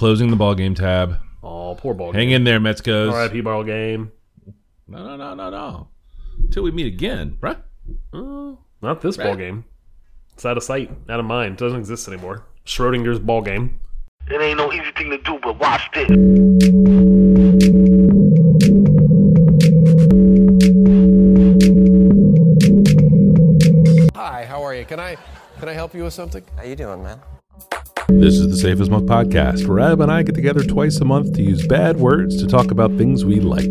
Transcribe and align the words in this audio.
closing 0.00 0.30
the 0.30 0.36
ball 0.36 0.54
game 0.54 0.74
tab. 0.74 1.18
Oh, 1.42 1.74
poor 1.74 1.92
ball 1.92 2.10
Hang 2.12 2.28
game. 2.28 2.36
in 2.36 2.44
there, 2.44 2.58
Metzgos. 2.58 3.12
R.I.P. 3.12 3.42
ball 3.42 3.62
game. 3.64 4.10
No, 4.88 5.04
no, 5.04 5.14
no, 5.14 5.34
no, 5.34 5.50
no. 5.50 5.88
Until 6.38 6.62
we 6.62 6.70
meet 6.70 6.86
again, 6.86 7.36
right? 7.42 7.58
Uh, 8.10 8.52
not 8.80 9.02
this 9.02 9.18
ball 9.18 9.36
game. 9.36 9.66
It's 10.32 10.46
out 10.46 10.56
of 10.56 10.62
sight, 10.62 10.90
out 11.10 11.20
of 11.20 11.26
mind. 11.26 11.58
Doesn't 11.58 11.78
exist 11.78 12.08
anymore. 12.08 12.46
Schrodinger's 12.64 13.18
ball 13.18 13.42
game. 13.42 13.78
It 14.30 14.40
ain't 14.40 14.56
no 14.56 14.72
easy 14.72 14.90
thing 14.96 15.10
to 15.10 15.18
do, 15.18 15.38
but 15.42 15.58
watch 15.58 15.82
this. 15.92 16.08
Hi, 24.16 24.46
how 24.46 24.62
are 24.62 24.74
you? 24.74 24.86
Can 24.86 24.98
I 24.98 25.16
can 25.58 25.68
I 25.68 25.74
help 25.74 25.94
you 25.94 26.04
with 26.04 26.14
something? 26.14 26.42
How 26.56 26.62
you 26.62 26.74
doing, 26.74 27.02
man? 27.02 27.20
This 28.18 28.34
is 28.34 28.48
the 28.50 28.56
Safe 28.56 28.80
as 28.80 28.90
Milk 28.90 29.04
podcast, 29.04 29.66
where 29.66 29.80
Ab 29.80 30.00
and 30.00 30.10
I 30.10 30.22
get 30.22 30.34
together 30.34 30.62
twice 30.62 30.96
a 31.00 31.04
month 31.04 31.32
to 31.34 31.42
use 31.42 31.66
bad 31.66 31.96
words 31.98 32.36
to 32.42 32.46
talk 32.46 32.70
about 32.70 32.96
things 32.98 33.24
we 33.24 33.40
like. 33.40 33.68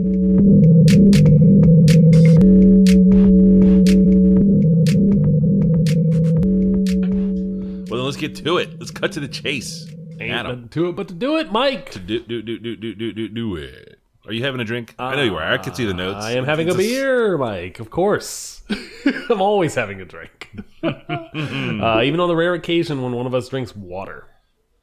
Well, 7.89 7.97
then 7.97 8.05
let's 8.05 8.17
get 8.17 8.35
to 8.37 8.57
it. 8.57 8.77
Let's 8.79 8.91
cut 8.91 9.11
to 9.13 9.19
the 9.19 9.27
chase. 9.27 9.87
Ain't 10.19 10.31
Adam, 10.33 10.51
nothing 10.55 10.69
to 10.69 10.89
it 10.89 10.95
but 10.95 11.07
to 11.07 11.13
do 11.13 11.37
it, 11.37 11.51
Mike. 11.51 11.89
to 11.91 11.99
do, 11.99 12.19
do, 12.19 12.41
do, 12.41 12.59
do, 12.59 12.75
do, 12.75 12.93
do, 12.95 13.13
do, 13.13 13.27
do 13.29 13.55
it. 13.55 13.99
Are 14.27 14.33
you 14.33 14.43
having 14.43 14.61
a 14.61 14.63
drink? 14.65 14.93
I 14.99 15.15
know 15.15 15.23
you 15.23 15.35
are. 15.35 15.41
I 15.53 15.57
can 15.57 15.73
see 15.73 15.85
the 15.85 15.93
notes. 15.93 16.23
I 16.23 16.33
am 16.33 16.45
having 16.45 16.67
a 16.67 16.71
It's 16.73 16.79
s- 16.79 16.85
beer, 16.87 17.37
Mike. 17.37 17.79
Of 17.79 17.89
course. 17.89 18.61
I'm 19.29 19.41
always 19.41 19.73
having 19.73 20.01
a 20.01 20.05
drink. 20.05 20.51
uh, 20.83 22.01
even 22.03 22.19
on 22.19 22.27
the 22.27 22.35
rare 22.35 22.53
occasion 22.53 23.01
when 23.01 23.13
one 23.13 23.25
of 23.25 23.33
us 23.33 23.49
drinks 23.49 23.75
water. 23.75 24.27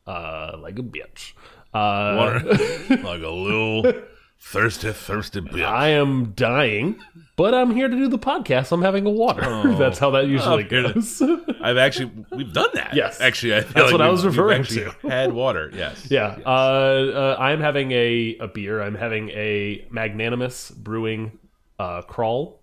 Uh, 0.07 0.57
like 0.61 0.79
a 0.79 0.83
bitch. 0.83 1.33
Uh, 1.75 2.41
like 3.05 3.23
a 3.23 3.29
little 3.29 3.93
thirsty, 4.39 4.93
thirsty 4.93 5.41
bitch. 5.41 5.65
I 5.65 5.89
am 5.89 6.33
dying, 6.33 7.01
but 7.37 7.53
I'm 7.55 7.73
here 7.75 7.89
to 7.89 7.97
do 7.97 8.09
the 8.09 8.19
podcast. 8.19 8.71
I'm 8.73 8.83
having 8.83 9.05
a 9.05 9.11
water. 9.11 9.41
That's 9.79 9.99
how 9.99 10.11
that 10.13 10.27
usually 10.29 10.65
Oh, 10.65 10.69
goodness. 10.69 11.19
goes. 11.19 11.41
I've 11.61 11.77
actually 11.77 12.13
we've 12.31 12.53
done 12.53 12.71
that. 12.75 12.95
Yes. 12.95 13.21
actually, 13.21 13.55
I 13.55 13.61
That's 13.61 13.75
like 13.75 13.93
what 13.93 14.01
I 14.01 14.09
was 14.09 14.25
referring 14.25 14.65
to. 14.65 14.91
Had 15.03 15.33
water, 15.33 15.71
yes. 15.75 16.09
Yeah, 16.11 16.39
uh, 16.47 16.49
uh, 16.49 17.37
I'm 17.39 17.61
having 17.61 17.91
a, 17.93 18.37
a 18.41 18.49
beer. 18.49 18.81
I'm 18.81 18.95
having 18.95 19.31
a 19.31 19.87
Magnanimous 19.91 20.71
Brewing 20.71 21.39
uh, 21.79 22.03
Crawl, 22.03 22.63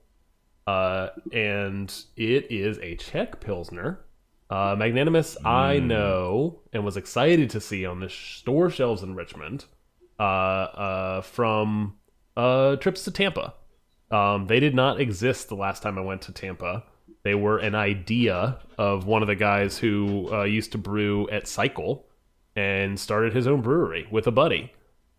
uh, 0.65 1.09
and 1.31 1.93
it 2.15 2.49
is 2.51 2.79
a 2.79 2.95
Czech 2.95 3.41
Pilsner. 3.41 3.99
Uh, 4.53 4.75
Magnanimous, 4.77 5.35
I 5.43 5.79
Hmm. 5.79 5.87
know 5.87 6.59
and 6.71 6.85
was 6.85 6.95
excited 6.95 7.49
to 7.49 7.59
see 7.59 7.87
on 7.87 7.99
the 8.01 8.09
store 8.09 8.69
shelves 8.69 9.01
in 9.01 9.15
Richmond 9.15 9.65
uh, 10.19 10.23
uh, 10.23 11.21
from 11.21 11.95
uh, 12.37 12.75
trips 12.75 13.03
to 13.05 13.11
Tampa. 13.11 13.55
Um, 14.11 14.45
they 14.45 14.59
did 14.59 14.75
not 14.75 15.01
exist 15.01 15.49
the 15.49 15.55
last 15.55 15.81
time 15.81 15.97
I 15.97 16.01
went 16.01 16.21
to 16.23 16.31
Tampa. 16.31 16.83
They 17.23 17.33
were 17.33 17.57
an 17.57 17.73
idea 17.73 18.59
of 18.77 19.07
one 19.07 19.23
of 19.23 19.27
the 19.27 19.35
guys 19.35 19.79
who 19.79 20.31
uh, 20.31 20.43
used 20.43 20.71
to 20.73 20.77
brew 20.77 21.27
at 21.29 21.47
Cycle 21.47 22.05
and 22.55 22.99
started 22.99 23.33
his 23.33 23.47
own 23.47 23.61
brewery 23.61 24.07
with 24.11 24.27
a 24.27 24.31
buddy. 24.31 24.71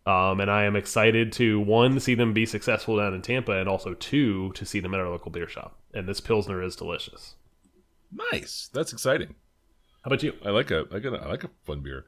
Um, 0.07 0.39
and 0.41 0.51
I 0.51 0.63
am 0.65 0.77
excited 0.77 1.33
to 1.33 1.59
one 1.59 1.99
see 1.99 2.15
them 2.15 2.35
be 2.35 2.47
successful 2.47 2.99
down 2.99 3.15
in 3.15 3.23
Tampa, 3.23 3.53
and 3.53 3.69
also 3.69 3.95
two 3.95 4.53
to 4.53 4.65
see 4.65 4.79
them 4.79 4.95
at 4.95 5.01
our 5.01 5.09
local 5.09 5.33
beer 5.33 5.49
shop. 5.49 5.77
And 5.93 6.07
this 6.07 6.21
pilsner 6.21 6.63
is 6.63 6.77
delicious. 6.77 7.35
Nice. 8.33 8.71
That's 8.73 8.93
exciting. 8.93 9.35
How 10.03 10.09
about 10.09 10.23
you? 10.23 10.35
I 10.45 10.51
like 10.51 10.71
a 10.71 10.85
I, 10.93 10.99
got 10.99 11.15
a, 11.15 11.19
I 11.25 11.29
like 11.29 11.45
a 11.45 11.51
fun 11.65 11.81
beer. 11.81 12.05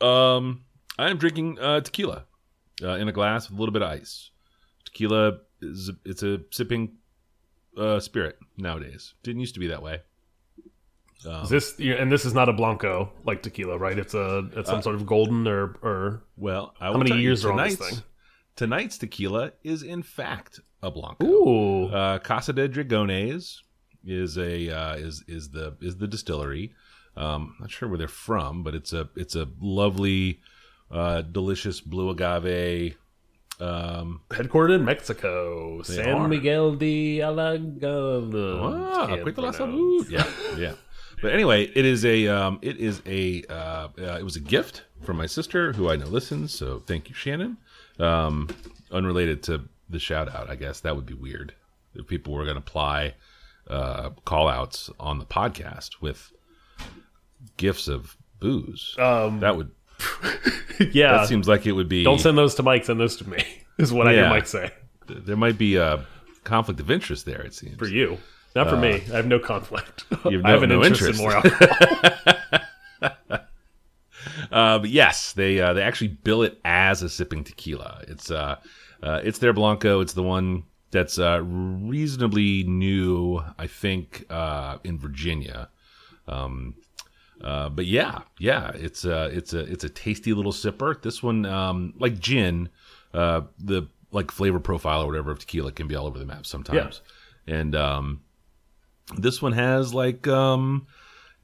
Um, 0.00 0.64
I 0.98 1.10
am 1.10 1.18
drinking 1.18 1.58
uh, 1.58 1.80
tequila 1.80 2.24
uh, 2.82 2.94
in 2.94 3.08
a 3.08 3.12
glass 3.12 3.48
with 3.48 3.58
a 3.58 3.60
little 3.60 3.72
bit 3.72 3.82
of 3.82 3.90
ice. 3.90 4.30
Tequila 4.84 5.38
is 5.60 5.90
a, 5.90 5.92
it's 6.08 6.22
a 6.22 6.40
sipping 6.50 6.92
uh, 7.76 8.00
spirit 8.00 8.38
nowadays. 8.56 9.14
Didn't 9.22 9.40
used 9.40 9.54
to 9.54 9.60
be 9.60 9.66
that 9.68 9.82
way. 9.82 10.00
Um, 11.26 11.42
Is 11.42 11.48
this 11.50 11.78
and 11.80 12.12
this 12.12 12.24
is 12.24 12.32
not 12.32 12.48
a 12.48 12.52
blanco 12.52 13.12
like 13.24 13.42
tequila, 13.42 13.76
right? 13.76 13.98
It's 13.98 14.14
a 14.14 14.48
it's 14.54 14.70
some 14.70 14.82
sort 14.82 14.94
of 14.94 15.04
golden 15.04 15.46
or 15.48 15.76
or 15.82 16.22
well, 16.36 16.74
I 16.80 16.86
how 16.92 16.96
many 16.96 17.10
you, 17.14 17.16
years 17.20 17.44
are 17.44 17.50
on 17.52 17.58
this 17.58 17.76
tonight's- 17.76 17.94
thing? 17.96 18.04
Tonight's 18.54 18.98
tequila 18.98 19.52
is 19.64 19.82
in 19.82 20.02
fact 20.02 20.60
a 20.82 20.90
blanco. 20.90 21.26
Ooh, 21.26 21.86
Uh, 21.88 22.18
Casa 22.20 22.52
de 22.52 22.68
Dragones 22.68 23.62
is 24.04 24.38
a 24.38 24.70
uh, 24.70 24.94
is 24.96 25.24
is 25.26 25.50
the 25.50 25.76
is 25.80 25.96
the 25.96 26.06
distillery. 26.06 26.74
Um, 27.16 27.56
not 27.58 27.70
sure 27.70 27.88
where 27.88 27.98
they're 27.98 28.08
from, 28.08 28.62
but 28.62 28.74
it's 28.74 28.92
a 28.92 29.08
it's 29.16 29.34
a 29.34 29.48
lovely, 29.60 30.40
uh, 30.90 31.22
delicious 31.22 31.80
blue 31.80 32.10
agave. 32.10 32.96
Um, 33.60 34.20
headquartered 34.30 34.76
in 34.76 34.84
Mexico, 34.84 35.82
San 35.82 36.08
are. 36.10 36.28
Miguel 36.28 36.76
de 36.76 37.20
Allende. 37.20 37.84
ah, 37.84 39.06
Can't 39.08 39.22
quite 39.22 39.34
the 39.34 39.42
last 39.42 39.58
salud. 39.58 40.08
Yeah, 40.10 40.26
yeah. 40.56 40.74
But 41.20 41.32
anyway, 41.32 41.64
it 41.74 41.84
is 41.84 42.04
a 42.04 42.28
um, 42.28 42.60
it 42.62 42.76
is 42.76 43.02
a 43.04 43.42
uh, 43.50 43.88
uh, 43.98 44.18
it 44.20 44.22
was 44.22 44.36
a 44.36 44.40
gift 44.40 44.84
from 45.02 45.16
my 45.16 45.26
sister 45.26 45.72
who 45.72 45.90
I 45.90 45.96
know 45.96 46.06
listens. 46.06 46.54
So 46.54 46.78
thank 46.86 47.08
you, 47.08 47.16
Shannon. 47.16 47.56
Um, 47.98 48.48
unrelated 48.92 49.42
to 49.44 49.68
the 49.90 49.98
shout 49.98 50.32
out, 50.32 50.48
I 50.48 50.54
guess 50.54 50.80
that 50.80 50.94
would 50.94 51.06
be 51.06 51.14
weird 51.14 51.54
if 51.94 52.06
people 52.06 52.34
were 52.34 52.44
going 52.44 52.54
to 52.54 52.60
apply 52.60 53.14
uh, 53.68 54.10
call 54.24 54.48
outs 54.48 54.90
on 54.98 55.18
the 55.18 55.26
podcast 55.26 56.00
with 56.00 56.32
gifts 57.56 57.88
of 57.88 58.16
booze. 58.40 58.94
Um, 58.98 59.40
that 59.40 59.56
would 59.56 59.70
yeah, 60.92 61.18
that 61.18 61.28
seems 61.28 61.48
like 61.48 61.66
it 61.66 61.72
would 61.72 61.88
be. 61.88 62.04
don't 62.04 62.20
send 62.20 62.38
those 62.38 62.54
to 62.56 62.62
Mike. 62.62 62.84
Send 62.84 63.00
those 63.00 63.16
to 63.16 63.28
me. 63.28 63.44
Is 63.78 63.92
what 63.92 64.08
I 64.08 64.12
hear 64.12 64.28
Mike 64.28 64.46
say 64.46 64.72
there 65.08 65.36
might 65.36 65.58
be 65.58 65.76
a 65.76 66.04
conflict 66.44 66.80
of 66.80 66.90
interest 66.90 67.24
there. 67.24 67.42
It 67.42 67.54
seems 67.54 67.78
for 67.78 67.86
you, 67.86 68.18
not 68.54 68.68
for 68.68 68.76
me. 68.76 68.94
I 69.12 69.16
have 69.16 69.26
no 69.26 69.38
conflict. 69.38 70.04
Uh, 70.12 70.30
you 70.30 70.38
have 70.38 70.46
I 70.46 70.50
have 70.50 70.60
no- 70.60 70.64
an 70.64 70.80
no 70.80 70.84
interest, 70.84 71.18
in 71.18 71.24
more 71.24 71.32
alcohol. 71.36 72.60
Uh, 74.50 74.78
but 74.78 74.88
yes, 74.88 75.32
they 75.34 75.60
uh, 75.60 75.72
they 75.74 75.82
actually 75.82 76.08
bill 76.08 76.42
it 76.42 76.58
as 76.64 77.02
a 77.02 77.08
sipping 77.08 77.44
tequila. 77.44 78.02
It's 78.08 78.30
uh, 78.30 78.56
uh, 79.02 79.20
it's 79.22 79.38
their 79.38 79.52
blanco. 79.52 80.00
It's 80.00 80.14
the 80.14 80.22
one 80.22 80.64
that's 80.90 81.18
uh, 81.18 81.40
reasonably 81.42 82.64
new, 82.64 83.42
I 83.58 83.66
think, 83.66 84.24
uh, 84.30 84.78
in 84.84 84.98
Virginia. 84.98 85.68
Um, 86.26 86.74
uh, 87.42 87.68
but 87.68 87.86
yeah, 87.86 88.22
yeah, 88.38 88.70
it's 88.74 89.04
uh, 89.04 89.30
it's 89.32 89.52
a 89.52 89.60
it's 89.60 89.84
a 89.84 89.88
tasty 89.88 90.32
little 90.32 90.52
sipper. 90.52 91.00
This 91.00 91.22
one, 91.22 91.46
um, 91.46 91.94
like 91.98 92.18
gin, 92.18 92.68
uh, 93.14 93.42
the 93.58 93.86
like 94.10 94.30
flavor 94.30 94.58
profile 94.60 95.02
or 95.02 95.06
whatever 95.06 95.30
of 95.30 95.38
tequila 95.38 95.70
can 95.72 95.86
be 95.86 95.94
all 95.94 96.06
over 96.06 96.18
the 96.18 96.26
map 96.26 96.46
sometimes. 96.46 97.00
And 97.46 97.74
um, 97.76 98.22
this 99.16 99.40
one 99.40 99.52
has 99.52 99.94
like 99.94 100.26
um, 100.26 100.86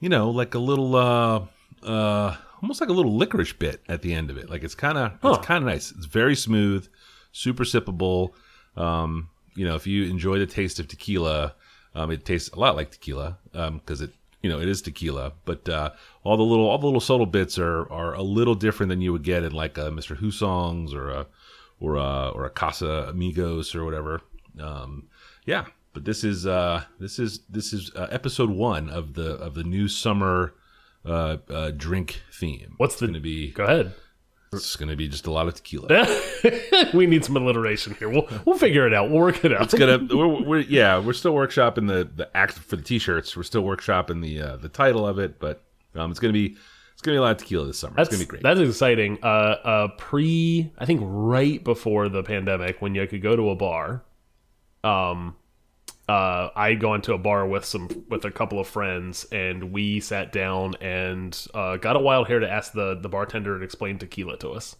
you 0.00 0.08
know, 0.08 0.30
like 0.30 0.54
a 0.54 0.58
little 0.58 0.96
uh, 0.96 1.44
uh, 1.82 2.36
almost 2.60 2.80
like 2.80 2.90
a 2.90 2.92
little 2.92 3.16
licorice 3.16 3.52
bit 3.52 3.80
at 3.88 4.02
the 4.02 4.12
end 4.14 4.30
of 4.30 4.36
it. 4.36 4.50
Like 4.50 4.64
it's 4.64 4.74
kind 4.74 4.98
of 4.98 5.12
Huh. 5.22 5.34
it's 5.38 5.46
kind 5.46 5.62
of 5.62 5.68
nice. 5.70 5.92
It's 5.92 6.06
very 6.06 6.34
smooth, 6.34 6.88
super 7.32 7.64
sippable. 7.64 8.30
Um, 8.76 9.30
you 9.54 9.64
know, 9.66 9.74
if 9.74 9.86
you 9.86 10.04
enjoy 10.04 10.38
the 10.38 10.46
taste 10.46 10.78
of 10.80 10.88
tequila, 10.88 11.54
um, 11.94 12.10
it 12.10 12.24
tastes 12.24 12.48
a 12.50 12.58
lot 12.58 12.76
like 12.76 12.90
tequila 12.90 13.38
because 13.52 14.00
it 14.00 14.12
you 14.42 14.50
know 14.50 14.60
it 14.60 14.68
is 14.68 14.82
tequila, 14.82 15.32
but 15.44 15.68
uh, 15.68 15.90
all 16.22 16.36
the 16.36 16.42
little 16.42 16.68
all 16.68 16.78
the 16.78 16.86
little 16.86 17.00
subtle 17.00 17.26
bits 17.26 17.58
are 17.58 17.90
are 17.90 18.14
a 18.14 18.22
little 18.22 18.54
different 18.54 18.90
than 18.90 19.00
you 19.00 19.12
would 19.12 19.22
get 19.22 19.42
in 19.44 19.52
like 19.52 19.78
a 19.78 19.90
Mr. 19.90 20.16
Who 20.16 20.30
songs 20.30 20.92
or 20.92 21.08
a 21.10 21.26
or 21.80 21.96
a 21.96 22.28
or 22.30 22.44
a 22.44 22.50
Casamigos 22.50 23.74
or 23.74 23.84
whatever. 23.84 24.20
Um, 24.60 25.08
yeah, 25.46 25.66
but 25.92 26.04
this 26.04 26.24
is 26.24 26.46
uh, 26.46 26.84
this 26.98 27.18
is 27.18 27.40
this 27.48 27.72
is 27.72 27.90
uh, 27.96 28.08
episode 28.10 28.50
one 28.50 28.90
of 28.90 29.14
the 29.14 29.32
of 29.36 29.54
the 29.54 29.64
new 29.64 29.88
summer 29.88 30.54
uh, 31.06 31.38
uh, 31.48 31.70
drink 31.70 32.22
theme. 32.32 32.74
What's 32.76 32.96
the- 32.96 33.06
going 33.06 33.14
to 33.14 33.20
be? 33.20 33.50
Go 33.50 33.64
ahead. 33.64 33.94
It's 34.56 34.76
going 34.76 34.88
to 34.88 34.96
be 34.96 35.08
just 35.08 35.26
a 35.26 35.30
lot 35.30 35.48
of 35.48 35.54
tequila. 35.54 36.06
we 36.94 37.06
need 37.06 37.24
some 37.24 37.36
alliteration 37.36 37.94
here. 37.94 38.08
We'll 38.08 38.28
we'll 38.44 38.58
figure 38.58 38.86
it 38.86 38.94
out. 38.94 39.10
We'll 39.10 39.20
work 39.20 39.44
it 39.44 39.52
out. 39.52 39.62
It's 39.62 39.74
gonna. 39.74 39.98
We're, 40.10 40.42
we're 40.42 40.60
yeah. 40.60 40.98
We're 40.98 41.12
still 41.12 41.34
workshopping 41.34 41.88
the 41.88 42.08
the 42.14 42.34
act 42.36 42.54
for 42.54 42.76
the 42.76 42.82
t-shirts. 42.82 43.36
We're 43.36 43.42
still 43.42 43.64
workshopping 43.64 44.22
the 44.22 44.40
uh, 44.40 44.56
the 44.56 44.68
title 44.68 45.06
of 45.06 45.18
it, 45.18 45.38
but 45.38 45.62
um, 45.94 46.10
it's 46.10 46.20
gonna 46.20 46.32
be 46.32 46.56
it's 46.92 47.02
gonna 47.02 47.14
be 47.14 47.18
a 47.18 47.22
lot 47.22 47.32
of 47.32 47.38
tequila 47.38 47.66
this 47.66 47.78
summer. 47.78 47.94
That's 47.96 48.08
it's 48.08 48.16
gonna 48.16 48.26
be 48.26 48.30
great. 48.30 48.42
That's 48.42 48.60
exciting. 48.60 49.18
Uh, 49.22 49.26
uh, 49.26 49.88
pre, 49.98 50.72
I 50.78 50.86
think 50.86 51.00
right 51.04 51.62
before 51.62 52.08
the 52.08 52.22
pandemic, 52.22 52.80
when 52.80 52.94
you 52.94 53.06
could 53.06 53.22
go 53.22 53.36
to 53.36 53.50
a 53.50 53.56
bar, 53.56 54.04
um, 54.82 55.36
uh, 56.08 56.50
I'd 56.54 56.80
gone 56.80 57.00
to 57.02 57.14
a 57.14 57.18
bar 57.18 57.46
with 57.46 57.64
some 57.64 58.04
with 58.08 58.24
a 58.24 58.30
couple 58.30 58.60
of 58.60 58.68
friends, 58.68 59.24
and 59.32 59.72
we 59.72 60.00
sat 60.00 60.32
down 60.32 60.74
and 60.80 61.46
uh, 61.54 61.76
got 61.76 61.96
a 61.96 61.98
wild 62.00 62.26
hair 62.28 62.40
to 62.40 62.50
ask 62.50 62.72
the 62.72 62.94
the 63.00 63.08
bartender 63.08 63.58
to 63.58 63.64
explain 63.64 63.98
tequila 63.98 64.36
to 64.38 64.50
us. 64.50 64.76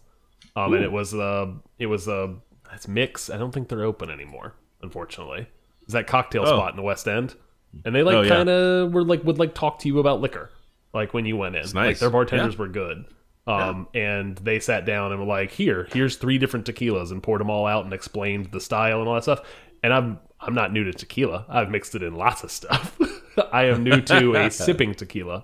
Um, 0.55 0.73
and 0.73 0.83
it 0.83 0.91
was 0.91 1.13
uh, 1.13 1.47
it 1.79 1.87
was 1.87 2.07
uh, 2.07 2.27
it's 2.73 2.87
mix. 2.87 3.29
I 3.29 3.37
don't 3.37 3.51
think 3.51 3.69
they're 3.69 3.83
open 3.83 4.09
anymore, 4.09 4.53
unfortunately. 4.81 5.47
Is 5.87 5.93
that 5.93 6.07
cocktail 6.07 6.43
Oh. 6.43 6.45
spot 6.57 6.71
in 6.71 6.75
the 6.77 6.81
West 6.83 7.07
End, 7.07 7.35
and 7.83 7.93
they 7.95 8.03
like 8.03 8.15
Oh, 8.15 8.27
kind 8.27 8.49
of 8.49 8.93
were 8.93 9.03
like 9.03 9.23
would 9.23 9.39
like 9.39 9.53
talk 9.55 9.79
to 9.79 9.87
you 9.87 9.99
about 9.99 10.21
liquor, 10.21 10.49
like 10.93 11.13
when 11.13 11.25
you 11.25 11.37
went 11.37 11.55
in. 11.55 11.63
Like 11.65 11.73
nice. 11.73 11.99
their 11.99 12.09
bartenders 12.09 12.53
Yeah. 12.53 12.59
were 12.59 12.67
good. 12.67 13.05
Um, 13.47 13.87
and 13.93 14.35
they 14.37 14.59
sat 14.59 14.85
down 14.85 15.11
and 15.11 15.19
were 15.19 15.27
like, 15.27 15.51
"Here, 15.51 15.87
here's 15.91 16.15
three 16.17 16.39
different 16.39 16.65
tequilas," 16.65 17.11
and 17.11 17.21
poured 17.21 17.41
them 17.41 17.49
all 17.51 17.67
out 17.67 17.83
and 17.85 17.93
explained 17.93 18.51
the 18.51 18.59
style 18.59 18.99
and 18.99 19.07
all 19.07 19.13
that 19.15 19.21
stuff. 19.23 19.41
And 19.83 19.93
I'm 19.93 20.19
I'm 20.45 20.53
not 20.53 20.71
new 20.71 20.83
to 20.85 20.93
tequila. 20.93 21.45
I've 21.49 21.69
mixed 21.69 21.95
it 21.95 22.03
in 22.03 22.15
lots 22.15 22.43
of 22.43 22.51
stuff. 22.51 22.97
I 23.51 23.65
am 23.65 23.83
new 23.83 23.99
to 24.01 24.35
a 24.35 24.49
sipping 24.51 24.93
tequila. 24.95 25.43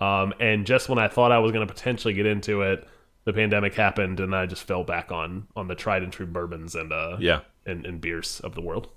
Um, 0.00 0.34
and 0.40 0.66
just 0.66 0.88
when 0.88 0.98
I 0.98 1.08
thought 1.08 1.32
I 1.32 1.38
was 1.38 1.52
going 1.52 1.66
to 1.66 1.72
potentially 1.72 2.14
get 2.14 2.26
into 2.26 2.62
it, 2.62 2.86
the 3.24 3.32
pandemic 3.32 3.74
happened, 3.74 4.18
and 4.20 4.34
I 4.34 4.46
just 4.46 4.64
fell 4.64 4.82
back 4.84 5.12
on 5.12 5.46
on 5.54 5.68
the 5.68 5.74
tried 5.76 6.02
and 6.02 6.12
true 6.12 6.26
bourbons 6.26 6.74
and 6.74 6.92
uh 6.92 7.16
Yeah. 7.20 7.40
and, 7.66 7.86
and 7.86 8.00
beers 8.00 8.40
of 8.40 8.54
the 8.56 8.60
world. 8.60 8.88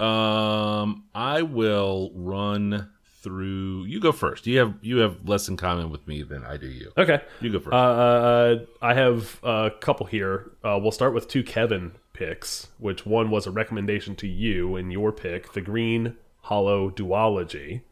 Um, 0.00 1.04
I 1.14 1.42
will 1.42 2.12
run 2.14 2.90
through. 3.22 3.84
You 3.84 4.00
go 4.00 4.12
first. 4.12 4.46
You 4.46 4.58
have 4.58 4.74
you 4.82 4.98
have 4.98 5.28
less 5.28 5.48
in 5.48 5.56
common 5.56 5.90
with 5.90 6.06
me 6.06 6.22
than 6.22 6.44
I 6.44 6.56
do. 6.56 6.68
You. 6.68 6.92
Okay. 6.96 7.20
You 7.40 7.50
go 7.50 7.58
first. 7.58 7.74
Uh, 7.74 8.58
I 8.80 8.94
have 8.94 9.40
a 9.42 9.72
couple 9.80 10.06
here. 10.06 10.52
Uh, 10.62 10.78
we'll 10.80 10.92
start 10.92 11.14
with 11.14 11.26
two 11.26 11.42
Kevin 11.42 11.92
picks, 12.12 12.68
which 12.78 13.04
one 13.04 13.30
was 13.30 13.46
a 13.46 13.50
recommendation 13.50 14.14
to 14.16 14.28
you 14.28 14.76
in 14.76 14.90
your 14.90 15.10
pick, 15.10 15.52
The 15.52 15.60
Green 15.60 16.16
Hollow 16.42 16.90
Duology 16.90 17.82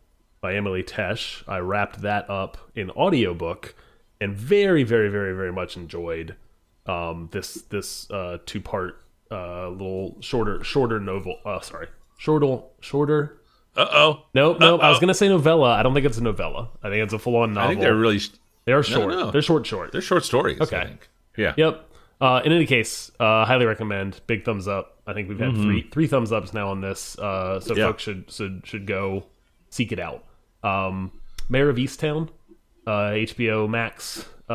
by 0.42 0.54
Emily 0.56 0.82
Tesh. 0.82 1.42
I 1.48 1.58
wrapped 1.58 2.02
that 2.02 2.28
up 2.28 2.58
in 2.74 2.90
audiobook 2.90 3.74
and 4.20 4.34
very, 4.36 4.82
very, 4.82 5.08
very, 5.08 5.34
very 5.34 5.52
much 5.52 5.76
enjoyed 5.76 6.36
um, 6.84 7.28
this 7.32 7.54
this 7.70 8.10
uh, 8.10 8.38
two 8.44 8.60
part 8.60 9.00
uh, 9.30 9.68
little 9.70 10.16
shorter 10.20 10.62
shorter 10.62 11.00
novel. 11.00 11.38
Uh, 11.46 11.60
sorry, 11.60 11.86
shorter 12.18 12.58
shorter. 12.80 13.38
Uh 13.74 13.86
oh. 13.90 14.22
Nope, 14.34 14.58
nope. 14.60 14.82
I 14.82 14.90
was 14.90 14.98
gonna 14.98 15.14
say 15.14 15.28
novella. 15.28 15.70
I 15.70 15.82
don't 15.82 15.94
think 15.94 16.04
it's 16.04 16.18
a 16.18 16.22
novella. 16.22 16.68
I 16.82 16.90
think 16.90 17.02
it's 17.04 17.14
a 17.14 17.18
full 17.18 17.36
on 17.36 17.54
novel. 17.54 17.66
I 17.66 17.70
think 17.70 17.80
they're 17.80 17.96
really 17.96 18.18
they 18.66 18.72
are 18.72 18.82
short. 18.82 19.14
no. 19.14 19.30
They're 19.30 19.40
short, 19.40 19.64
short. 19.64 19.92
they're 19.92 20.02
short 20.02 20.24
stories. 20.24 20.60
I 20.60 20.64
Okay. 20.64 20.84
think. 20.84 21.08
Yeah. 21.38 21.54
Yep. 21.56 21.88
Uh, 22.20 22.40
in 22.44 22.52
any 22.52 22.66
case, 22.66 23.10
uh, 23.18 23.44
highly 23.46 23.64
recommend. 23.64 24.20
Big 24.26 24.44
thumbs 24.44 24.68
up. 24.68 25.00
I 25.06 25.14
think 25.14 25.28
we've 25.28 25.38
had 25.40 25.54
three 25.54 25.88
three 25.90 26.06
thumbs 26.06 26.32
ups 26.32 26.52
now 26.52 26.68
on 26.68 26.80
this, 26.80 27.18
uh, 27.18 27.60
so. 27.60 27.74
Yeah. 27.74 27.86
folks 27.86 28.02
should 28.02 28.30
should 28.30 28.62
should 28.66 28.86
go 28.86 29.24
seek 29.70 29.90
it 29.92 29.98
out. 29.98 30.24
Um, 30.62 31.12
Mare 31.48 31.68
of 31.68 31.76
Easttown, 31.76 32.28
uh, 32.86 33.10
HBO 33.12 33.68
Max 33.68 34.24
uh, 34.48 34.52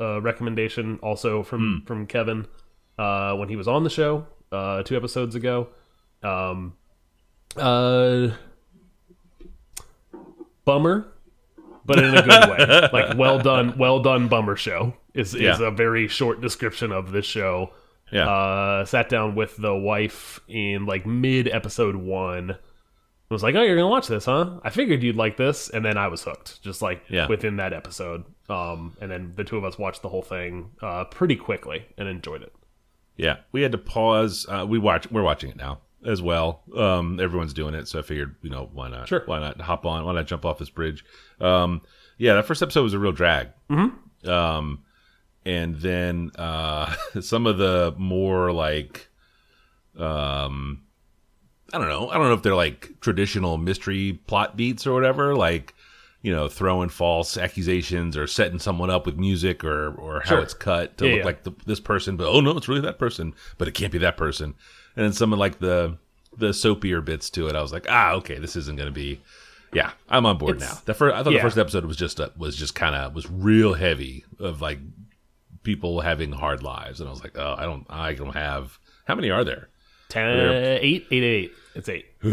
uh, 0.00 0.20
recommendation, 0.22 0.98
also 1.02 1.42
from 1.42 1.80
Hmm. 1.80 1.86
from 1.86 2.06
Kevin 2.06 2.46
uh, 2.98 3.34
when 3.36 3.48
he 3.48 3.56
was 3.56 3.66
on 3.68 3.84
the 3.84 3.90
show 3.90 4.26
uh, 4.52 4.82
two 4.82 4.96
episodes 4.96 5.34
ago. 5.34 5.68
Um, 6.22 6.74
uh, 7.56 8.28
bummer, 10.64 11.06
but 11.84 11.98
in 11.98 12.14
a 12.16 12.22
good 12.22 12.50
way. 12.50 12.88
Like 12.92 13.16
well 13.18 13.38
done, 13.38 13.76
well 13.78 14.00
done. 14.00 14.28
Bummer 14.28 14.56
show 14.56 14.94
is 15.14 15.34
is 15.34 15.42
Yeah. 15.60 15.66
a 15.68 15.70
very 15.70 16.08
short 16.08 16.40
description 16.40 16.92
of 16.92 17.12
this 17.12 17.26
show. 17.26 17.70
Yeah. 18.12 18.28
Uh, 18.28 18.84
sat 18.84 19.08
down 19.08 19.34
with 19.36 19.56
the 19.56 19.74
wife 19.74 20.40
in 20.48 20.86
like 20.86 21.06
mid 21.06 21.48
episode 21.48 21.96
one. 21.96 22.56
Was 23.30 23.44
like, 23.44 23.54
oh, 23.54 23.62
you're 23.62 23.76
gonna 23.76 23.86
watch 23.88 24.08
this, 24.08 24.24
huh? 24.24 24.58
I 24.64 24.70
figured 24.70 25.04
you'd 25.04 25.14
like 25.14 25.36
this, 25.36 25.68
and 25.70 25.84
then 25.84 25.96
I 25.96 26.08
was 26.08 26.24
hooked, 26.24 26.60
just 26.62 26.82
like 26.82 27.02
Yeah. 27.08 27.28
within 27.28 27.56
that 27.56 27.72
episode. 27.72 28.24
Um, 28.48 28.96
and 29.00 29.08
then 29.08 29.34
the 29.36 29.44
two 29.44 29.56
of 29.56 29.62
us 29.64 29.78
watched 29.78 30.02
the 30.02 30.08
whole 30.08 30.22
thing 30.22 30.72
uh, 30.82 31.04
pretty 31.04 31.36
quickly 31.36 31.86
and 31.96 32.08
enjoyed 32.08 32.42
it. 32.42 32.52
Yeah, 33.16 33.36
we 33.52 33.62
had 33.62 33.70
to 33.70 33.78
pause. 33.78 34.46
Uh, 34.48 34.66
we 34.68 34.78
watch. 34.80 35.08
We're 35.12 35.22
watching 35.22 35.50
it 35.50 35.56
now 35.56 35.78
as 36.04 36.20
well. 36.20 36.62
Um, 36.76 37.20
everyone's 37.20 37.52
doing 37.52 37.74
it, 37.74 37.86
so 37.86 38.00
I 38.00 38.02
figured, 38.02 38.34
you 38.42 38.50
know, 38.50 38.68
why 38.72 38.88
not? 38.88 39.06
Sure. 39.06 39.22
Why 39.26 39.38
not 39.38 39.60
hop 39.60 39.86
on? 39.86 40.04
Why 40.04 40.12
not 40.14 40.26
jump 40.26 40.44
off 40.44 40.58
this 40.58 40.70
bridge? 40.70 41.04
Um, 41.40 41.82
yeah, 42.18 42.34
that 42.34 42.46
first 42.46 42.62
episode 42.62 42.82
was 42.82 42.94
a 42.94 42.98
real 42.98 43.12
drag. 43.12 43.48
Mm-hmm. 43.70 44.28
Um, 44.28 44.82
and 45.44 45.76
then 45.76 46.32
uh, 46.36 46.92
some 47.20 47.46
of 47.46 47.58
the 47.58 47.94
more 47.96 48.50
like, 48.52 49.08
um, 49.96 50.82
I 51.72 51.78
don't 51.78 51.88
know. 51.88 52.08
I 52.08 52.14
don't 52.14 52.28
know 52.28 52.34
if 52.34 52.42
they're 52.42 52.54
like 52.54 52.90
traditional 53.00 53.56
mystery 53.58 54.20
plot 54.26 54.56
beats 54.56 54.86
or 54.86 54.92
whatever. 54.94 55.34
Like, 55.36 55.74
you 56.22 56.32
know, 56.32 56.48
throwing 56.48 56.88
false 56.88 57.36
accusations 57.36 58.16
or 58.16 58.26
setting 58.26 58.58
someone 58.58 58.90
up 58.90 59.06
with 59.06 59.16
music 59.16 59.62
or 59.64 59.94
or 59.94 60.20
how 60.20 60.30
Sure. 60.30 60.38
it's 60.40 60.54
cut 60.54 60.98
to 60.98 61.06
Yeah, 61.06 61.10
look 61.12 61.18
yeah. 61.20 61.24
like 61.24 61.42
the, 61.44 61.52
this 61.66 61.80
person, 61.80 62.16
but 62.16 62.26
oh 62.28 62.40
no, 62.40 62.56
it's 62.56 62.68
really 62.68 62.80
that 62.82 62.98
person, 62.98 63.34
but 63.58 63.68
it 63.68 63.72
can't 63.74 63.92
be 63.92 63.98
that 63.98 64.16
person. 64.16 64.54
And 64.96 65.04
then 65.04 65.12
some 65.12 65.32
of 65.32 65.38
like 65.38 65.58
the 65.60 65.96
the 66.36 66.48
soapier 66.52 67.04
bits 67.04 67.30
to 67.30 67.48
it, 67.48 67.56
I 67.56 67.62
was 67.62 67.72
like, 67.72 67.86
ah, 67.88 68.12
okay, 68.14 68.38
this 68.38 68.54
isn't 68.56 68.76
going 68.76 68.88
to 68.88 68.92
be. 68.92 69.20
Yeah, 69.72 69.92
I'm 70.08 70.26
on 70.26 70.36
board 70.38 70.56
It's- 70.56 70.68
now. 70.74 70.80
The 70.84 70.94
first, 70.94 71.14
I 71.14 71.22
thought 71.22 71.32
yeah. 71.32 71.38
the 71.38 71.42
first 71.42 71.58
episode 71.58 71.84
was 71.84 71.96
just 71.96 72.18
a, 72.18 72.32
was 72.36 72.56
just 72.56 72.74
kind 72.74 72.94
of 72.96 73.14
was 73.14 73.30
real 73.30 73.74
heavy 73.74 74.24
of 74.40 74.60
like 74.60 74.78
people 75.62 76.00
having 76.00 76.32
hard 76.32 76.62
lives, 76.62 77.00
and 77.00 77.08
I 77.08 77.12
was 77.12 77.22
like, 77.22 77.36
oh, 77.38 77.54
I 77.56 77.64
don't, 77.64 77.86
I 77.88 78.14
don't 78.14 78.34
have. 78.34 78.78
How 79.06 79.14
many 79.14 79.30
are 79.30 79.44
there? 79.44 79.68
Ten, 80.08 80.36
There- 80.36 80.78
eight, 80.82 81.06
eight, 81.10 81.22
eight. 81.22 81.52
It's 81.74 81.88
eight. 81.88 82.06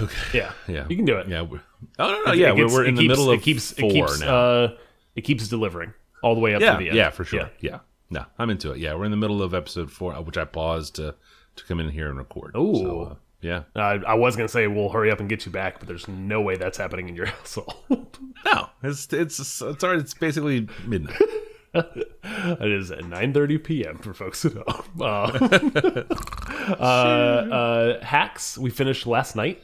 Okay, 0.00 0.38
Yeah, 0.38 0.52
yeah, 0.66 0.86
you 0.88 0.96
can 0.96 1.04
do 1.04 1.18
it. 1.18 1.28
Yeah, 1.28 1.40
oh 1.42 1.58
no, 1.98 2.22
no, 2.24 2.32
It 2.32 2.38
yeah, 2.38 2.54
gets- 2.54 2.72
we're, 2.72 2.84
it 2.84 2.88
in 2.88 2.94
the 2.94 3.02
keeps- 3.02 3.08
middle 3.10 3.30
of 3.30 3.38
it 3.38 3.42
keeps, 3.42 3.72
four 3.72 3.90
it 3.90 3.92
keeps, 3.92 4.20
now. 4.20 4.34
Uh, 4.34 4.76
it 5.14 5.20
keeps 5.22 5.46
delivering 5.48 5.92
all 6.22 6.34
the 6.34 6.40
way 6.40 6.54
up 6.54 6.62
yeah, 6.62 6.72
to 6.72 6.78
the 6.78 6.88
end. 6.88 6.96
yeah, 6.96 7.10
for 7.10 7.24
sure. 7.24 7.50
Yeah. 7.60 7.70
Yeah. 7.72 7.78
no, 8.08 8.24
I'm 8.38 8.48
into 8.48 8.72
it. 8.72 8.78
Yeah, 8.78 8.94
we're 8.94 9.04
in 9.04 9.10
the 9.10 9.16
middle 9.18 9.42
of 9.42 9.52
episode 9.52 9.90
four, 9.92 10.14
uh, 10.14 10.20
which 10.22 10.38
I 10.38 10.44
paused 10.44 10.94
to 10.96 11.14
to 11.56 11.64
come 11.64 11.80
in 11.80 11.90
here 11.90 12.08
and 12.08 12.16
record. 12.16 12.54
Ooh. 12.56 12.74
so, 12.76 13.02
uh, 13.02 13.14
yeah. 13.42 13.62
I, 13.76 13.94
I 14.06 14.14
was 14.14 14.36
gonna 14.36 14.48
say 14.48 14.66
we'll 14.68 14.88
hurry 14.88 15.10
up 15.10 15.20
and 15.20 15.28
get 15.28 15.44
you 15.44 15.52
back, 15.52 15.78
but 15.80 15.88
there's 15.88 16.08
no 16.08 16.40
way 16.40 16.56
that's 16.56 16.78
happening 16.78 17.08
in 17.10 17.14
your 17.16 17.26
household. 17.38 18.18
No, 18.46 18.70
it's 18.82 19.12
it's 19.12 19.38
it's 19.38 19.84
already 19.84 20.00
it's 20.00 20.14
basically 20.14 20.66
midnight. 20.86 21.20
it 21.74 22.72
is 22.72 22.90
at 22.90 23.00
9:30 23.00 23.62
p.m. 23.64 23.98
for 23.98 24.12
folks 24.14 24.44
at 24.44 24.52
home. 24.54 24.84
Uh, 25.00 26.04
uh, 26.78 26.82
uh, 26.82 28.04
hacks 28.04 28.58
we 28.58 28.70
finished 28.70 29.06
last 29.06 29.36
night. 29.36 29.62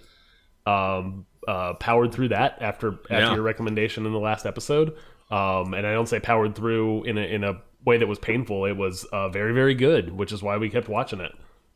Um, 0.67 1.27
uh, 1.47 1.75
powered 1.75 2.13
through 2.13 2.29
that 2.29 2.59
after 2.61 2.93
after 3.11 3.15
Yeah. 3.15 3.35
your 3.35 3.43
recommendation 3.43 4.07
in 4.07 4.13
the 4.13 4.19
last 4.19 4.47
episode. 4.47 4.97
Um, 5.31 5.75
and 5.75 5.87
I 5.87 5.93
don't 5.93 6.09
say 6.09 6.21
powered 6.21 6.55
through 6.55 7.05
in 7.05 7.19
a 7.19 7.23
in 7.23 7.45
a 7.45 7.61
way 7.85 7.99
that 7.99 8.07
was 8.07 8.19
painful. 8.19 8.65
It 8.65 8.77
was 8.77 9.05
uh, 9.13 9.29
very 9.29 9.53
very 9.53 9.75
good, 9.75 10.13
which 10.17 10.33
is 10.33 10.43
why 10.43 10.57
we 10.57 10.69
kept 10.71 10.89
watching 10.89 11.21
it. 11.21 11.33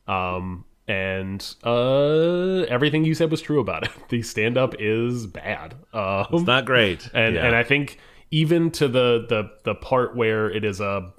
Um, 0.09 0.65
and 0.89 1.55
uh, 1.63 2.63
everything 2.69 3.05
you 3.05 3.15
said 3.15 3.31
was 3.31 3.41
true 3.41 3.61
about 3.61 3.85
it. 3.85 3.91
The 4.09 4.23
stand 4.23 4.59
up 4.59 4.75
is 4.81 5.27
bad. 5.27 5.75
Um, 5.93 6.27
It's 6.33 6.47
not 6.47 6.65
great, 6.65 7.09
and 7.15 7.37
yeah. 7.37 7.47
and 7.47 7.55
I 7.55 7.63
think 7.63 7.99
even 8.31 8.71
to 8.73 8.89
the 8.89 9.27
the 9.29 9.51
the 9.65 9.75
part 9.75 10.17
where 10.17 10.51
it 10.51 10.65
is 10.65 10.81
a 10.81 11.13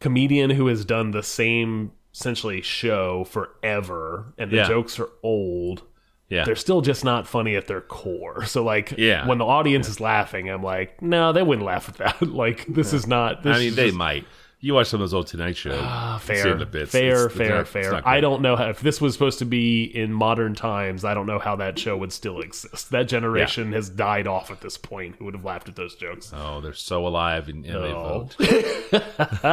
comedian 0.00 0.50
who 0.50 0.66
has 0.66 0.84
done 0.84 1.10
the 1.10 1.22
same 1.22 1.92
essentially 2.12 2.60
show 2.62 3.24
forever, 3.24 4.32
and 4.38 4.50
the 4.50 4.56
Yeah. 4.56 4.68
jokes 4.68 5.00
are 5.00 5.08
old. 5.22 5.82
yeah, 6.30 6.44
They're 6.44 6.56
still 6.56 6.80
just 6.80 7.04
not 7.04 7.26
funny 7.26 7.54
at 7.54 7.66
their 7.66 7.80
core. 7.82 8.44
So 8.46 8.64
like, 8.64 8.94
Yeah. 8.96 9.26
when 9.26 9.38
the 9.38 9.44
audience 9.44 9.88
is 9.88 10.00
laughing, 10.00 10.48
I'm 10.48 10.62
like, 10.62 11.00
no, 11.02 11.32
they 11.32 11.42
wouldn't 11.42 11.66
laugh 11.66 11.88
at 11.88 11.96
that. 11.96 12.22
like, 12.28 12.64
this 12.66 12.92
is 12.92 13.06
not. 13.06 13.42
This 13.42 13.56
I 13.56 13.60
mean, 13.60 13.74
they 13.74 13.86
just- 13.88 13.96
might. 13.98 14.24
You 14.64 14.72
watch 14.72 14.86
some 14.86 15.02
of 15.02 15.10
those 15.10 15.12
old 15.12 15.26
Tonight 15.26 15.58
Show. 15.58 15.78
Ah, 15.78 16.16
fair, 16.22 16.56
bits. 16.64 16.90
fair, 16.90 17.04
It's- 17.08 17.24
it's 17.26 17.34
fair, 17.36 17.56
not- 17.58 17.68
fair. 17.68 18.08
I 18.08 18.20
don't 18.20 18.40
know 18.40 18.56
how, 18.56 18.70
if 18.70 18.80
this 18.80 18.98
was 18.98 19.12
supposed 19.12 19.38
to 19.40 19.44
be 19.44 19.84
in 19.84 20.10
modern 20.10 20.54
times. 20.54 21.04
I 21.04 21.12
don't 21.12 21.26
know 21.26 21.38
how 21.38 21.54
that 21.56 21.78
show 21.78 21.98
would 21.98 22.12
still 22.14 22.40
exist. 22.40 22.90
That 22.90 23.06
generation 23.06 23.74
has 23.74 23.90
died 23.90 24.26
off 24.26 24.50
at 24.50 24.62
this 24.62 24.78
point. 24.78 25.16
Who 25.18 25.26
would 25.26 25.34
have 25.34 25.44
laughed 25.44 25.68
at 25.68 25.76
those 25.76 25.94
jokes? 25.96 26.32
Oh, 26.34 26.62
they're 26.62 26.72
so 26.72 27.06
alive 27.06 27.50
and, 27.50 27.66
and 27.66 27.74
they 27.74 27.92
Oh. 27.92 28.28
vote. 28.30 28.36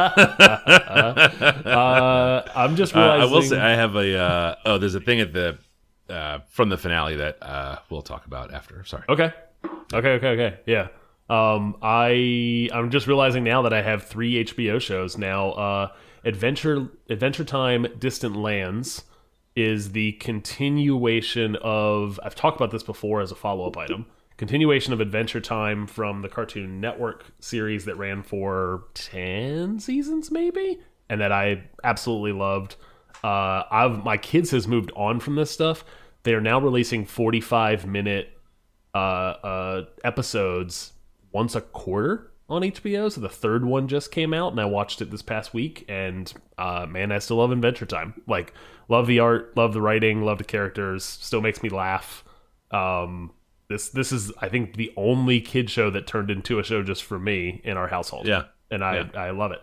Uh, 1.72 2.42
I'm 2.54 2.76
just 2.76 2.96
Uh, 2.96 3.00
I 3.00 3.24
will 3.26 3.42
say 3.42 3.58
I 3.60 3.70
have 3.74 3.94
a. 3.96 4.16
Uh, 4.18 4.54
oh, 4.64 4.78
there's 4.78 4.94
a 4.94 5.00
thing 5.00 5.20
at 5.20 5.32
the 5.34 5.58
uh, 6.08 6.38
from 6.48 6.68
the 6.70 6.78
finale 6.78 7.16
that 7.16 7.36
uh, 7.42 7.76
we'll 7.90 8.02
talk 8.02 8.26
about 8.26 8.52
after. 8.52 8.82
Sorry. 8.84 9.04
Okay. 9.08 9.32
Okay, 9.92 10.08
okay, 10.12 10.28
okay. 10.28 10.56
Yeah. 10.66 10.88
Um 11.32 11.76
I 11.80 12.68
I'm 12.74 12.90
just 12.90 13.06
realizing 13.06 13.42
now 13.42 13.62
that 13.62 13.72
I 13.72 13.80
have 13.80 14.04
3 14.04 14.44
HBO 14.44 14.78
shows 14.80 15.16
now. 15.16 15.52
Uh 15.52 15.88
Adventure 16.24 16.88
Adventure 17.08 17.44
Time 17.44 17.86
Distant 17.98 18.36
Lands 18.36 19.04
is 19.56 19.92
the 19.92 20.12
continuation 20.12 21.56
of 21.62 22.20
I've 22.22 22.34
talked 22.34 22.56
about 22.56 22.70
this 22.70 22.82
before 22.82 23.22
as 23.22 23.32
a 23.32 23.34
follow-up 23.34 23.78
item. 23.78 24.04
Continuation 24.36 24.92
of 24.92 25.00
Adventure 25.00 25.40
Time 25.40 25.86
from 25.86 26.20
the 26.20 26.28
Cartoon 26.28 26.80
Network 26.80 27.24
series 27.40 27.86
that 27.86 27.96
ran 27.96 28.22
for 28.22 28.84
10 28.94 29.80
seasons 29.80 30.30
maybe 30.30 30.80
and 31.08 31.20
that 31.22 31.32
I 31.32 31.64
absolutely 31.82 32.32
loved. 32.32 32.76
Uh 33.24 33.62
I've 33.70 34.04
my 34.04 34.18
kids 34.18 34.50
has 34.50 34.68
moved 34.68 34.92
on 34.94 35.18
from 35.18 35.36
this 35.36 35.50
stuff. 35.50 35.82
They 36.24 36.34
are 36.34 36.42
now 36.42 36.60
releasing 36.60 37.06
45 37.06 37.86
minute 37.86 38.38
uh, 38.94 38.98
uh, 38.98 39.84
episodes 40.04 40.92
once 41.32 41.54
a 41.54 41.60
quarter 41.60 42.30
on 42.48 42.62
HBO. 42.62 43.10
So 43.10 43.20
the 43.20 43.28
third 43.28 43.64
one 43.64 43.88
just 43.88 44.10
came 44.10 44.32
out, 44.34 44.52
and 44.52 44.60
I 44.60 44.64
watched 44.66 45.00
it 45.00 45.10
this 45.10 45.22
past 45.22 45.52
week. 45.54 45.84
And 45.88 46.32
uh, 46.58 46.86
man, 46.88 47.12
I 47.12 47.18
still 47.18 47.38
love 47.38 47.50
Adventure 47.52 47.86
Time. 47.86 48.20
Like, 48.26 48.52
love 48.88 49.06
the 49.06 49.18
art, 49.20 49.56
love 49.56 49.72
the 49.72 49.80
writing, 49.80 50.22
love 50.22 50.38
the 50.38 50.44
characters. 50.44 51.04
Still 51.04 51.40
makes 51.40 51.62
me 51.62 51.68
laugh. 51.68 52.24
Um, 52.70 53.32
this 53.68 53.88
this 53.88 54.12
is, 54.12 54.32
I 54.40 54.48
think, 54.48 54.76
the 54.76 54.92
only 54.96 55.40
kid 55.40 55.70
show 55.70 55.90
that 55.90 56.06
turned 56.06 56.30
into 56.30 56.58
a 56.58 56.62
show 56.64 56.82
just 56.82 57.02
for 57.04 57.18
me 57.18 57.60
in 57.64 57.76
our 57.76 57.88
household. 57.88 58.26
Yeah. 58.26 58.44
and 58.70 58.84
I 58.84 58.96
Yeah. 58.96 59.08
I 59.14 59.30
love 59.30 59.52
it. 59.52 59.60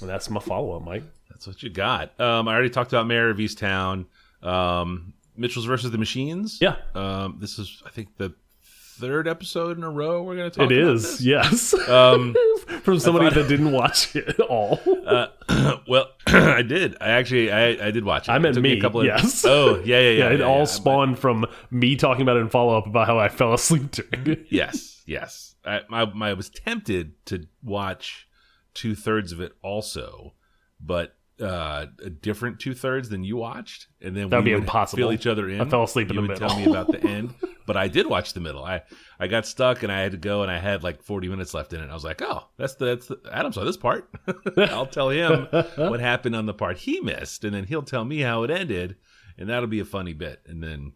And 0.00 0.08
that's 0.08 0.30
my 0.30 0.40
follow 0.40 0.76
up, 0.76 0.84
Mike. 0.84 1.04
That's 1.30 1.46
what 1.46 1.62
you 1.62 1.70
got. 1.70 2.18
Um, 2.20 2.48
I 2.48 2.54
already 2.54 2.70
talked 2.70 2.92
about 2.92 3.06
Mare 3.06 3.30
of 3.30 3.38
Easttown. 3.38 4.06
Um, 4.42 5.12
Mitchell's 5.38 5.64
versus 5.66 5.90
the 5.90 5.98
Machines. 5.98 6.58
Yeah. 6.60 6.76
Um, 6.94 7.38
this 7.40 7.58
is, 7.58 7.82
I 7.86 7.90
think, 7.90 8.16
the 8.16 8.34
third 8.62 9.28
episode 9.28 9.78
in 9.78 9.84
a 9.84 9.90
row 9.90 10.24
we're 10.24 10.34
going 10.34 10.50
to 10.50 10.58
talk 10.58 10.70
It 10.72 10.76
is, 10.76 11.02
this. 11.02 11.20
yes. 11.20 11.88
Um, 11.88 12.34
From 12.82 12.98
somebody 12.98 13.32
that 13.34 13.48
didn't 13.48 13.70
watch 13.70 14.16
it 14.16 14.28
at 14.28 14.40
all. 14.40 14.80
uh, 15.06 15.28
well, 15.88 16.08
I 16.26 16.62
did. 16.62 16.96
I 17.00 17.10
actually, 17.10 17.52
I, 17.52 17.86
I 17.86 17.90
did 17.92 18.04
watch 18.04 18.28
it. 18.28 18.32
I 18.32 18.36
It 18.36 18.40
meant 18.40 18.54
took 18.54 18.62
me, 18.62 18.76
a 18.76 18.80
couple 18.80 19.00
of, 19.00 19.06
yes. 19.06 19.44
Oh, 19.46 19.76
yeah, 19.84 20.00
yeah, 20.00 20.10
yeah. 20.10 20.18
yeah, 20.28 20.34
it 20.34 20.40
all 20.40 20.60
yeah. 20.60 20.64
spawned 20.64 21.18
from 21.18 21.46
me 21.70 21.94
talking 21.96 22.22
about 22.22 22.36
it 22.36 22.40
in 22.40 22.48
follow 22.48 22.76
up 22.76 22.86
about 22.86 23.06
how 23.06 23.18
I 23.18 23.28
fell 23.28 23.54
asleep 23.54 23.90
during 23.92 24.26
it. 24.26 24.46
Yes, 24.50 25.02
yes. 25.06 25.54
I, 25.64 25.80
my, 25.88 26.04
my, 26.12 26.30
I 26.30 26.34
was 26.34 26.50
tempted 26.50 27.12
to 27.26 27.46
watch 27.62 28.26
two 28.74 28.94
thirds 28.96 29.30
of 29.32 29.40
it 29.40 29.52
also, 29.62 30.34
but 30.80 31.14
uh, 31.40 31.86
a 32.04 32.10
different 32.10 32.58
two 32.58 32.74
thirds 32.74 33.08
than 33.08 33.24
you 33.24 33.36
watched, 33.36 33.86
and 34.00 34.16
then 34.16 34.28
That'd 34.28 34.44
we 34.44 34.50
be 34.50 34.54
would 34.54 34.64
impossible. 34.64 34.98
Fill 34.98 35.12
each 35.12 35.26
other 35.26 35.48
in. 35.48 35.60
I 35.60 35.64
fell 35.64 35.84
asleep 35.84 36.10
in 36.10 36.14
you 36.16 36.22
the 36.22 36.28
would 36.28 36.40
middle. 36.40 36.48
Tell 36.48 36.58
me 36.58 36.66
about 36.70 36.90
the 36.90 37.02
end, 37.06 37.34
but 37.66 37.76
I 37.76 37.88
did 37.88 38.06
watch 38.06 38.32
the 38.32 38.40
middle. 38.40 38.64
I 38.64 38.82
I 39.20 39.28
got 39.28 39.46
stuck 39.46 39.82
and 39.82 39.92
I 39.92 40.00
had 40.00 40.12
to 40.12 40.18
go, 40.18 40.42
and 40.42 40.50
I 40.50 40.58
had 40.58 40.82
like 40.82 41.02
forty 41.02 41.28
minutes 41.28 41.54
left 41.54 41.72
in 41.72 41.80
it. 41.80 41.90
I 41.90 41.94
was 41.94 42.04
like, 42.04 42.22
oh, 42.22 42.48
that's 42.56 42.74
the 42.74 42.84
that's 42.86 43.06
the, 43.06 43.20
Adam 43.30 43.52
saw 43.52 43.64
this 43.64 43.76
part. 43.76 44.10
I'll 44.56 44.86
tell 44.86 45.10
him 45.10 45.46
what 45.76 46.00
happened 46.00 46.34
on 46.34 46.46
the 46.46 46.54
part 46.54 46.78
he 46.78 47.00
missed, 47.00 47.44
and 47.44 47.54
then 47.54 47.64
he'll 47.64 47.82
tell 47.82 48.04
me 48.04 48.20
how 48.20 48.42
it 48.42 48.50
ended, 48.50 48.96
and 49.36 49.48
that'll 49.48 49.68
be 49.68 49.80
a 49.80 49.84
funny 49.84 50.14
bit. 50.14 50.40
And 50.46 50.62
then 50.62 50.92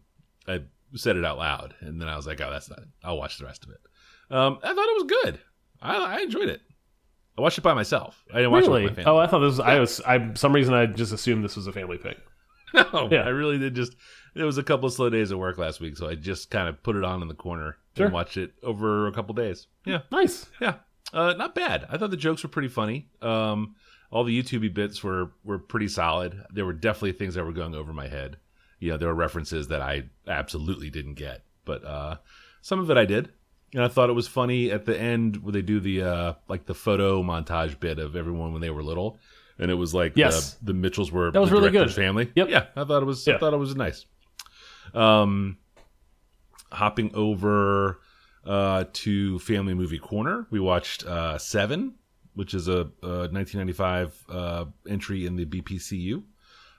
I 0.47 0.61
said 0.95 1.15
it 1.15 1.25
out 1.25 1.37
loud, 1.37 1.73
and 1.79 2.01
then 2.01 2.07
I 2.09 2.15
was 2.15 2.27
like, 2.27 2.41
oh, 2.41 2.51
that's 2.51 2.69
not. 2.69 2.81
I'll 3.03 3.17
watch 3.17 3.37
the 3.37 3.45
rest 3.45 3.63
of 3.63 3.71
it. 3.71 3.79
Um, 4.29 4.59
I 4.63 4.73
thought 4.73 4.89
it 4.89 5.03
was 5.03 5.21
good. 5.23 5.39
I, 5.81 5.95
I 5.95 6.19
enjoyed 6.21 6.49
it. 6.49 6.61
I 7.37 7.41
watched 7.41 7.57
it 7.57 7.61
by 7.61 7.73
myself. 7.73 8.23
I 8.31 8.37
didn't 8.37 8.51
watch 8.51 8.63
it 8.63 8.67
Really? 8.67 8.83
with 8.83 8.91
my 8.97 9.03
family. 9.03 9.11
Oh, 9.11 9.17
I 9.17 9.27
thought 9.27 9.39
this 9.39 9.51
was. 9.51 9.59
I 9.59 9.79
was. 9.79 10.01
I 10.01 10.33
some 10.35 10.53
reason 10.53 10.73
I 10.73 10.85
just 10.85 11.13
assumed 11.13 11.43
this 11.43 11.55
was 11.55 11.67
a 11.67 11.73
family 11.73 11.97
pick. 11.97 12.17
No, 12.73 13.07
Yeah. 13.11 13.21
I 13.21 13.29
really 13.29 13.57
did 13.59 13.75
just. 13.75 13.95
It 14.35 14.43
was 14.43 14.57
a 14.57 14.63
couple 14.63 14.87
of 14.87 14.93
slow 14.93 15.09
days 15.11 15.31
at 15.31 15.37
work 15.37 15.57
last 15.59 15.79
week, 15.79 15.95
so 15.95 16.07
I 16.09 16.15
just 16.15 16.49
kind 16.49 16.67
of 16.67 16.81
put 16.81 16.95
it 16.95 17.03
on 17.03 17.21
in 17.21 17.27
the 17.27 17.35
corner 17.35 17.77
Sure. 17.95 18.07
and 18.07 18.13
watched 18.13 18.35
it 18.37 18.53
over 18.63 19.05
a 19.07 19.11
couple 19.11 19.35
days. 19.35 19.67
Yeah, 19.85 19.99
Nice. 20.11 20.47
yeah, 20.59 20.75
uh, 21.13 21.33
not 21.37 21.53
bad. 21.53 21.85
I 21.89 21.97
thought 21.97 22.09
the 22.09 22.17
jokes 22.17 22.41
were 22.41 22.49
pretty 22.49 22.67
funny. 22.69 23.09
Um, 23.21 23.75
all 24.09 24.23
the 24.23 24.41
YouTubey 24.41 24.73
bits 24.73 25.03
were 25.03 25.33
were 25.43 25.59
pretty 25.59 25.87
solid. 25.87 26.35
There 26.51 26.65
were 26.65 26.73
definitely 26.73 27.11
things 27.13 27.35
that 27.35 27.45
were 27.45 27.51
going 27.51 27.75
over 27.75 27.93
my 27.93 28.07
head. 28.07 28.37
You 28.79 28.91
know, 28.91 28.97
there 28.97 29.07
were 29.09 29.13
references 29.15 29.67
that 29.67 29.81
I 29.81 30.05
absolutely 30.27 30.89
didn't 30.89 31.13
get, 31.15 31.43
but 31.65 31.85
uh, 31.85 32.17
some 32.61 32.79
of 32.79 32.89
it 32.89 32.97
I 32.97 33.05
did. 33.05 33.29
And 33.73 33.81
I 33.83 33.87
thought 33.87 34.09
it 34.09 34.13
was 34.13 34.27
funny 34.27 34.69
at 34.71 34.85
the 34.85 34.99
end 34.99 35.37
where 35.37 35.51
they 35.51 35.61
do 35.63 35.79
the 35.79 36.03
uh, 36.03 36.33
like 36.47 36.65
the 36.65 36.75
photo 36.75 37.23
montage 37.23 37.79
bit 37.79 37.97
of 37.99 38.15
everyone 38.15 38.51
when 38.53 38.61
they 38.61 38.69
were 38.69 38.83
little, 38.83 39.17
and 39.57 39.71
it 39.71 39.75
was 39.75 39.93
like 39.95 40.13
Yes. 40.15 40.53
the, 40.55 40.65
the 40.67 40.73
Mitchells 40.73 41.11
were 41.11 41.31
That 41.31 41.39
was 41.41 41.51
really 41.51 41.71
good. 41.71 41.91
family. 41.93 42.31
Yep. 42.35 42.49
Yeah, 42.49 42.65
I 42.75 42.83
thought 42.83 43.01
it 43.01 43.05
was. 43.05 43.27
I 43.27 43.37
thought 43.37 43.53
it 43.53 43.57
was 43.57 43.75
nice. 43.75 44.05
Um, 44.93 45.57
hopping 46.71 47.11
over 47.15 47.99
uh, 48.45 48.85
to 48.93 49.39
Family 49.39 49.73
Movie 49.73 49.99
Corner, 49.99 50.45
we 50.51 50.59
watched 50.59 51.05
uh, 51.05 51.37
Seven, 51.37 51.95
which 52.35 52.53
is 52.53 52.67
a, 52.67 52.89
a 53.01 53.29
1995 53.31 54.23
uh, 54.29 54.65
entry 54.87 55.25
in 55.25 55.35
the 55.35 55.45
BPCU. 55.45 56.23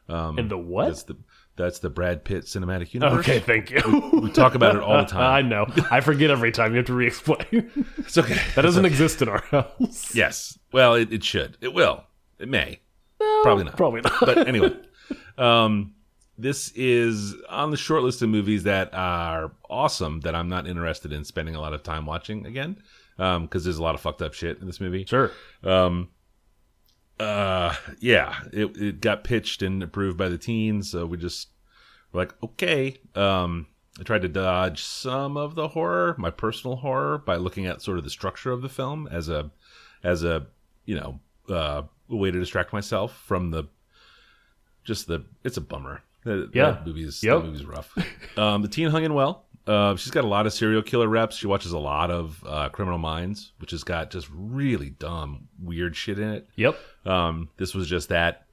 Um, 0.08 0.38
And 0.38 0.50
the 0.50 0.58
what? 0.58 1.06
The 1.06 1.16
that's 1.56 1.78
the 1.78 1.90
Brad 1.90 2.24
Pitt 2.24 2.44
cinematic 2.44 2.92
universe. 2.94 3.20
Okay, 3.20 3.38
thank 3.38 3.70
you. 3.70 4.10
We 4.12 4.30
talk 4.30 4.54
about 4.54 4.74
it 4.74 4.82
all 4.82 4.98
the 4.98 5.04
time. 5.08 5.22
I 5.22 5.42
know. 5.42 5.66
I 5.90 6.00
forget 6.00 6.30
every 6.30 6.50
time. 6.52 6.72
You 6.72 6.78
have 6.78 6.86
to 6.86 6.94
re-explain. 6.94 7.86
It's 7.98 8.18
okay. 8.18 8.38
that 8.54 8.62
doesn't 8.62 8.84
exist 8.84 9.22
in 9.22 9.28
our 9.28 9.40
house. 9.42 10.14
Yes. 10.14 10.58
Well, 10.72 10.94
it, 10.94 11.12
it 11.12 11.22
should. 11.22 11.56
It 11.60 11.72
will. 11.72 12.04
It 12.38 12.48
may. 12.48 12.80
Probably 13.42 13.64
not. 13.64 13.76
Probably 13.76 14.00
not. 14.00 14.12
but 14.20 14.48
anyway, 14.48 14.74
um, 15.38 15.94
this 16.36 16.72
is 16.74 17.34
on 17.48 17.70
the 17.70 17.76
short 17.76 18.02
list 18.02 18.20
of 18.22 18.28
movies 18.28 18.64
that 18.64 18.92
are 18.92 19.52
awesome 19.70 20.20
that 20.20 20.34
I'm 20.34 20.48
not 20.48 20.66
interested 20.66 21.12
in 21.12 21.24
spending 21.24 21.54
a 21.54 21.60
lot 21.60 21.72
of 21.72 21.82
time 21.82 22.06
watching 22.06 22.46
again 22.46 22.82
because 23.16 23.62
there's 23.64 23.78
a 23.78 23.82
lot 23.82 23.94
of 23.94 24.00
fucked 24.00 24.22
up 24.22 24.34
shit 24.34 24.58
in 24.58 24.66
this 24.66 24.80
movie. 24.80 25.04
sure. 25.04 25.30
Um, 25.62 26.08
uh, 27.20 27.74
yeah, 28.00 28.34
it, 28.52 28.76
it 28.76 29.00
got 29.00 29.24
pitched 29.24 29.62
and 29.62 29.82
approved 29.82 30.16
by 30.18 30.28
the 30.28 30.38
teens, 30.38 30.90
so 30.90 31.06
we 31.06 31.16
just 31.16 31.48
were 32.12 32.20
like, 32.22 32.34
okay. 32.42 32.98
Um, 33.14 33.66
I 33.98 34.02
tried 34.02 34.22
to 34.22 34.28
dodge 34.28 34.82
some 34.82 35.36
of 35.36 35.54
the 35.54 35.68
horror, 35.68 36.16
my 36.18 36.30
personal 36.30 36.76
horror, 36.76 37.18
by 37.18 37.36
looking 37.36 37.66
at 37.66 37.80
sort 37.80 37.98
of 37.98 38.04
the 38.04 38.10
structure 38.10 38.50
of 38.50 38.60
the 38.62 38.68
film 38.68 39.06
as 39.10 39.28
a, 39.28 39.50
as 40.02 40.24
a, 40.24 40.46
you 40.84 40.96
know, 40.96 41.20
uh, 41.48 41.82
way 42.08 42.30
to 42.32 42.38
distract 42.40 42.72
myself 42.72 43.16
from 43.26 43.50
the, 43.50 43.64
just 44.82 45.06
the. 45.06 45.24
It's 45.44 45.56
a 45.56 45.60
bummer. 45.60 46.02
That, 46.24 46.50
Yeah. 46.52 46.72
that 46.72 46.86
movie's 46.86 47.22
Yep. 47.22 47.38
that 47.42 47.46
movie's 47.46 47.64
rough. 47.64 47.96
um, 48.38 48.62
the 48.62 48.68
teen 48.68 48.88
hung 48.90 49.04
in 49.04 49.14
well. 49.14 49.44
Uh, 49.66 49.96
she's 49.96 50.10
got 50.10 50.24
a 50.24 50.28
lot 50.28 50.46
of 50.46 50.52
serial 50.52 50.82
killer 50.82 51.08
reps. 51.08 51.36
She 51.36 51.46
watches 51.46 51.72
a 51.72 51.78
lot 51.78 52.10
of 52.10 52.42
uh, 52.46 52.68
Criminal 52.68 52.98
Minds, 52.98 53.52
which 53.58 53.70
has 53.70 53.82
got 53.82 54.10
just 54.10 54.28
really 54.30 54.90
dumb, 54.90 55.48
weird 55.62 55.96
shit 55.96 56.18
in 56.18 56.28
it. 56.28 56.48
Yep. 56.56 56.78
Um, 57.06 57.48
this 57.56 57.74
was 57.74 57.88
just 57.88 58.10
that, 58.10 58.46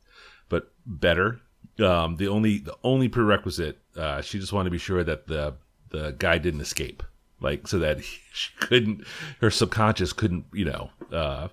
but 0.47 0.71
better. 0.85 1.41
Um, 1.79 2.15
the 2.15 2.27
only 2.27 2.59
the 2.59 2.75
only 2.83 3.09
prerequisite, 3.09 3.79
uh, 3.97 4.21
she 4.21 4.39
just 4.39 4.53
wanted 4.53 4.65
to 4.65 4.71
be 4.71 4.77
sure 4.77 5.03
that 5.03 5.27
the 5.27 5.55
the 5.89 6.15
guy 6.17 6.37
didn't 6.37 6.61
escape, 6.61 7.03
like 7.41 7.67
so 7.67 7.79
that 7.79 8.01
she 8.33 8.51
couldn't, 8.59 9.05
her 9.41 9.51
subconscious 9.51 10.13
couldn't, 10.13 10.45
you 10.53 10.65
know, 10.65 10.89
uh, 11.11 11.47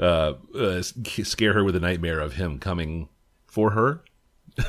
uh, 0.00 0.34
uh, 0.58 0.82
scare 0.82 1.52
her 1.52 1.64
with 1.64 1.76
a 1.76 1.80
nightmare 1.80 2.20
of 2.20 2.34
him 2.34 2.58
coming 2.58 3.08
for 3.46 3.70
her. 3.72 4.02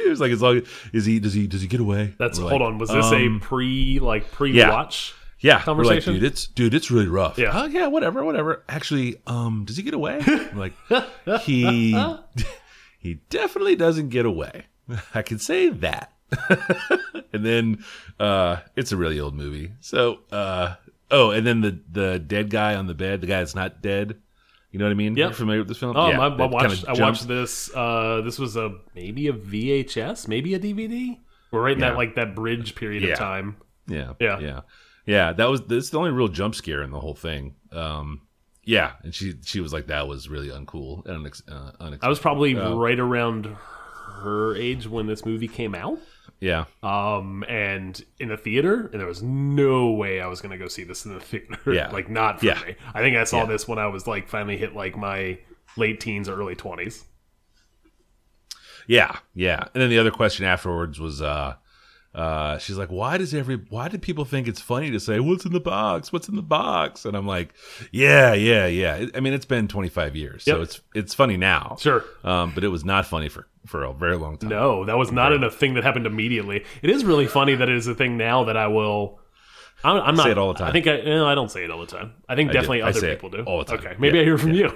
it 0.06 0.10
was 0.10 0.20
like 0.20 0.32
as 0.32 0.42
long 0.42 0.62
is 0.92 1.04
he 1.04 1.20
does 1.20 1.34
he 1.34 1.46
does 1.46 1.62
he 1.62 1.68
get 1.68 1.80
away? 1.80 2.14
That's 2.18 2.38
hold 2.38 2.52
like, 2.52 2.60
on. 2.60 2.78
Was 2.78 2.90
this 2.90 3.06
um, 3.06 3.36
a 3.36 3.38
pre 3.40 3.98
like 4.00 4.30
pre-watch? 4.32 5.14
yeah, 5.40 5.56
We're 5.56 5.62
conversation? 5.62 6.12
like, 6.12 6.20
dude, 6.20 6.32
it's 6.32 6.46
dude, 6.46 6.74
it's 6.74 6.90
really 6.90 7.08
rough. 7.08 7.38
Yeah. 7.38 7.50
oh, 7.54 7.66
yeah, 7.66 7.86
whatever, 7.86 8.24
whatever. 8.24 8.62
Actually, 8.68 9.16
um, 9.26 9.64
does 9.64 9.76
he 9.76 9.82
get 9.82 9.94
away? 9.94 10.20
I'm 10.26 10.58
like 10.58 10.74
he 11.42 11.92
he 12.98 13.14
definitely 13.30 13.76
doesn't 13.76 14.10
get 14.10 14.26
away. 14.26 14.66
I 15.14 15.22
can 15.22 15.38
say 15.38 15.70
that. 15.70 16.12
and 17.32 17.44
then 17.44 17.84
uh, 18.18 18.58
it's 18.76 18.92
a 18.92 18.96
really 18.96 19.18
old 19.18 19.34
movie. 19.34 19.72
So 19.80 20.20
uh, 20.30 20.74
oh, 21.10 21.30
and 21.30 21.46
then 21.46 21.62
the 21.62 21.80
the 21.90 22.18
dead 22.18 22.50
guy 22.50 22.74
on 22.74 22.86
the 22.86 22.94
bed, 22.94 23.20
the 23.20 23.26
guy 23.26 23.38
that's 23.38 23.54
not 23.54 23.82
dead. 23.82 24.20
You 24.70 24.78
know 24.78 24.84
what 24.84 24.92
I 24.92 24.94
mean? 24.94 25.16
You're 25.16 25.32
familiar 25.32 25.60
with 25.60 25.68
this 25.68 25.78
film? 25.78 25.96
Oh, 25.96 26.08
Yeah, 26.10 26.20
I, 26.20 26.26
I 26.28 26.46
watched. 26.46 26.86
I 26.86 26.92
watched 27.00 27.26
this. 27.26 27.70
Uh, 27.74 28.20
this 28.24 28.38
was 28.38 28.56
a 28.56 28.76
maybe 28.94 29.26
a 29.28 29.32
VHS, 29.32 30.28
maybe 30.28 30.54
a 30.54 30.60
DVD. 30.60 31.18
We're 31.50 31.62
right 31.62 31.72
in 31.72 31.80
Yeah. 31.80 31.90
that 31.90 31.96
like 31.96 32.14
that 32.14 32.34
bridge 32.36 32.74
period 32.76 33.02
Yeah. 33.02 33.12
of 33.14 33.18
time. 33.18 33.56
Yeah, 33.88 34.12
Yeah. 34.20 34.38
yeah, 34.38 34.60
yeah. 35.06 35.32
That 35.32 35.50
was 35.50 35.62
that's 35.62 35.90
the 35.90 35.98
only 35.98 36.12
real 36.12 36.28
jump 36.28 36.54
scare 36.54 36.82
in 36.82 36.90
the 36.92 37.00
whole 37.00 37.14
thing. 37.16 37.56
Um, 37.72 38.22
yeah, 38.62 38.92
and 39.02 39.12
she 39.12 39.34
she 39.44 39.60
was 39.60 39.72
like, 39.72 39.88
that 39.88 40.06
was 40.06 40.28
really 40.28 40.48
uncool 40.48 41.04
and 41.06 41.26
unex- 41.26 41.42
uh, 41.50 41.72
unexpected. 41.80 42.04
I 42.06 42.08
was 42.08 42.20
probably 42.20 42.56
Oh. 42.56 42.78
right 42.78 42.98
around 43.00 43.46
her 44.22 44.54
age 44.54 44.86
when 44.86 45.06
this 45.06 45.24
movie 45.24 45.48
came 45.48 45.74
out. 45.74 45.98
Yeah, 46.40 46.64
Um, 46.82 47.44
and 47.48 48.02
in 48.18 48.28
the 48.28 48.36
theater, 48.36 48.88
and 48.92 48.98
there 49.00 49.06
was 49.06 49.22
no 49.22 49.90
way 49.92 50.20
I 50.20 50.26
was 50.26 50.40
gonna 50.40 50.58
go 50.58 50.68
see 50.68 50.84
this 50.84 51.04
in 51.04 51.14
the 51.14 51.20
theater. 51.30 51.58
Yeah. 51.72 51.90
like 51.90 52.08
not 52.10 52.40
for 52.40 52.46
Yeah. 52.46 52.60
me. 52.66 52.76
I 52.94 53.00
think 53.00 53.16
I 53.16 53.24
saw 53.24 53.40
Yeah. 53.42 53.46
this 53.46 53.68
when 53.68 53.78
I 53.78 53.86
was 53.86 54.06
like 54.06 54.28
finally 54.28 54.56
hit 54.56 54.74
like 54.74 54.96
my 54.96 55.38
late 55.76 56.00
teens 56.00 56.28
or 56.28 56.34
early 56.40 56.54
twenties. 56.56 57.04
Yeah, 58.86 59.18
yeah. 59.34 59.64
And 59.74 59.82
then 59.82 59.90
the 59.90 59.98
other 59.98 60.10
question 60.10 60.44
afterwards 60.44 60.98
was, 60.98 61.22
uh, 61.22 61.54
uh, 62.14 62.58
she's 62.58 62.76
like, 62.76 62.90
"Why 62.90 63.18
does 63.18 63.32
every? 63.34 63.56
Why 63.56 63.88
do 63.88 63.96
people 63.96 64.24
think 64.24 64.48
it's 64.48 64.60
funny 64.60 64.90
to 64.90 64.98
say 64.98 65.20
what's 65.20 65.44
in 65.44 65.52
the 65.52 65.60
box? 65.60 66.12
What's 66.12 66.28
in 66.28 66.34
the 66.36 66.42
box?" 66.42 67.04
And 67.04 67.16
I'm 67.16 67.26
like, 67.26 67.54
"Yeah, 67.92 68.34
yeah, 68.34 68.66
yeah." 68.66 69.06
I 69.14 69.20
mean, 69.20 69.32
it's 69.32 69.44
been 69.44 69.68
25 69.68 70.16
years, 70.16 70.42
so 70.44 70.60
it's 70.60 70.80
it's 70.94 71.14
funny 71.14 71.36
now. 71.36 71.76
Sure. 71.78 72.04
um, 72.24 72.52
but 72.54 72.64
it 72.64 72.68
was 72.68 72.84
not 72.84 73.06
funny 73.06 73.28
for 73.28 73.46
for 73.66 73.84
a 73.84 73.92
very 73.92 74.16
long 74.16 74.38
time. 74.38 74.50
No, 74.50 74.84
that 74.86 74.96
was 74.98 75.12
not 75.12 75.32
in 75.32 75.44
a 75.44 75.50
thing 75.50 75.74
that 75.74 75.84
happened 75.84 76.06
immediately. 76.06 76.64
It 76.82 76.90
is 76.90 77.04
really 77.04 77.26
funny 77.28 77.54
that 77.54 77.68
it 77.68 77.76
is 77.76 77.86
a 77.86 77.94
thing 77.94 78.16
now 78.16 78.44
that 78.44 78.56
I 78.56 78.66
will. 78.66 79.20
I'm, 79.84 79.96
I'm 80.02 80.14
not. 80.16 80.24
Say 80.24 80.30
it 80.32 80.38
all 80.38 80.52
the 80.52 80.58
time. 80.58 80.68
I 80.68 80.72
think 80.72 80.88
I. 80.88 81.00
No, 81.02 81.26
I 81.26 81.34
don't 81.36 81.50
say 81.50 81.62
it 81.62 81.70
all 81.70 81.80
the 81.80 81.86
time. 81.86 82.14
I 82.28 82.34
think 82.34 82.50
I 82.50 82.52
do. 82.52 82.58
definitely 82.58 82.82
I 82.82 82.88
other 82.88 83.00
people 83.00 83.30
do 83.30 83.42
all 83.44 83.58
the 83.58 83.64
time. 83.64 83.78
Okay, 83.78 83.94
maybe 83.98 84.16
Yeah, 84.18 84.22
I 84.22 84.24
hear 84.24 84.38
from 84.38 84.52
you. 84.52 84.72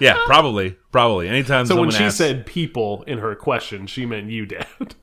Yeah, 0.00 0.18
probably, 0.24 0.78
probably. 0.92 1.28
Anytime 1.28 1.66
so 1.66 1.78
when 1.78 1.90
she 1.90 2.04
asks- 2.04 2.16
said 2.16 2.46
people 2.46 3.02
in 3.06 3.18
her 3.18 3.34
question, 3.34 3.86
she 3.86 4.06
meant 4.06 4.30
you, 4.30 4.46
Dad. 4.46 4.66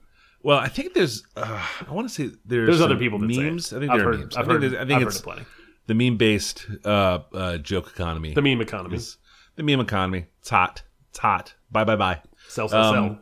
Well, 0.47 0.59
I 0.59 0.69
think 0.69 0.93
there's. 0.93 1.23
Uh, 1.35 1.61
I 1.85 1.91
want 1.91 2.07
to 2.07 2.13
say 2.13 2.29
there's. 2.45 2.67
There's 2.67 2.79
other 2.81 2.95
people 2.95 3.19
that 3.19 3.27
memes. 3.27 3.73
I 3.73 3.79
think 3.79 3.91
I've 3.91 3.97
there 3.99 4.07
are 4.07 4.11
heard- 4.13 4.19
memes. 4.21 4.37
I've 4.37 4.45
I 4.45 4.47
think, 4.47 4.53
heard- 4.53 4.71
there's- 4.71 4.75
I 4.75 4.87
think 4.87 4.91
I've 4.95 5.01
heard 5.01 5.07
it's 5.09 5.19
it 5.19 5.23
plenty. 5.23 5.45
the 5.87 5.93
meme-based 5.93 6.65
uh, 6.85 7.19
uh, 7.33 7.57
joke 7.57 7.87
economy. 7.89 8.33
The 8.33 8.41
meme 8.41 8.61
economy. 8.61 8.95
is 8.95 9.17
the 9.57 9.63
meme 9.63 9.81
economy. 9.81 10.27
It's 10.39 10.49
hot. 10.49 10.83
It's 11.09 11.19
hot. 11.19 11.53
Bye, 11.69 11.83
bye, 11.83 11.97
bye. 11.97 12.21
Sell, 12.47 12.69
sell, 12.69 12.93
sell. 12.93 13.03
Um, 13.03 13.19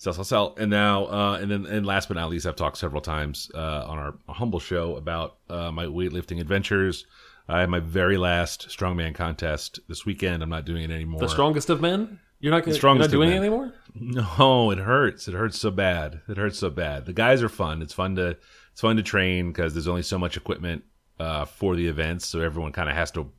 Sell, 0.00 0.12
sell, 0.12 0.22
sell. 0.24 0.54
And 0.56 0.70
now, 0.70 1.06
uh, 1.06 1.38
and 1.42 1.50
then, 1.50 1.66
and 1.66 1.84
last 1.84 2.06
but 2.06 2.16
not 2.16 2.30
least, 2.30 2.46
I've 2.46 2.54
talked 2.54 2.78
several 2.78 3.00
times 3.02 3.50
uh, 3.56 3.84
on 3.84 3.98
our 3.98 4.14
humble 4.28 4.60
show 4.60 4.94
about 4.94 5.38
uh, 5.50 5.72
my 5.72 5.86
weightlifting 5.86 6.40
adventures. 6.40 7.04
I 7.48 7.58
had 7.58 7.68
my 7.70 7.80
very 7.80 8.16
last 8.16 8.68
strongman 8.68 9.16
contest 9.16 9.80
this 9.88 10.06
weekend. 10.06 10.44
I'm 10.44 10.48
not 10.48 10.64
doing 10.64 10.84
it 10.84 10.92
anymore. 10.92 11.18
The 11.18 11.28
strongest 11.28 11.70
of 11.70 11.80
men. 11.80 12.20
You're 12.40 12.52
not. 12.52 12.60
Gonna, 12.60 12.72
you're 12.72 12.78
strongest 12.78 13.00
not 13.00 13.06
of 13.06 13.12
doing 13.12 13.30
it 13.30 13.36
anymore. 13.36 13.72
No, 13.94 14.70
it 14.72 14.78
hurts. 14.78 15.28
It 15.28 15.34
hurts 15.34 15.58
so 15.58 15.70
bad. 15.70 16.20
It 16.28 16.36
hurts 16.36 16.58
so 16.58 16.70
bad. 16.70 17.06
The 17.06 17.12
guys 17.12 17.42
are 17.42 17.48
fun. 17.48 17.82
It's 17.82 17.92
fun 17.92 18.16
to 18.16 18.36
it's 18.72 18.80
fun 18.80 18.96
to 18.96 19.02
train 19.02 19.48
because 19.48 19.74
there's 19.74 19.88
only 19.88 20.02
so 20.02 20.18
much 20.18 20.36
equipment 20.36 20.84
uh, 21.18 21.44
for 21.44 21.74
the 21.74 21.86
events, 21.88 22.26
so 22.26 22.40
everyone 22.40 22.72
kind 22.72 22.88
of 22.88 22.94
has 22.94 23.10
to 23.12 23.30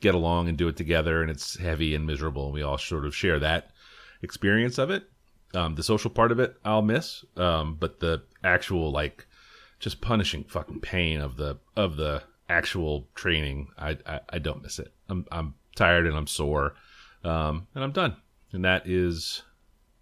get 0.00 0.14
along 0.14 0.48
and 0.48 0.58
do 0.58 0.68
it 0.68 0.76
together. 0.76 1.22
And 1.22 1.30
it's 1.30 1.58
heavy 1.58 1.94
and 1.94 2.06
miserable. 2.06 2.46
And 2.46 2.54
we 2.54 2.62
all 2.62 2.78
sort 2.78 3.06
of 3.06 3.14
share 3.16 3.38
that 3.38 3.70
experience 4.22 4.78
of 4.78 4.90
it. 4.90 5.04
Um, 5.54 5.76
the 5.76 5.82
social 5.82 6.10
part 6.10 6.32
of 6.32 6.40
it, 6.40 6.56
I'll 6.64 6.82
miss, 6.82 7.24
um, 7.36 7.76
but 7.78 8.00
the 8.00 8.22
actual 8.42 8.90
like 8.90 9.26
just 9.78 10.00
punishing 10.00 10.44
fucking 10.44 10.80
pain 10.80 11.20
of 11.20 11.36
the 11.36 11.58
of 11.76 11.96
the 11.96 12.22
actual 12.48 13.08
training, 13.14 13.68
I 13.78 13.96
I, 14.04 14.20
I 14.28 14.38
don't 14.38 14.62
miss 14.62 14.78
it. 14.78 14.92
I'm 15.08 15.24
I'm 15.30 15.54
tired 15.76 16.06
and 16.06 16.16
I'm 16.16 16.26
sore, 16.26 16.74
um, 17.22 17.68
and 17.74 17.84
I'm 17.84 17.92
done. 17.92 18.16
And 18.54 18.64
that 18.64 18.86
is 18.86 19.42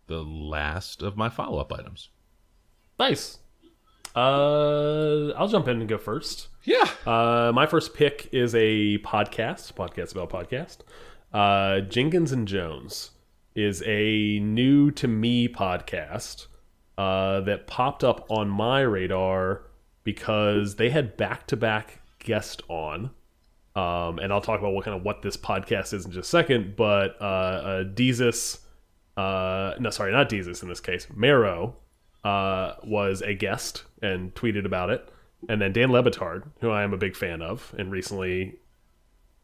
the 0.08 0.22
last 0.22 1.02
of 1.02 1.16
my 1.16 1.30
follow 1.30 1.58
up 1.58 1.72
items. 1.72 2.10
Nice. 2.98 3.38
Uh, 4.14 5.30
I'll 5.30 5.48
jump 5.48 5.68
in 5.68 5.80
and 5.80 5.88
go 5.88 5.96
first. 5.96 6.48
Yeah. 6.64 6.86
Uh, 7.06 7.50
my 7.54 7.64
first 7.66 7.94
pick 7.94 8.28
is 8.30 8.54
a 8.54 8.98
podcast, 8.98 9.72
podcast 9.72 10.12
about 10.12 10.28
podcast. 10.28 10.80
Uh, 11.32 11.80
Jenkins 11.80 12.30
and 12.30 12.46
Jones 12.46 13.12
is 13.54 13.82
a 13.86 14.38
new 14.40 14.90
to 14.90 15.08
me 15.08 15.48
podcast 15.48 16.46
uh, 16.98 17.40
that 17.40 17.66
popped 17.66 18.04
up 18.04 18.30
on 18.30 18.50
my 18.50 18.82
radar 18.82 19.62
because 20.04 20.76
they 20.76 20.90
had 20.90 21.16
back 21.16 21.46
to 21.46 21.56
back 21.56 22.02
guest 22.18 22.62
on. 22.68 23.10
Um, 23.74 24.18
and 24.18 24.32
I'll 24.32 24.40
talk 24.42 24.60
about 24.60 24.72
what 24.74 24.84
kind 24.84 24.96
of 24.96 25.02
what 25.02 25.22
this 25.22 25.36
podcast 25.36 25.92
is 25.94 26.04
in 26.04 26.10
just 26.12 26.26
a 26.26 26.30
second. 26.30 26.76
But 26.76 27.16
uh, 27.20 27.24
uh, 27.24 27.84
Desus, 27.84 28.58
uh, 29.16 29.74
no, 29.80 29.90
sorry, 29.90 30.12
not 30.12 30.28
Desus 30.28 30.62
in 30.62 30.68
this 30.68 30.80
case, 30.80 31.06
Mero 31.14 31.76
uh, 32.24 32.74
was 32.84 33.22
a 33.22 33.34
guest 33.34 33.84
and 34.02 34.34
tweeted 34.34 34.66
about 34.66 34.90
it. 34.90 35.08
And 35.48 35.60
then 35.60 35.72
Dan 35.72 35.90
Le 35.90 36.02
Batard, 36.02 36.44
who 36.60 36.70
I 36.70 36.82
am 36.82 36.92
a 36.92 36.96
big 36.96 37.16
fan 37.16 37.40
of, 37.42 37.74
and 37.78 37.90
recently, 37.90 38.58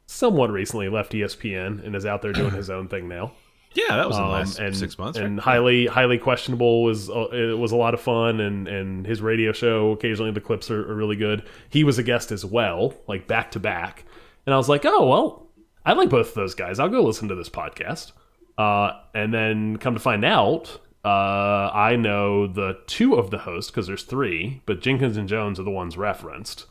somewhat 0.07 0.51
recently, 0.51 0.89
left 0.89 1.13
ESPN 1.13 1.85
and 1.85 1.97
is 1.97 2.07
out 2.07 2.23
there 2.23 2.33
doing 2.33 2.53
his 2.53 2.71
own 2.71 2.89
thing 2.89 3.09
now. 3.09 3.33
Yeah, 3.75 3.97
that 3.97 4.09
was 4.09 4.17
in 4.17 4.23
the 4.23 4.27
Um, 4.29 4.33
last 4.33 4.59
and 4.59 4.77
six 4.77 4.99
months. 4.99 5.19
and 5.19 5.37
right? 5.39 5.43
highly 5.45 5.87
highly 5.87 6.17
questionable 6.19 6.83
was 6.83 7.11
uh, 7.11 7.29
it 7.33 7.59
was 7.59 7.71
a 7.73 7.77
lot 7.77 7.93
of 7.95 8.01
fun 8.01 8.41
and 8.41 8.67
and 8.67 9.07
his 9.07 9.21
radio 9.21 9.53
show 9.53 9.93
occasionally 9.93 10.31
the 10.33 10.41
clips 10.41 10.71
are, 10.71 10.91
are 10.91 10.95
really 10.95 11.17
good 11.17 11.45
he 11.69 11.85
was 11.85 11.99
a 11.99 12.03
guest 12.03 12.33
as 12.33 12.45
well 12.47 12.95
like 13.07 13.27
back 13.27 13.51
to 13.53 13.61
back 13.61 14.05
and 14.49 14.55
i 14.55 14.57
was 14.57 14.69
like 14.69 14.87
oh 14.87 15.07
well 15.07 15.47
i 15.85 15.93
like 15.93 16.09
both 16.09 16.29
of 16.29 16.35
those 16.35 16.55
guys 16.55 16.79
i'll 16.79 16.89
go 16.89 17.03
listen 17.03 17.29
to 17.29 17.35
this 17.35 17.51
podcast 17.51 18.13
uh, 18.57 18.93
and 19.15 19.35
then 19.35 19.77
come 19.77 19.93
to 19.93 20.01
find 20.01 20.25
out 20.25 20.81
uh, 21.05 21.71
i 21.75 21.95
know 21.97 22.47
the 22.47 22.79
two 22.87 23.15
of 23.15 23.31
the 23.31 23.39
hosts 23.39 23.71
because 23.71 23.87
there's 23.87 24.05
three 24.05 24.63
but 24.65 24.81
jenkins 24.81 25.19
and 25.19 25.29
jones 25.29 25.61
are 25.61 25.65
the 25.65 25.71
ones 25.71 25.97
referenced 25.99 26.65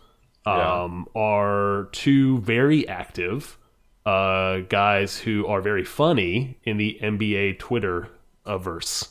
Yeah. 0.48 0.84
um, 0.84 1.08
are 1.16 1.90
two 1.92 2.40
very 2.40 2.88
active 2.88 3.58
uh, 4.06 4.60
guys 4.70 5.20
who 5.20 5.46
are 5.48 5.60
very 5.62 5.84
funny 5.84 6.58
in 6.64 6.78
the 6.78 6.98
NBA 7.04 7.60
Twitter 7.60 8.08
averse. 8.46 9.10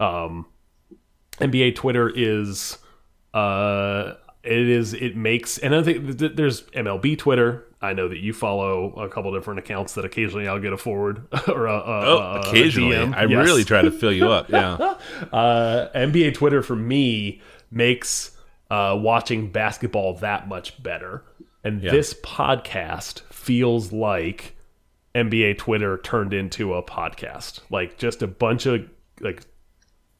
Um, 0.00 0.46
NBA 1.38 1.74
Twitter 1.74 2.08
is 2.14 2.78
uh, 3.34 4.14
it 4.42 4.68
is 4.70 4.94
it 4.94 5.16
makes 5.16 5.58
and 5.58 5.74
I 5.74 5.82
think 5.82 6.06
th- 6.06 6.18
th- 6.18 6.32
there's 6.34 6.62
MLB 6.70 7.18
Twitter. 7.18 7.66
I 7.80 7.92
know 7.92 8.08
that 8.08 8.18
you 8.18 8.32
follow 8.32 8.92
a 8.94 9.08
couple 9.08 9.32
different 9.34 9.58
accounts 9.58 9.94
that 9.94 10.04
occasionally 10.04 10.48
I'll 10.48 10.58
get 10.58 10.72
a 10.72 10.78
forward 10.78 11.26
or 11.48 11.66
a, 11.66 11.74
a, 11.74 11.82
oh, 12.06 12.18
a- 12.18 12.40
occasionally, 12.40 12.96
DM. 12.96 13.14
I 13.14 13.24
Yes 13.24 13.46
really 13.46 13.64
try 13.64 13.82
to 13.82 13.90
fill 13.90 14.12
you 14.12 14.30
up. 14.30 14.48
Yeah. 14.50 14.74
uh, 15.32 15.88
NBA 15.94 16.34
Twitter 16.34 16.62
for 16.62 16.76
me 16.76 17.42
makes 17.70 18.36
uh, 18.70 18.96
watching 18.98 19.50
basketball 19.50 20.14
that 20.18 20.48
much 20.48 20.82
better. 20.82 21.22
And 21.64 21.82
this 21.82 22.14
podcast 22.14 23.22
feels 23.32 23.92
like 23.92 24.56
NBA 25.14 25.58
Twitter 25.58 25.98
turned 25.98 26.32
into 26.32 26.74
a 26.74 26.82
podcast. 26.82 27.60
Like 27.70 27.98
just 27.98 28.22
a 28.22 28.26
bunch 28.26 28.66
of 28.66 28.88
like 29.20 29.42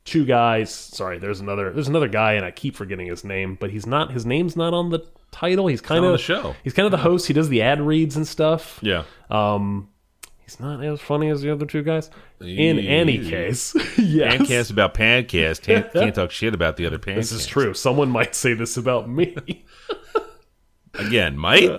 two 0.05 0.25
guys. 0.25 0.73
Sorry, 0.75 1.19
there's 1.19 1.41
another 1.41 1.73
there's 1.73 1.89
another 1.89 2.09
guy 2.09 2.33
and 2.33 2.45
I 2.45 2.51
keep 2.51 2.75
forgetting 2.75 3.07
his 3.07 3.25
name, 3.25 3.57
but 3.61 3.71
he's 3.71 3.87
not 3.87 4.13
his 4.13 4.27
name's 4.27 4.57
not 4.57 4.75
on 4.75 4.91
the 4.91 5.07
title. 5.39 5.67
He's 5.67 5.81
kind 5.81 6.05
of 6.05 6.13
the 6.13 6.19
show. 6.19 6.55
He's 6.65 6.73
kind 6.73 6.87
of 6.87 6.93
the 6.93 6.99
host. 6.99 7.27
He 7.27 7.33
does 7.33 7.49
the 7.49 7.63
ad 7.63 7.81
reads 7.81 8.17
and 8.17 8.27
stuff. 8.27 8.79
Yeah. 8.83 9.05
Um 9.31 9.89
he's 10.45 10.61
not 10.61 10.83
as 10.85 11.01
funny 11.01 11.29
as 11.29 11.43
the 11.43 11.51
other 11.53 11.67
two 11.67 11.83
guys. 11.83 12.11
In 12.41 12.79
any 12.79 13.17
Yeah. 13.19 13.31
case, 13.31 13.75
yes. 13.99 14.37
Pancast 14.37 14.71
about 14.71 14.95
pancast. 14.95 15.63
Can't, 15.63 15.93
can't 15.93 16.15
talk 16.15 16.31
shit 16.31 16.55
about 16.55 16.77
the 16.77 16.87
other 16.87 16.99
pancast. 16.99 17.17
This 17.17 17.33
is 17.33 17.47
true. 17.47 17.75
Someone 17.75 18.11
might 18.11 18.35
say 18.35 18.55
this 18.55 18.77
about 18.77 19.09
me. 19.09 19.37
Again, 20.99 21.37
might. 21.37 21.77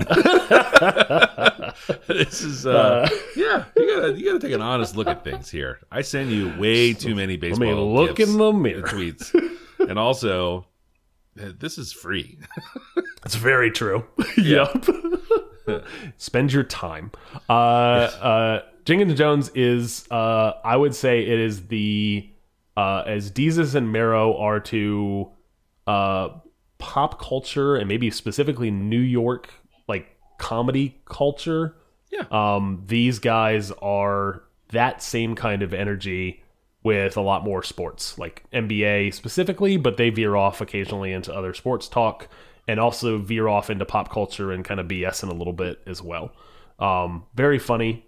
this 2.08 2.42
is 2.42 2.66
uh, 2.68 3.10
yeah. 3.36 3.66
You 3.76 3.96
gotta 3.96 4.14
you 4.18 4.26
gotta 4.26 4.40
take 4.40 4.54
an 4.54 4.62
honest 4.62 4.96
look 4.96 5.08
at 5.08 5.24
things 5.24 5.50
here. 5.50 5.80
I 5.92 6.02
send 6.02 6.32
you 6.32 6.54
way 6.60 6.94
too 6.94 7.16
many 7.16 7.34
Let 7.34 7.42
baseball. 7.42 7.68
me 7.68 7.74
look 7.74 8.20
in 8.20 8.38
the 8.38 8.52
mirror. 8.54 8.84
tweets, 8.84 9.34
and 9.80 9.98
also 9.98 10.60
uh, 10.60 10.62
this 11.60 11.78
is 11.78 11.92
free. 11.92 12.38
That's 13.24 13.36
very 13.36 13.72
true. 13.72 14.06
yep. 14.38 14.86
Spend 16.18 16.54
your 16.54 16.64
time. 16.64 17.12
Uh, 17.50 17.52
uh, 17.52 18.62
Jenkins 18.86 19.16
Jones 19.16 19.50
is, 19.50 20.08
uh, 20.12 20.54
I 20.64 20.78
would 20.78 20.96
say, 20.96 21.22
it 21.22 21.40
is 21.40 21.68
the 21.68 22.30
uh, 22.78 23.04
as 23.06 23.32
Desus 23.32 23.76
and 23.76 23.92
Mero 23.92 24.38
are 24.38 24.60
to 24.62 25.32
uh, 25.88 26.30
pop 26.78 27.20
culture 27.20 27.76
and 27.76 27.88
maybe 27.88 28.10
specifically 28.12 28.72
New 28.72 29.00
York 29.00 29.50
like 29.88 30.16
comedy 30.38 31.02
culture. 31.06 31.76
Yeah. 32.12 32.26
Um, 32.32 32.84
these 32.86 33.20
guys 33.20 33.72
are 33.82 34.44
that 34.70 35.02
same 35.02 35.36
kind 35.36 35.64
of 35.64 35.74
energy 35.74 36.44
with 36.88 37.18
a 37.18 37.22
lot 37.22 37.44
more 37.44 37.62
sports, 37.64 38.18
like 38.18 38.44
NBA 38.54 39.14
specifically, 39.14 39.78
but 39.78 39.98
they 39.98 40.10
veer 40.10 40.36
off 40.36 40.62
occasionally 40.62 41.12
into 41.12 41.34
other 41.34 41.54
sports 41.54 41.88
talk 41.88 42.28
and 42.68 42.80
also 42.80 43.18
veer 43.18 43.48
off 43.48 43.70
into 43.70 43.86
pop 43.86 44.10
culture 44.12 44.52
and 44.52 44.64
kind 44.66 44.80
of 44.80 44.88
BS 44.88 45.24
in 45.24 45.30
a 45.30 45.34
little 45.34 45.54
bit 45.54 45.80
as 45.86 46.02
well. 46.02 46.32
Um, 46.80 47.26
very 47.36 47.60
funny. 47.60 48.06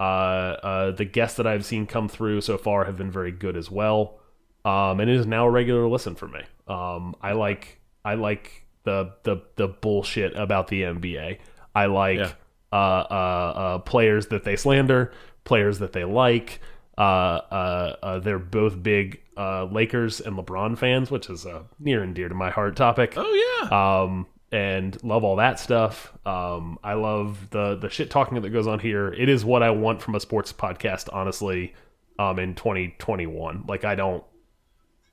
Uh, 0.00 0.02
uh, 0.02 0.90
the 0.90 1.04
guests 1.04 1.36
that 1.36 1.46
I've 1.46 1.64
seen 1.64 1.86
come 1.86 2.08
through 2.08 2.40
so 2.40 2.58
far 2.58 2.84
have 2.84 2.96
been 2.96 3.10
very 3.10 3.32
good 3.32 3.56
as 3.56 3.70
well. 3.70 4.18
Um, 4.64 5.00
and 5.00 5.10
it 5.10 5.16
is 5.16 5.26
now 5.26 5.46
a 5.46 5.50
regular 5.50 5.86
listen 5.88 6.14
for 6.14 6.28
me. 6.28 6.40
Um, 6.68 7.14
I 7.20 7.32
like 7.32 7.80
I 8.04 8.14
like 8.14 8.64
the 8.84 9.12
the 9.24 9.42
the 9.56 9.68
bullshit 9.68 10.36
about 10.36 10.68
the 10.68 10.82
NBA. 10.82 11.38
I 11.74 11.86
like 11.86 12.18
Yeah. 12.18 12.32
uh, 12.72 12.76
uh, 13.10 13.52
uh, 13.56 13.78
players 13.78 14.26
that 14.28 14.44
they 14.44 14.56
slander, 14.56 15.12
players 15.44 15.78
that 15.80 15.92
they 15.92 16.04
like. 16.04 16.60
Uh, 16.98 17.00
uh, 17.00 17.96
uh, 18.02 18.18
they're 18.18 18.38
both 18.38 18.82
big 18.82 19.20
uh, 19.36 19.64
Lakers 19.64 20.20
and 20.20 20.36
LeBron 20.36 20.76
fans, 20.76 21.10
which 21.10 21.30
is 21.30 21.46
a 21.46 21.64
near 21.78 22.02
and 22.02 22.14
dear 22.14 22.28
to 22.28 22.34
my 22.34 22.50
heart 22.50 22.76
topic. 22.76 23.14
Oh 23.16 23.62
yeah. 23.62 24.02
Um, 24.02 24.26
and 24.50 25.02
love 25.02 25.24
all 25.24 25.36
that 25.36 25.58
stuff. 25.58 26.12
Um, 26.26 26.78
I 26.84 26.92
love 26.94 27.48
the 27.50 27.76
the 27.76 27.88
shit 27.88 28.10
talking 28.10 28.40
that 28.42 28.50
goes 28.50 28.66
on 28.66 28.78
here. 28.78 29.08
It 29.12 29.28
is 29.30 29.44
what 29.44 29.62
I 29.62 29.70
want 29.70 30.02
from 30.02 30.14
a 30.14 30.20
sports 30.20 30.52
podcast, 30.52 31.08
honestly. 31.12 31.74
um 32.18 32.38
in 32.38 32.54
2021. 32.54 33.64
Like 33.66 33.84
I 33.84 33.94
don't 33.94 34.22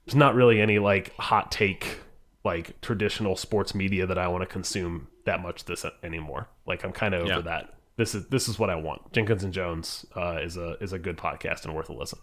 there's 0.05 0.15
not 0.15 0.35
really 0.35 0.59
any 0.59 0.79
like 0.79 1.15
hot 1.17 1.51
take 1.51 1.99
like 2.43 2.81
traditional 2.81 3.35
sports 3.37 3.73
media 3.73 4.05
that 4.07 4.17
I 4.17 4.27
want 4.27 4.41
to 4.41 4.47
consume 4.47 5.07
that 5.25 5.41
much 5.41 5.63
this 5.65 5.85
anymore. 6.03 6.49
Like 6.65 6.83
I'm 6.83 6.91
kind 6.91 7.13
of 7.13 7.21
over 7.21 7.29
Yeah. 7.35 7.41
that. 7.41 7.73
This 7.99 8.15
is 8.15 8.25
this 8.27 8.47
is 8.47 8.57
what 8.57 8.69
I 8.69 8.75
want. 8.75 9.11
Jenkins 9.11 9.43
and 9.43 9.53
Jones 9.53 10.05
uh, 10.15 10.37
is 10.41 10.55
a 10.55 10.77
is 10.79 10.93
a 10.93 10.97
good 10.99 11.17
podcast 11.17 11.65
and 11.65 11.75
worth 11.75 11.89
a 11.89 11.93
listen. 11.93 12.19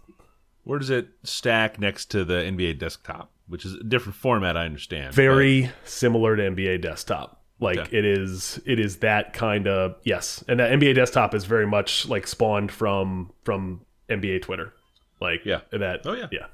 Where 0.65 0.79
does 0.79 0.89
it 0.89 1.09
stack 1.23 1.79
next 1.79 2.07
to 2.13 2.25
the 2.25 2.35
NBA 2.35 2.79
desktop, 2.79 3.31
which 3.47 3.65
is 3.67 3.75
a 3.75 3.85
different 3.85 4.17
format? 4.17 4.57
I 4.57 4.65
understand. 4.65 5.15
Very 5.15 5.71
similar 5.85 6.35
to 6.35 6.43
NBA 6.43 6.81
desktop. 6.81 7.43
Like 7.61 7.79
Okay. 7.79 7.99
it 7.99 8.05
is 8.07 8.59
it 8.65 8.81
is 8.81 8.97
that 9.01 9.35
kind 9.35 9.69
of 9.69 9.97
yes. 10.03 10.43
And 10.49 10.59
that 10.61 10.73
NBA 10.73 10.95
desktop 10.95 11.35
is 11.35 11.45
very 11.45 11.67
much 11.67 12.09
like 12.09 12.27
spawned 12.27 12.73
from 12.73 13.33
from 13.45 13.83
NBA 14.09 14.43
Twitter. 14.43 14.73
Like 15.21 15.45
Yeah. 15.45 15.61
that 15.73 16.01
Oh, 16.07 16.15
yeah. 16.15 16.29
Yeah. 16.33 16.47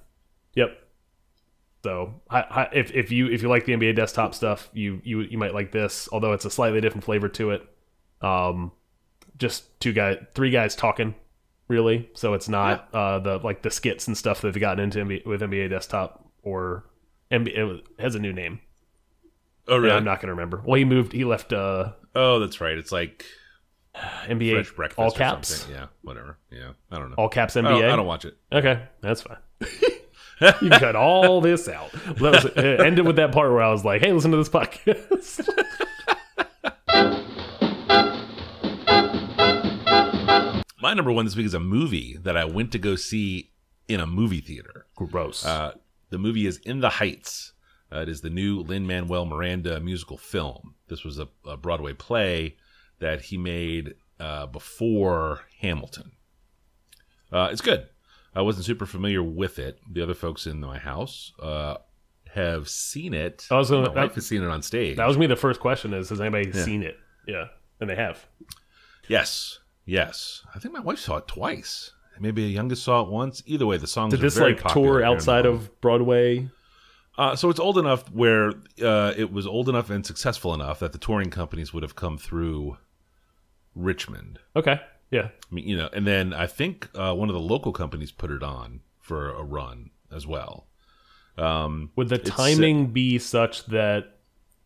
Yep. 0.54 0.78
So 1.85 2.20
if 2.72 2.90
if 2.92 3.12
you 3.12 3.28
if 3.28 3.40
you 3.40 3.48
like 3.48 3.66
the 3.66 3.72
NBA 3.74 3.94
desktop 3.94 4.35
stuff, 4.35 4.68
you 4.72 5.00
you 5.04 5.20
you 5.20 5.38
might 5.38 5.54
like 5.54 5.70
this, 5.70 6.08
although 6.11 6.32
it's 6.32 6.44
a 6.44 6.50
slightly 6.50 6.80
different 6.80 7.04
flavor 7.04 7.28
to 7.28 7.50
it. 7.52 7.62
Um 8.20 8.72
just 9.42 9.78
two 9.81 9.92
guys 9.92 10.24
three 10.35 10.50
guys 10.50 10.74
talking 10.74 11.14
really. 11.68 12.09
So 12.14 12.33
it's 12.35 12.48
not 12.48 12.88
uh 12.94 13.18
the 13.18 13.38
like 13.38 13.62
the 13.62 13.70
skits 13.70 14.07
and 14.07 14.16
stuff 14.16 14.40
that 14.40 14.52
they've 14.52 14.61
gotten 14.61 14.83
into 14.85 14.98
NBA, 15.00 15.26
with 15.26 15.42
NBA 15.42 15.68
desktop 15.70 16.26
or 16.42 16.85
NBA 17.31 17.57
it 17.57 17.87
has 17.98 18.14
a 18.14 18.18
new 18.18 18.33
name. 18.33 18.61
Oh, 19.68 19.74
Yeah, 19.76 19.81
really? 19.83 19.96
I'm 19.96 20.05
not 20.05 20.20
gonna 20.20 20.33
remember. 20.33 20.62
Well, 20.64 20.74
he 20.76 20.85
moved. 20.85 21.12
He 21.12 21.24
left 21.24 21.52
uh, 21.52 21.92
oh, 22.14 22.38
that's 22.38 22.61
right. 22.61 22.76
It's 22.76 22.92
like 22.92 23.24
NBA 23.94 24.52
fresh 24.55 24.72
breakfast. 24.72 24.98
all 24.98 25.11
caps, 25.11 25.48
something. 25.48 25.76
Yeah, 25.76 25.87
whatever. 26.02 26.38
Yeah, 26.50 26.72
I 26.90 26.98
don't 26.98 27.11
know. 27.11 27.16
all 27.16 27.28
caps 27.28 27.57
I 27.57 27.61
NBA. 27.61 27.68
don't, 27.81 27.85
I 27.85 27.96
don't 27.96 28.07
watch 28.07 28.24
it. 28.24 28.37
Okay, 28.50 28.83
that's 29.00 29.22
fine. 29.22 29.37
you 29.61 30.70
can 30.70 30.81
cut 30.81 30.96
all 30.96 31.40
this 31.40 31.68
out. 31.68 31.92
Well, 32.20 32.33
that 32.33 32.44
was, 32.44 32.52
it 32.57 32.81
ended 32.81 33.07
with 33.07 33.16
that 33.16 33.33
part 33.33 33.50
where 33.52 33.62
I 33.62 33.70
was 33.70 33.85
like, 33.85 34.02
"Hey, 34.02 34.12
listen 34.12 34.31
to 34.33 34.37
this 34.37 34.48
podcast." 34.48 35.48
My 40.83 40.95
number 40.95 41.12
one 41.12 41.25
this 41.27 41.37
week 41.37 41.47
is 41.47 41.55
a 41.55 41.61
movie 41.61 42.16
that 42.23 42.37
I 42.37 42.45
went 42.45 42.73
to 42.73 42.79
go 42.79 42.97
see 42.97 43.53
in 43.87 44.01
a 44.01 44.07
movie 44.07 44.40
theater. 44.40 44.87
Gross. 44.97 45.47
Uh, 45.47 45.75
the 46.11 46.18
movie 46.18 46.45
is 46.45 46.57
In 46.59 46.81
the 46.81 46.88
Heights. 46.88 47.53
Uh, 47.92 48.01
it 48.01 48.09
is 48.09 48.21
the 48.23 48.31
new 48.31 48.61
Lin 48.61 48.85
Manuel 48.87 49.25
Miranda 49.25 49.79
musical 49.79 50.18
film. 50.18 50.75
This 50.88 51.05
was 51.05 51.21
a, 51.21 51.29
a 51.47 51.57
Broadway 51.57 51.92
play 51.92 52.57
that 52.99 53.23
he 53.23 53.38
made 53.38 53.95
uh, 54.18 54.47
before 54.47 55.42
Hamilton. 55.61 56.11
Uh, 57.31 57.49
it's 57.53 57.61
good. 57.61 57.87
I 58.35 58.42
wasn't 58.42 58.64
super 58.66 58.87
familiar 58.87 59.23
with 59.23 59.61
it. 59.61 59.79
The 59.88 60.03
other 60.03 60.14
folks 60.14 60.47
in 60.49 60.61
my 60.61 60.79
house 60.79 61.33
uh, 61.40 61.77
have 62.35 62.68
seen 62.68 63.14
it. 63.14 63.47
I 63.53 63.57
was 63.57 63.71
gonna- 63.71 63.88
my 63.88 63.95
that- 63.95 64.01
wife 64.09 64.14
has 64.16 64.27
seen 64.27 64.42
it 64.42 64.49
on 64.49 64.62
stage. 64.62 64.97
that 64.97 65.07
was 65.07 65.16
me. 65.16 65.29
The 65.29 65.37
first 65.37 65.61
question 65.61 65.95
is, 65.95 66.09
has 66.09 66.21
anybody 66.21 66.51
seen 66.53 66.83
it? 66.83 66.97
Yeah, 67.29 67.49
and 67.79 67.88
they 67.88 67.95
have. 67.97 68.27
yes, 69.07 69.59
yes. 69.85 70.42
I 70.55 70.59
think 70.59 70.75
my 70.75 70.81
wife 70.81 70.99
saw 70.99 71.16
it 71.16 71.29
twice. 71.29 71.92
Maybe 72.21 72.45
the 72.45 72.53
youngest 72.53 72.85
saw 72.85 73.03
it 73.03 73.09
once. 73.09 73.42
Either 73.47 73.66
way, 73.66 73.79
the 73.79 73.87
songs 73.87 74.12
Did 74.12 74.21
this 74.21 74.38
like 74.38 74.62
tour 74.68 75.03
outside 75.03 75.47
of 75.47 75.81
Broadway? 75.81 76.49
Uh, 77.18 77.37
so 77.37 77.51
it's 77.51 77.61
old 77.61 77.79
enough 77.79 78.11
where 78.12 78.53
uh, 78.83 79.12
it 79.16 79.33
was 79.33 79.47
old 79.47 79.68
enough 79.68 79.90
and 79.90 80.07
successful 80.07 80.55
enough 80.55 80.79
that 80.79 80.92
the 80.92 80.99
touring 80.99 81.31
companies 81.31 81.73
would 81.75 81.83
have 81.83 81.95
come 81.95 82.16
through 82.16 82.79
Richmond. 83.75 84.38
Okay, 84.57 84.81
yeah. 85.11 85.29
I 85.51 85.55
mean, 85.55 85.68
you 85.68 85.77
know, 85.77 85.90
and 85.92 86.07
then 86.07 86.33
I 86.33 86.47
think 86.47 86.88
uh, 86.95 87.14
one 87.14 87.29
of 87.29 87.35
the 87.35 87.40
local 87.40 87.73
companies 87.73 88.12
put 88.12 88.31
it 88.31 88.42
on 88.42 88.81
for 88.99 89.31
a 89.31 89.42
run 89.42 89.90
as 90.14 90.27
well. 90.27 90.68
Um, 91.37 91.90
Would 91.97 92.09
the 92.09 92.18
timing 92.18 92.88
be 92.92 93.18
such 93.18 93.66
that 93.66 94.18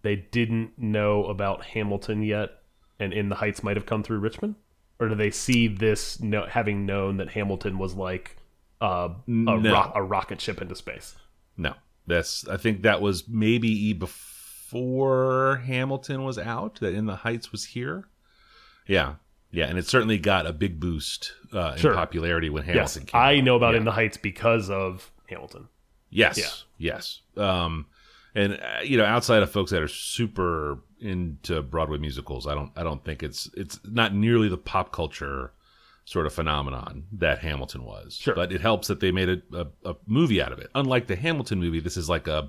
they 0.03 0.17
didn't 0.17 0.79
know 0.79 1.25
about 1.25 1.65
Hamilton 1.65 2.23
yet, 2.23 2.51
and 2.99 3.13
In 3.13 3.29
the 3.29 3.37
Heights 3.37 3.63
might 3.63 3.77
have 3.77 3.87
come 3.87 4.03
through 4.03 4.19
Richmond, 4.19 4.57
or 4.99 5.09
do 5.09 5.15
they 5.15 5.31
see 5.31 5.69
this 5.69 6.21
no, 6.21 6.47
having 6.47 6.87
known 6.87 7.17
that 7.19 7.31
Hamilton 7.31 7.79
was 7.79 7.95
like 7.95 8.37
uh, 8.81 9.09
a, 9.27 9.31
No. 9.31 9.57
ro- 9.59 9.93
a 9.95 10.03
rocket 10.03 10.41
ship 10.41 10.61
into 10.63 10.75
space? 10.75 11.15
no, 11.57 11.75
that's 12.07 12.47
I 12.49 12.57
think 12.57 12.83
that 12.83 13.01
was 13.01 13.29
maybe 13.29 13.93
before 13.93 15.63
Hamilton 15.67 16.25
was 16.25 16.39
out. 16.39 16.77
That 16.81 16.95
In 16.95 17.07
the 17.07 17.17
Heights 17.17 17.53
was 17.53 17.65
here. 17.65 18.05
Yeah, 18.87 19.15
yeah, 19.51 19.67
and 19.67 19.79
it 19.79 19.87
certainly 19.87 20.19
got 20.19 20.47
a 20.47 20.53
big 20.53 20.79
boost 20.81 21.33
uh, 21.53 21.73
in 21.75 21.79
Sure. 21.79 21.95
popularity 21.95 22.51
when 22.51 22.65
Yes, 22.65 22.95
Hamilton 22.95 23.07
came. 23.07 23.21
I 23.21 23.39
out. 23.39 23.45
know 23.45 23.57
about 23.57 23.73
Yeah. 23.75 23.79
In 23.79 23.85
the 23.85 23.93
Heights 23.93 24.17
because 24.17 24.71
of 24.71 25.11
Hamilton. 25.29 25.69
Yes. 26.11 26.39
Yeah. 26.79 26.93
Yes. 26.95 27.21
Um, 27.37 27.87
and 28.37 28.53
uh, 28.53 28.83
you 28.85 28.97
know, 28.97 29.05
outside 29.05 29.43
of 29.43 29.51
folks 29.51 29.71
that 29.73 29.83
are 29.83 29.89
super 29.89 30.79
into 31.01 31.63
Broadway 31.63 31.99
musicals, 31.99 32.47
I 32.47 32.55
don't, 32.55 32.71
I 32.77 32.83
don't 32.83 33.05
think 33.05 33.23
it's, 33.23 33.51
it's 33.55 33.81
not 33.85 34.15
nearly 34.15 34.49
the 34.49 34.57
pop 34.57 34.93
culture 34.93 35.53
sort 36.05 36.27
of 36.27 36.33
phenomenon 36.33 37.05
that 37.19 37.41
Hamilton 37.41 37.83
was. 37.85 38.15
Sure. 38.15 38.35
But 38.35 38.53
it 38.53 38.61
helps 38.61 38.87
that 38.89 39.01
they 39.01 39.11
made 39.11 39.29
a, 39.29 39.43
a, 39.53 39.91
a 39.91 39.97
movie 40.07 40.41
out 40.41 40.53
of 40.53 40.61
it. 40.61 40.71
Unlike 40.75 41.09
the 41.09 41.17
Hamilton 41.17 41.59
movie, 41.59 41.81
this 41.81 41.97
is 41.97 42.09
like 42.09 42.29
a, 42.29 42.49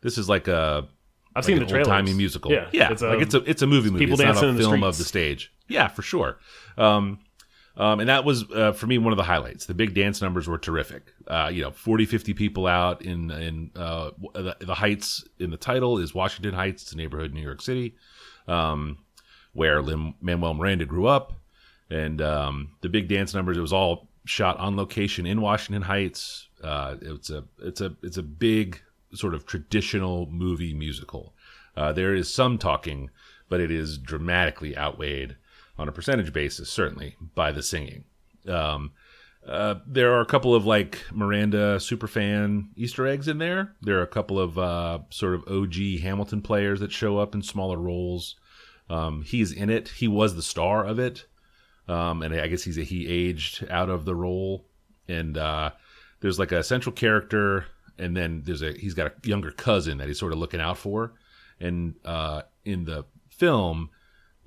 this 0.00 0.16
is 0.16 0.28
like 0.28 0.48
a, 0.48 0.88
I've 1.36 1.42
like 1.42 1.44
seen 1.44 1.58
the 1.58 1.66
trailers. 1.66 1.88
old-timey 1.88 2.14
musical. 2.14 2.52
Yeah, 2.52 2.68
yeah. 2.72 2.92
It's 2.92 3.02
a, 3.02 3.08
like 3.08 3.20
it's 3.20 3.34
a, 3.34 3.42
it's 3.50 3.62
a 3.62 3.66
movie 3.66 3.90
movie. 3.90 4.06
people 4.06 4.14
It's 4.14 4.22
not 4.22 4.34
dancing 4.34 4.48
a 4.48 4.50
in 4.52 4.56
the 4.56 4.62
film 4.62 4.80
streets. 4.80 4.86
of 4.86 4.98
the 4.98 5.04
stage. 5.04 5.52
Yeah, 5.68 5.88
for 5.88 6.02
sure. 6.02 6.38
Um, 6.78 7.18
um, 7.76 8.00
and 8.00 8.08
that 8.08 8.24
was 8.24 8.44
uh, 8.52 8.72
for 8.72 8.86
me 8.86 8.98
one 8.98 9.12
of 9.12 9.16
the 9.16 9.24
highlights. 9.24 9.66
The 9.66 9.74
big 9.74 9.94
dance 9.94 10.22
numbers 10.22 10.46
were 10.46 10.58
terrific. 10.58 11.12
Uh, 11.26 11.50
you 11.52 11.62
know, 11.62 11.72
40, 11.72 12.06
50 12.06 12.34
people 12.34 12.66
out 12.66 13.02
in 13.02 13.30
in 13.30 13.70
uh, 13.74 14.10
the, 14.34 14.56
the 14.60 14.74
Heights. 14.74 15.24
In 15.38 15.50
the 15.50 15.56
title 15.56 15.98
is 15.98 16.14
Washington 16.14 16.54
Heights. 16.54 16.84
It's 16.84 16.92
a 16.92 16.96
neighborhood 16.96 17.30
in 17.30 17.34
New 17.34 17.42
York 17.42 17.60
City, 17.60 17.96
um, 18.46 18.98
where 19.52 19.82
Lin 19.82 20.14
Manuel 20.20 20.54
Miranda 20.54 20.84
grew 20.84 21.06
up. 21.06 21.32
And 21.90 22.22
um, 22.22 22.72
the 22.80 22.88
big 22.88 23.08
dance 23.08 23.34
numbers. 23.34 23.58
It 23.58 23.62
was 23.62 23.72
all 23.72 24.08
shot 24.24 24.58
on 24.58 24.76
location 24.76 25.26
in 25.26 25.40
Washington 25.40 25.82
Heights. 25.82 26.48
Uh, 26.62 26.96
it's 27.02 27.30
a 27.30 27.44
it's 27.60 27.80
a 27.80 27.96
it's 28.02 28.16
a 28.16 28.22
big 28.22 28.80
sort 29.12 29.34
of 29.34 29.46
traditional 29.46 30.26
movie 30.30 30.74
musical. 30.74 31.34
Uh, 31.76 31.92
there 31.92 32.14
is 32.14 32.32
some 32.32 32.56
talking, 32.56 33.10
but 33.48 33.60
it 33.60 33.72
is 33.72 33.98
dramatically 33.98 34.76
outweighed 34.76 35.36
on 35.78 35.88
a 35.88 35.92
percentage 35.92 36.32
basis, 36.32 36.70
certainly 36.70 37.16
by 37.34 37.52
the 37.52 37.62
singing. 37.62 38.04
Um, 38.48 38.92
uh, 39.46 39.76
there 39.86 40.12
are 40.14 40.20
a 40.20 40.26
couple 40.26 40.54
of 40.54 40.64
like 40.64 41.02
Miranda 41.12 41.76
superfan 41.76 42.68
Easter 42.76 43.06
eggs 43.06 43.28
in 43.28 43.38
there. 43.38 43.74
There 43.82 43.98
are 43.98 44.02
a 44.02 44.06
couple 44.06 44.38
of 44.38 44.58
uh, 44.58 45.00
sort 45.10 45.34
of 45.34 45.44
OG 45.48 46.00
Hamilton 46.00 46.40
players 46.40 46.80
that 46.80 46.92
show 46.92 47.18
up 47.18 47.34
in 47.34 47.42
smaller 47.42 47.76
roles. 47.76 48.36
Um, 48.88 49.22
he's 49.22 49.52
in 49.52 49.70
it. 49.70 49.88
He 49.88 50.08
was 50.08 50.34
the 50.34 50.42
star 50.42 50.84
of 50.84 50.98
it, 50.98 51.26
um, 51.88 52.22
and 52.22 52.34
I 52.34 52.46
guess 52.46 52.62
he's 52.62 52.78
a, 52.78 52.82
he 52.82 53.06
aged 53.06 53.66
out 53.70 53.90
of 53.90 54.04
the 54.04 54.14
role. 54.14 54.64
And 55.08 55.36
uh, 55.36 55.72
there's 56.20 56.38
like 56.38 56.52
a 56.52 56.62
central 56.62 56.94
character, 56.94 57.66
and 57.98 58.16
then 58.16 58.42
there's 58.44 58.62
a 58.62 58.72
he's 58.72 58.94
got 58.94 59.06
a 59.08 59.28
younger 59.28 59.50
cousin 59.50 59.98
that 59.98 60.08
he's 60.08 60.18
sort 60.18 60.32
of 60.32 60.38
looking 60.38 60.60
out 60.60 60.78
for. 60.78 61.12
And 61.60 61.94
uh, 62.04 62.42
in 62.64 62.84
the 62.84 63.04
film, 63.28 63.90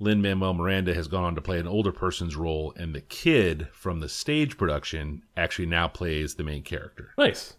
Lin 0.00 0.22
Manuel 0.22 0.54
Miranda 0.54 0.94
has 0.94 1.08
gone 1.08 1.24
on 1.24 1.34
to 1.34 1.40
play 1.40 1.58
an 1.58 1.66
older 1.66 1.92
person's 1.92 2.36
role, 2.36 2.72
and 2.76 2.94
the 2.94 3.00
kid 3.00 3.68
from 3.72 4.00
the 4.00 4.08
stage 4.08 4.56
production 4.56 5.22
actually 5.36 5.66
now 5.66 5.88
plays 5.88 6.34
the 6.34 6.44
main 6.44 6.62
character. 6.62 7.12
nice. 7.18 7.54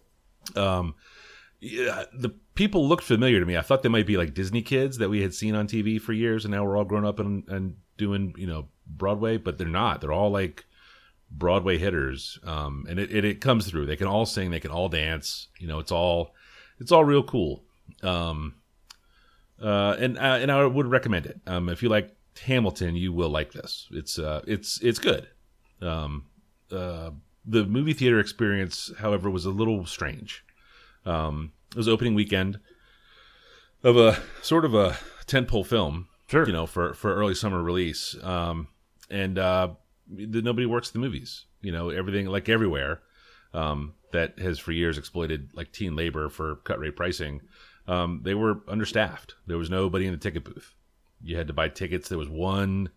Um, 0.56 0.95
yeah, 1.60 2.06
the 2.13 2.30
people 2.56 2.88
looked 2.88 3.04
familiar 3.04 3.39
to 3.39 3.45
me. 3.45 3.58
I 3.58 3.62
thought 3.62 3.84
they 3.84 3.89
might 3.89 4.08
be 4.08 4.15
like 4.15 4.34
Disney 4.34 4.62
kids 4.62 4.97
that 4.97 5.10
we 5.10 5.21
had 5.21 5.34
seen 5.34 5.56
on 5.56 5.67
TV 5.67 5.99
for 5.99 6.13
years, 6.13 6.45
and 6.45 6.54
now 6.54 6.63
we're 6.63 6.78
all 6.78 6.86
grown 6.86 7.06
up 7.06 7.19
and, 7.19 7.47
and 7.49 7.75
doing 7.97 8.34
you 8.38 8.47
know 8.47 8.69
Broadway, 8.88 9.38
but 9.38 9.58
they're 9.58 9.67
not. 9.67 9.99
They're 9.99 10.13
all 10.13 10.32
like 10.32 10.65
Broadway 11.30 11.78
hitters, 11.78 12.39
um, 12.43 12.86
and 12.89 12.97
it, 12.97 13.12
it 13.12 13.25
it 13.25 13.41
comes 13.41 13.67
through. 13.67 13.86
They 13.86 13.97
can 13.97 14.08
all 14.08 14.25
sing, 14.25 14.52
they 14.52 14.62
can 14.62 14.71
all 14.71 14.88
dance. 14.88 15.49
You 15.60 15.67
know, 15.67 15.80
it's 15.80 15.91
all 15.91 16.34
it's 16.80 16.93
all 16.93 17.04
real 17.04 17.23
cool. 17.23 17.63
Um, 18.02 18.56
uh, 19.62 19.97
and 19.99 20.17
uh, 20.17 20.39
and 20.41 20.52
I 20.52 20.65
would 20.65 20.88
recommend 20.88 21.25
it. 21.25 21.41
Um, 21.45 21.67
if 21.67 21.84
you 21.84 21.89
like 21.89 22.15
Hamilton, 22.39 22.95
you 22.95 23.13
will 23.13 23.30
like 23.30 23.52
this. 23.52 23.88
It's 23.91 24.17
uh, 24.19 24.41
it's 24.47 24.80
it's 24.82 24.99
good. 24.99 25.28
Um, 25.82 26.25
uh, 26.71 27.12
the 27.45 27.65
movie 27.65 27.93
theater 27.93 28.19
experience, 28.19 28.91
however, 28.99 29.30
was 29.30 29.45
a 29.45 29.49
little 29.49 29.86
strange. 29.86 30.43
Um, 31.06 31.54
it 31.71 31.78
was 31.78 31.88
opening 31.88 32.13
weekend 32.15 32.60
of 33.84 33.97
a 33.97 34.19
sort 34.41 34.65
of 34.65 34.73
a 34.73 34.97
tentpole 35.25 35.65
film, 35.65 36.08
Sure. 36.28 36.45
you 36.45 36.54
know, 36.54 36.65
for 36.65 36.93
for 36.93 37.13
early 37.15 37.34
summer 37.36 37.62
release. 37.63 38.15
Um, 38.21 38.67
and 39.10 39.38
uh, 39.39 39.69
the, 40.08 40.41
nobody 40.41 40.65
works 40.65 40.91
the 40.91 40.99
movies. 40.99 41.45
You 41.62 41.71
know, 41.71 41.89
everything 41.89 42.28
like 42.28 42.49
everywhere 42.49 43.02
um, 43.54 43.93
that 44.12 44.39
has 44.39 44.60
for 44.60 44.71
years 44.71 44.97
exploited 44.97 45.49
like 45.54 45.71
teen 45.71 45.95
labor 45.95 46.30
for 46.30 46.58
cut 46.58 46.80
rate 46.80 46.95
pricing. 46.95 47.41
Um, 47.88 48.21
they 48.23 48.36
were 48.36 48.62
understaffed. 48.67 49.36
There 49.47 49.58
was 49.58 49.69
nobody 49.69 50.06
in 50.06 50.12
the 50.12 50.17
ticket 50.19 50.43
booth. 50.43 50.73
You 51.21 51.38
had 51.38 51.47
to 51.47 51.53
buy 51.53 51.69
tickets. 51.69 52.10
There 52.10 52.17
was 52.17 52.29
one 52.29 52.89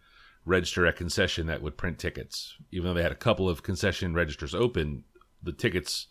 register 0.45 0.87
at 0.87 0.97
concession 0.97 1.47
that 1.47 1.63
would 1.63 1.77
print 1.77 1.99
tickets. 1.99 2.57
Even 2.71 2.89
though 2.89 2.95
they 2.95 3.03
had 3.03 3.13
a 3.13 3.17
couple 3.17 3.49
of 3.49 3.63
concession 3.63 4.15
registers 4.15 4.55
open, 4.55 5.05
the 5.43 5.53
tickets 5.53 6.07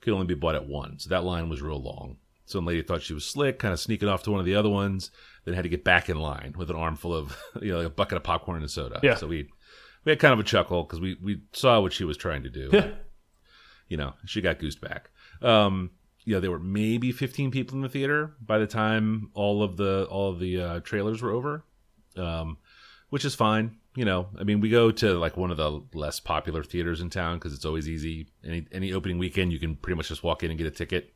could 0.00 0.12
only 0.12 0.26
be 0.26 0.34
bought 0.34 0.54
at 0.54 0.66
one, 0.66 0.98
so 0.98 1.10
that 1.10 1.24
line 1.24 1.48
was 1.48 1.62
real 1.62 1.80
long. 1.80 2.16
Some 2.46 2.66
lady 2.66 2.82
thought 2.82 3.02
she 3.02 3.14
was 3.14 3.24
slick, 3.24 3.58
kind 3.58 3.72
of 3.72 3.78
sneaking 3.78 4.08
off 4.08 4.24
to 4.24 4.30
one 4.30 4.40
of 4.40 4.46
the 4.46 4.56
other 4.56 4.68
ones, 4.68 5.10
then 5.44 5.54
had 5.54 5.62
to 5.62 5.68
get 5.68 5.84
back 5.84 6.08
in 6.08 6.18
line 6.18 6.54
with 6.56 6.70
an 6.70 6.76
armful 6.76 7.14
of 7.14 7.36
you 7.62 7.72
know 7.72 7.78
like 7.78 7.86
a 7.86 7.90
bucket 7.90 8.16
of 8.16 8.22
popcorn 8.22 8.60
and 8.60 8.70
soda. 8.70 9.00
Yeah. 9.02 9.14
So 9.14 9.26
we 9.26 9.48
we 10.04 10.10
had 10.10 10.18
kind 10.18 10.32
of 10.32 10.40
a 10.40 10.44
chuckle 10.44 10.82
because 10.84 11.00
we 11.00 11.16
we 11.22 11.42
saw 11.52 11.80
what 11.80 11.92
she 11.92 12.04
was 12.04 12.16
trying 12.16 12.42
to 12.42 12.50
do. 12.50 12.70
Yeah. 12.72 12.90
You 13.88 13.96
know, 13.96 14.14
she 14.24 14.40
got 14.40 14.58
goosed 14.60 14.80
back. 14.80 15.10
Um, 15.42 15.90
you 16.30 16.36
know, 16.36 16.40
there 16.40 16.52
were 16.52 16.60
maybe 16.60 17.10
15 17.10 17.50
people 17.50 17.74
in 17.74 17.82
the 17.82 17.88
theater 17.88 18.36
by 18.40 18.58
the 18.58 18.66
time 18.68 19.32
all 19.34 19.64
of 19.64 19.76
the 19.76 20.06
all 20.08 20.30
of 20.30 20.38
the 20.38 20.62
uh, 20.62 20.80
trailers 20.80 21.20
were 21.20 21.32
over, 21.32 21.64
um, 22.16 22.56
which 23.08 23.24
is 23.24 23.34
fine. 23.34 23.78
You 23.96 24.04
know, 24.04 24.28
I 24.38 24.44
mean, 24.44 24.60
we 24.60 24.70
go 24.70 24.92
to 24.92 25.18
like 25.18 25.36
one 25.36 25.50
of 25.50 25.56
the 25.56 25.82
less 25.92 26.20
popular 26.20 26.62
theaters 26.62 27.00
in 27.00 27.10
town 27.10 27.38
because 27.38 27.52
it's 27.52 27.64
always 27.64 27.88
easy. 27.88 28.28
Any 28.44 28.64
any 28.70 28.92
opening 28.92 29.18
weekend, 29.18 29.52
you 29.52 29.58
can 29.58 29.74
pretty 29.74 29.96
much 29.96 30.06
just 30.06 30.22
walk 30.22 30.44
in 30.44 30.52
and 30.52 30.58
get 30.58 30.68
a 30.68 30.70
ticket. 30.70 31.12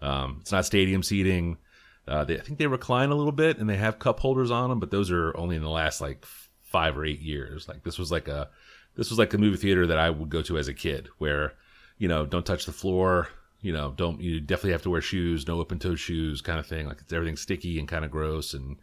Um, 0.00 0.38
it's 0.42 0.52
not 0.52 0.64
stadium 0.64 1.02
seating. 1.02 1.58
Uh, 2.06 2.22
they, 2.22 2.38
I 2.38 2.42
think 2.42 2.60
they 2.60 2.68
recline 2.68 3.10
a 3.10 3.16
little 3.16 3.32
bit 3.32 3.58
and 3.58 3.68
they 3.68 3.76
have 3.78 3.98
cup 3.98 4.20
holders 4.20 4.52
on 4.52 4.70
them, 4.70 4.78
but 4.78 4.92
those 4.92 5.10
are 5.10 5.36
only 5.36 5.56
in 5.56 5.62
the 5.62 5.70
last 5.70 6.00
like 6.00 6.24
five 6.60 6.96
or 6.96 7.04
eight 7.04 7.20
years. 7.20 7.66
Like 7.66 7.82
this 7.82 7.98
was 7.98 8.12
like 8.12 8.28
a 8.28 8.48
this 8.94 9.10
was 9.10 9.18
like 9.18 9.34
a 9.34 9.38
movie 9.38 9.56
theater 9.56 9.88
that 9.88 9.98
I 9.98 10.10
would 10.10 10.28
go 10.28 10.42
to 10.42 10.56
as 10.56 10.68
a 10.68 10.74
kid, 10.74 11.08
where 11.18 11.54
you 11.98 12.06
know 12.06 12.26
don't 12.26 12.46
touch 12.46 12.66
the 12.66 12.72
floor, 12.72 13.26
you 13.62 13.72
know 13.72 13.94
don't 13.96 14.20
you 14.20 14.40
definitely 14.40 14.72
have 14.72 14.82
to 14.82 14.90
wear 14.90 15.00
shoes, 15.00 15.46
no 15.48 15.58
open 15.60 15.78
toe 15.78 15.94
shoes, 15.94 16.40
kind 16.42 16.58
of 16.60 16.66
thing. 16.66 16.86
Like 16.86 17.00
it's 17.00 17.12
everything 17.12 17.36
sticky 17.36 17.78
and 17.78 17.88
kind 17.88 18.04
of 18.04 18.10
gross, 18.10 18.52
and 18.54 18.76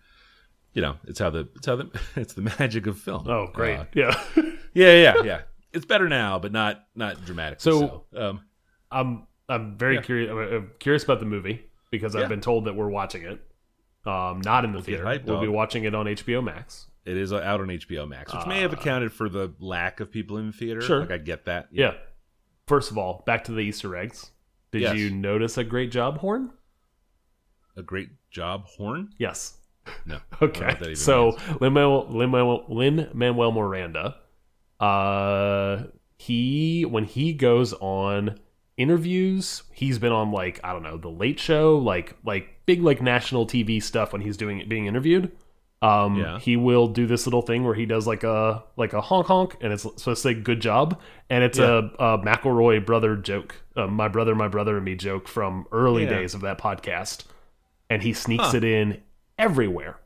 you 0.73 0.81
know 0.81 0.95
it's 1.05 1.19
how 1.19 1.29
the 1.29 1.47
it's 1.55 1.65
how 1.67 1.75
the 1.75 1.89
it's 2.15 2.33
the 2.33 2.41
magic 2.41 2.87
of 2.87 2.97
film. 2.97 3.27
Oh, 3.29 3.47
great. 3.53 3.77
Uh, 3.77 3.85
yeah. 3.93 4.23
yeah, 4.73 4.93
yeah, 4.93 5.13
yeah. 5.23 5.41
It's 5.73 5.85
better 5.85 6.09
now, 6.09 6.39
but 6.39 6.51
not 6.51 6.85
not 6.95 7.23
dramatically. 7.25 7.71
So- 7.71 8.05
So, 8.11 8.19
um, 8.29 8.41
I'm 8.91 9.27
I'm 9.47 9.77
very 9.77 10.01
curious. 10.01 10.31
I'm 10.31 10.71
curious 10.79 11.03
about 11.03 11.19
the 11.19 11.25
movie 11.25 11.65
because 11.91 12.15
I've 12.15 12.23
Yeah. 12.23 12.27
been 12.27 12.41
told 12.41 12.65
that 12.65 12.75
we're 12.75 12.89
watching 12.89 13.23
it. 13.23 13.39
Um, 14.05 14.41
not 14.41 14.63
in 14.63 14.71
the 14.71 14.81
theater. 14.81 15.03
hyped, 15.03 15.25
we'll 15.25 15.41
be 15.41 15.47
watching 15.47 15.83
it 15.83 15.93
on 15.93 16.05
HBO 16.05 16.41
Max. 16.43 16.87
it 17.05 17.17
is 17.17 17.33
out 17.33 17.59
on 17.59 17.67
HBO 17.67 18.07
Max, 18.07 18.33
which 18.33 18.45
may 18.47 18.61
have 18.61 18.71
accounted 18.73 19.11
for 19.11 19.27
the 19.27 19.53
lack 19.59 19.99
of 19.99 20.09
people 20.11 20.37
in 20.37 20.47
the 20.47 20.53
theater. 20.53 20.79
Uh, 20.79 20.85
Sure. 20.85 20.99
like 21.01 21.11
I 21.11 21.17
get 21.17 21.45
that. 21.45 21.67
Yeah. 21.71 21.95
First 22.67 22.91
of 22.91 22.97
all, 22.97 23.23
back 23.25 23.43
to 23.45 23.51
the 23.51 23.59
Easter 23.61 23.95
eggs. 23.95 24.31
Did 24.71 24.81
Yes. 24.83 24.97
you 24.97 25.09
notice 25.11 25.57
a 25.57 25.63
great 25.63 25.91
job 25.91 26.19
horn? 26.19 26.51
a 27.75 27.81
great 27.81 28.09
job, 28.29 28.65
Horn. 28.65 29.09
Yes. 29.17 29.57
No, 30.05 30.15
I 30.33 30.37
don't 30.41 30.41
know 30.41 30.47
Okay. 30.49 30.65
what 30.65 30.79
that 30.79 30.85
even 30.85 30.95
So. 30.97 31.37
Lin 31.61 31.73
Manuel 31.73 32.65
Lin 32.67 33.09
Manuel 33.13 33.51
Miranda, 33.53 34.17
uh, 34.81 35.83
he 36.17 36.83
when 36.85 37.05
he 37.05 37.33
goes 37.33 37.73
on 37.73 38.37
interviews, 38.77 39.63
he's 39.73 39.97
been 39.97 40.11
on 40.11 40.31
like 40.31 40.59
I 40.63 40.73
don't 40.73 40.83
know 40.83 40.97
the 40.97 41.09
Late 41.09 41.39
Show, 41.39 41.77
like 41.77 42.15
like 42.25 42.49
big 42.65 42.81
like 42.83 43.01
national 43.01 43.47
TV 43.47 43.81
stuff 43.81 44.11
when 44.13 44.21
he's 44.21 44.35
doing 44.37 44.63
being 44.67 44.85
interviewed. 44.85 45.31
Um, 45.81 46.17
Yeah. 46.17 46.39
he 46.39 46.57
will 46.57 46.87
do 46.87 47.07
this 47.07 47.25
little 47.25 47.41
thing 47.41 47.63
where 47.63 47.73
he 47.73 47.85
does 47.85 48.05
like 48.05 48.23
a 48.23 48.63
like 48.75 48.91
a 48.93 48.99
honk 49.01 49.27
honk, 49.27 49.55
and 49.61 49.71
it's 49.71 49.83
supposed 49.83 50.05
to 50.05 50.15
say 50.17 50.33
"good 50.33 50.59
job," 50.59 50.99
and 51.29 51.41
it's 51.43 51.57
Yeah. 51.57 51.89
a, 51.99 52.15
a 52.15 52.17
McElroy 52.19 52.85
brother 52.85 53.15
joke, 53.15 53.55
uh, 53.77 53.87
my 53.87 54.09
brother, 54.09 54.35
my 54.35 54.49
brother, 54.49 54.75
and 54.75 54.83
me 54.85 54.95
joke 54.95 55.27
from 55.29 55.65
early 55.71 56.03
Yeah. 56.03 56.09
days 56.09 56.33
of 56.33 56.41
that 56.41 56.57
podcast, 56.59 57.23
and 57.89 58.03
he 58.03 58.11
sneaks 58.11 58.51
Huh. 58.51 58.57
it 58.57 58.63
in 58.65 59.01
everywhere. 59.37 59.97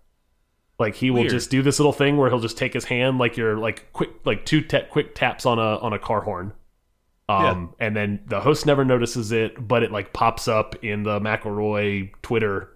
Like 0.80 0.96
he 0.96 1.10
will 1.12 1.24
just 1.28 1.50
do 1.50 1.62
this 1.62 1.80
little 1.80 1.94
thing 1.94 2.18
where 2.18 2.30
he'll 2.30 2.40
just 2.40 2.58
take 2.58 2.74
his 2.74 2.86
hand 2.86 3.18
like 3.18 3.38
you're 3.38 3.58
like 3.58 3.92
quick 3.94 4.10
like 4.26 4.46
two 4.46 4.64
quick 4.92 5.16
taps 5.16 5.46
on 5.46 5.58
a 5.58 5.78
on 5.78 5.94
a 5.94 6.00
car 6.00 6.22
horn. 6.22 6.52
Um 7.30 7.74
and 7.80 7.96
then 7.96 8.20
the 8.28 8.42
host 8.42 8.66
never 8.66 8.84
notices 8.84 9.32
it, 9.32 9.66
but 9.68 9.82
it 9.84 9.92
like 9.92 10.14
pops 10.14 10.48
up 10.48 10.76
in 10.84 11.04
the 11.04 11.20
McElroy 11.20 12.12
Twitter 12.22 12.70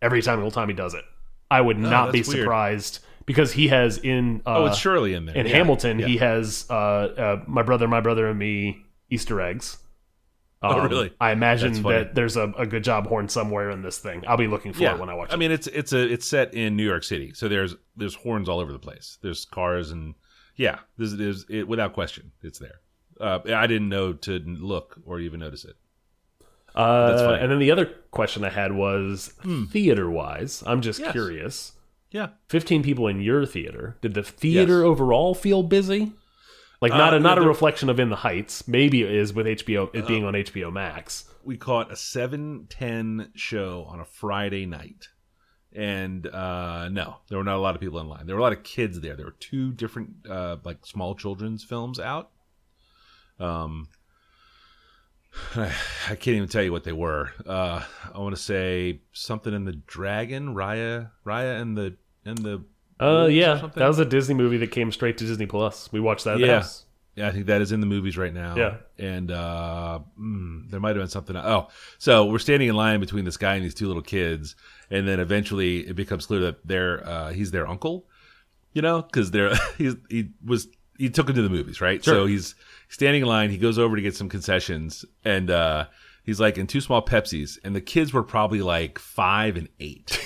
every 0.00 0.20
time 0.22 0.50
time 0.50 0.68
he 0.68 0.74
does 0.74 0.94
it. 0.94 1.04
I 1.52 1.60
would 1.60 1.78
not 1.78 2.12
be 2.12 2.18
that's 2.18 2.28
weird. 2.28 2.44
surprised 2.44 3.00
because 3.26 3.52
he 3.52 3.68
has 3.68 3.98
in 3.98 4.42
uh, 4.46 4.58
oh, 4.58 4.66
it's 4.66 4.78
surely 4.78 5.14
in 5.14 5.26
there. 5.26 5.36
in 5.36 5.46
Yeah, 5.46 5.56
Hamilton 5.56 5.98
yeah. 5.98 6.06
he 6.06 6.16
has 6.18 6.66
uh, 6.70 6.74
uh 6.74 7.44
my 7.46 7.62
brother 7.62 7.86
my 7.88 8.00
brother 8.00 8.26
and 8.26 8.38
me 8.38 8.82
Easter 9.10 9.40
eggs. 9.40 9.78
Oh, 10.64 10.80
Um, 10.80 10.88
really? 10.88 11.12
I 11.20 11.32
imagine 11.32 11.82
that 11.82 12.14
there's 12.14 12.36
a, 12.36 12.52
a 12.56 12.66
good 12.66 12.84
job 12.84 13.08
horn 13.08 13.28
somewhere 13.28 13.70
in 13.70 13.82
this 13.82 13.98
thing. 13.98 14.22
I'll 14.28 14.36
be 14.36 14.46
looking 14.46 14.72
for 14.72 14.82
yeah. 14.82 14.94
it 14.94 15.00
when 15.00 15.08
I 15.08 15.14
watch 15.14 15.30
it. 15.30 15.32
I 15.32 15.34
it. 15.34 15.38
mean, 15.38 15.50
it's 15.50 15.66
it's 15.66 15.92
a 15.92 16.12
it's 16.12 16.26
set 16.26 16.54
in 16.54 16.76
New 16.76 16.86
York 16.86 17.02
City, 17.02 17.32
so 17.34 17.48
there's 17.48 17.74
there's 17.96 18.14
horns 18.14 18.48
all 18.48 18.60
over 18.60 18.72
the 18.72 18.78
place. 18.78 19.18
There's 19.22 19.44
cars 19.44 19.90
and 19.90 20.14
yeah, 20.56 20.78
this 20.98 21.12
is 21.12 21.46
it, 21.48 21.66
without 21.66 21.92
question, 21.94 22.30
it's 22.42 22.58
there. 22.58 22.80
Uh, 23.20 23.40
I 23.54 23.66
didn't 23.66 23.88
know 23.88 24.12
to 24.12 24.38
look 24.38 25.00
or 25.04 25.20
even 25.20 25.40
notice 25.40 25.64
it. 25.64 25.76
Uh. 26.74 27.36
Hmm. 27.36 27.42
and 27.42 27.52
then 27.52 27.58
the 27.58 27.70
other 27.70 27.86
question 28.10 28.44
I 28.44 28.50
had 28.50 28.72
was 28.72 29.34
theater 29.70 30.10
wise. 30.10 30.62
I'm 30.66 30.80
just 30.80 31.00
Yes. 31.00 31.12
curious. 31.12 31.72
Yeah, 32.10 32.28
15 32.48 32.82
people 32.82 33.06
in 33.06 33.20
your 33.20 33.46
theater. 33.46 33.96
Did 34.02 34.14
the 34.14 34.22
theater 34.22 34.78
Yes. 34.80 34.84
overall 34.86 35.34
feel 35.34 35.62
busy? 35.62 36.12
Like 36.80 36.92
not 36.92 37.14
Uh, 37.14 37.16
a 37.16 37.20
not 37.20 37.38
no, 37.38 37.44
a 37.44 37.46
reflection 37.48 37.88
of 37.88 37.98
In 38.00 38.08
the 38.10 38.16
Heights. 38.16 38.66
Maybe 38.68 39.02
it 39.02 39.10
is 39.10 39.32
with 39.32 39.46
HBO 39.46 39.88
it 39.94 40.04
Uh, 40.04 40.06
being 40.06 40.24
on 40.24 40.34
HBO 40.34 40.70
Max. 40.70 41.32
we 41.44 41.56
caught 41.56 41.90
a 41.92 41.96
seven 41.96 42.66
ten 42.68 43.30
show 43.34 43.84
on 43.88 44.00
a 44.00 44.04
Friday 44.04 44.66
night, 44.66 45.08
and 45.72 46.26
uh, 46.26 46.88
no, 46.90 47.18
there 47.28 47.38
were 47.38 47.44
not 47.44 47.56
a 47.56 47.60
lot 47.60 47.74
of 47.76 47.80
people 47.80 47.98
in 48.00 48.08
line. 48.08 48.26
There 48.26 48.34
were 48.34 48.40
a 48.40 48.42
lot 48.42 48.52
of 48.52 48.62
kids 48.64 49.00
there. 49.00 49.14
There 49.16 49.26
were 49.26 49.36
two 49.38 49.72
different 49.72 50.26
uh, 50.28 50.56
like 50.64 50.84
small 50.84 51.14
children's 51.14 51.62
films 51.64 51.98
out. 52.00 52.30
Um, 53.38 53.88
I 55.56 55.70
can't 56.08 56.28
even 56.28 56.48
tell 56.48 56.62
you 56.62 56.72
what 56.72 56.84
they 56.84 56.92
were. 56.92 57.30
Uh, 57.46 57.82
I 58.14 58.18
want 58.18 58.36
to 58.36 58.40
say 58.40 59.00
something 59.12 59.52
in 59.52 59.64
the 59.64 59.72
Dragon, 59.72 60.54
Raya, 60.54 61.10
Raya 61.26 61.60
and 61.60 61.76
the 61.76 61.96
and 62.24 62.38
the. 62.38 62.64
Uh 63.00 63.26
yeah, 63.26 63.68
that 63.74 63.88
was 63.88 63.98
a 63.98 64.04
Disney 64.04 64.34
movie 64.34 64.58
that 64.58 64.70
came 64.70 64.92
straight 64.92 65.18
to 65.18 65.26
Disney 65.26 65.46
Plus. 65.46 65.90
We 65.92 66.00
watched 66.00 66.24
that 66.24 66.38
Yeah. 66.38 66.64
Yeah, 67.14 67.28
I 67.28 67.30
think 67.30 67.46
that 67.46 67.60
is 67.60 67.72
in 67.72 67.80
the 67.80 67.86
movies 67.86 68.16
right 68.16 68.32
now. 68.32 68.56
Yeah. 68.56 68.76
and 68.98 69.30
uh, 69.30 69.98
mm, 70.18 70.70
there 70.70 70.80
might 70.80 70.90
have 70.90 70.98
been 70.98 71.08
something. 71.08 71.36
Oh, 71.36 71.68
so 71.98 72.24
we're 72.24 72.38
standing 72.38 72.68
in 72.68 72.74
line 72.74 73.00
between 73.00 73.26
this 73.26 73.36
guy 73.36 73.54
and 73.54 73.62
these 73.62 73.74
two 73.74 73.86
little 73.86 74.02
kids, 74.02 74.56
and 74.90 75.06
then 75.06 75.20
eventually 75.20 75.80
it 75.80 75.94
becomes 75.94 76.24
clear 76.24 76.40
that 76.40 76.66
they're 76.66 77.06
uh, 77.06 77.32
he's 77.32 77.50
their 77.50 77.66
uncle. 77.66 78.06
You 78.72 78.80
know, 78.80 79.02
because 79.02 79.30
they're 79.30 79.54
he's, 79.78 79.96
he 80.08 80.30
was 80.42 80.68
he 80.96 81.10
took 81.10 81.28
him 81.28 81.34
to 81.34 81.42
the 81.42 81.50
movies, 81.50 81.82
right? 81.82 82.02
So 82.02 82.24
he's 82.26 82.54
standing 82.92 83.22
in 83.22 83.28
line. 83.28 83.50
He 83.50 83.58
goes 83.58 83.78
over 83.78 83.96
to 83.96 84.02
get 84.02 84.14
some 84.14 84.28
concessions, 84.28 85.04
and 85.24 85.50
uh, 85.50 85.86
he's 86.24 86.38
like 86.38 86.58
in 86.58 86.66
two 86.66 86.80
small 86.80 87.04
Pepsis, 87.04 87.58
and 87.64 87.74
the 87.74 87.80
kids 87.80 88.12
were 88.12 88.22
probably 88.22 88.60
like 88.62 88.98
five 88.98 89.56
and 89.56 89.68
eight, 89.80 90.20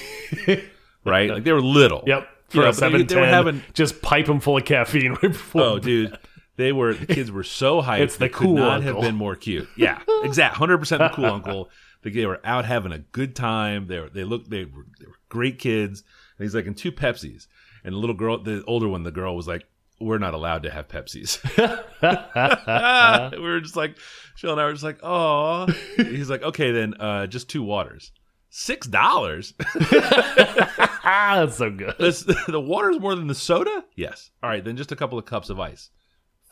right? 1.04 1.30
Like 1.30 1.44
they 1.44 1.52
were 1.52 1.60
little. 1.62 2.02
Yep. 2.06 2.28
For 2.48 2.60
a 2.60 2.64
but 2.66 2.70
they- 2.74 2.78
seven 2.78 3.06
they 3.06 3.16
were 3.16 3.26
having 3.26 3.62
just 3.72 4.02
pipe 4.02 4.26
them 4.26 4.40
full 4.40 4.56
of 4.56 4.64
caffeine 4.64 5.12
right 5.22 5.22
before. 5.22 5.62
Oh, 5.62 5.78
dude, 5.78 6.16
they 6.56 6.72
were 6.72 6.94
the 6.94 7.06
kids 7.06 7.30
were 7.30 7.42
so 7.42 7.82
hyped. 7.82 8.00
It's 8.00 8.16
the 8.18 8.28
cool 8.28 8.54
could 8.54 8.60
not 8.60 8.72
uncle. 8.84 8.94
have 8.94 9.02
been 9.02 9.16
more 9.16 9.34
cute. 9.34 9.68
Yeah, 9.76 10.00
exact, 10.22 10.56
hundred 10.56 10.78
percent 10.78 11.00
the 11.00 11.08
cool 11.08 11.24
uncle. 11.38 11.70
They 12.02 12.10
they 12.10 12.26
were 12.26 12.40
out 12.44 12.64
having 12.64 12.92
a 12.92 12.98
good 12.98 13.34
time. 13.34 13.88
They 13.88 13.98
were 14.00 14.10
they 14.10 14.22
looked 14.24 14.48
they 14.50 14.64
were, 14.64 14.86
they 15.00 15.06
were 15.06 15.14
great 15.28 15.58
kids. 15.58 16.04
And 16.38 16.44
he's 16.44 16.54
like 16.54 16.66
in 16.66 16.74
two 16.74 16.92
Pepsis, 16.92 17.46
and 17.82 17.94
the 17.94 17.98
little 17.98 18.14
girl, 18.14 18.38
the 18.42 18.62
older 18.66 18.86
one, 18.88 19.02
the 19.02 19.10
girl 19.10 19.34
was 19.34 19.48
like, 19.48 19.64
"We're 20.00 20.18
not 20.18 20.34
allowed 20.34 20.62
to 20.64 20.70
have 20.70 20.88
Pepsis." 20.88 21.42
we 23.32 23.40
were 23.40 23.60
just 23.60 23.76
like, 23.76 23.96
Phil 24.36 24.52
and 24.52 24.60
I 24.60 24.64
were 24.64 24.72
just 24.72 24.84
like, 24.84 25.00
"Oh." 25.02 25.66
He's 25.96 26.30
like, 26.30 26.42
"Okay, 26.42 26.70
then, 26.70 26.94
uh, 27.00 27.26
just 27.26 27.48
two 27.48 27.62
waters." 27.62 28.12
Six 28.48 28.86
dollars. 28.86 29.52
that's 29.90 31.56
so 31.56 31.70
good. 31.70 31.94
This, 31.98 32.22
the 32.48 32.60
water's 32.60 32.98
more 32.98 33.14
than 33.14 33.26
the 33.26 33.34
soda? 33.34 33.84
Yes. 33.96 34.30
All 34.42 34.48
right, 34.48 34.64
then 34.64 34.76
just 34.76 34.92
a 34.92 34.96
couple 34.96 35.18
of 35.18 35.26
cups 35.26 35.50
of 35.50 35.60
ice. 35.60 35.90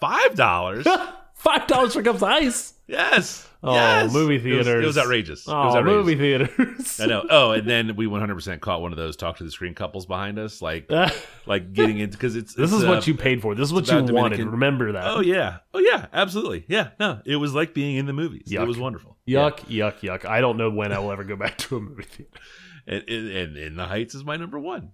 Five 0.00 0.34
dollars? 0.34 0.86
Five 1.34 1.66
dollars 1.66 1.94
for 1.94 2.02
cups 2.02 2.18
of 2.22 2.24
ice. 2.24 2.74
yes. 2.86 3.48
Oh, 3.66 3.74
yes. 3.74 4.12
movie 4.12 4.36
It 4.36 4.58
was- 4.58 4.66
It 4.68 4.84
was, 4.84 4.98
outrageous. 4.98 5.48
Oh, 5.48 5.52
it 5.52 5.54
Oh, 5.54 5.64
was 5.66 5.74
outrageous. 5.76 5.96
movie 6.06 6.16
theaters. 6.16 7.00
I 7.00 7.06
know. 7.06 7.26
Oh, 7.30 7.50
and 7.52 7.68
then 7.68 7.96
we 7.96 8.06
100% 8.06 8.60
caught 8.60 8.82
one 8.82 8.92
of 8.92 8.98
those 8.98 9.16
talk 9.16 9.38
to 9.38 9.44
the 9.44 9.50
screen 9.50 9.74
couples 9.74 10.04
behind 10.06 10.38
us, 10.38 10.60
like 10.60 10.90
like 11.46 11.72
getting 11.72 11.98
into 11.98 12.16
because 12.18 12.36
it's 12.36 12.54
This 12.54 12.70
it's, 12.72 12.82
is 12.82 12.84
uh, 12.84 12.88
what 12.90 13.06
you 13.06 13.14
paid 13.14 13.40
for. 13.40 13.54
This 13.54 13.68
is 13.68 13.72
what 13.72 13.86
you 13.88 13.94
wanted. 13.94 14.08
Dominican- 14.12 14.50
Remember 14.50 14.92
that. 14.92 15.06
Oh 15.06 15.20
yeah. 15.20 15.58
Oh 15.72 15.78
yeah. 15.78 16.06
Absolutely. 16.12 16.64
Yeah. 16.68 16.90
No, 17.00 17.20
it 17.24 17.36
was 17.36 17.54
like 17.54 17.72
being 17.74 17.96
in 17.96 18.06
the 18.06 18.12
movies. 18.12 18.48
Yuck. 18.48 18.62
It 18.62 18.68
was 18.68 18.78
wonderful. 18.78 19.16
Yuck, 19.26 19.60
yuck, 19.60 20.00
yuck. 20.00 20.24
I 20.26 20.40
don't 20.42 20.56
know 20.58 20.70
when 20.70 20.92
I 20.92 20.98
will 20.98 21.12
ever 21.12 21.24
go 21.24 21.36
back 21.36 21.56
to 21.58 21.76
a 21.76 21.80
movie 21.80 22.02
theater. 22.04 22.30
And, 22.86 23.02
and, 23.08 23.28
and 23.30 23.56
In 23.56 23.76
the 23.76 23.86
Heights 23.86 24.14
is 24.14 24.26
my 24.26 24.36
number 24.36 24.58
one. 24.58 24.90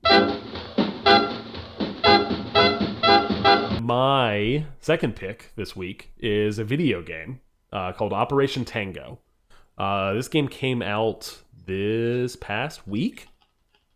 My 3.83 4.65
second 4.79 5.17
pick 5.17 5.53
this 5.57 5.75
week 5.75 6.13
is 6.19 6.61
a 6.61 6.65
video 6.65 7.03
game 7.03 7.41
uh, 7.73 7.93
called 7.93 8.13
Operation 8.13 8.65
Tango. 8.65 9.19
Uh, 9.79 10.13
this 10.13 10.29
game 10.29 10.49
came 10.49 10.83
out 10.83 11.39
this 11.67 12.37
past 12.37 12.87
week, 12.87 13.29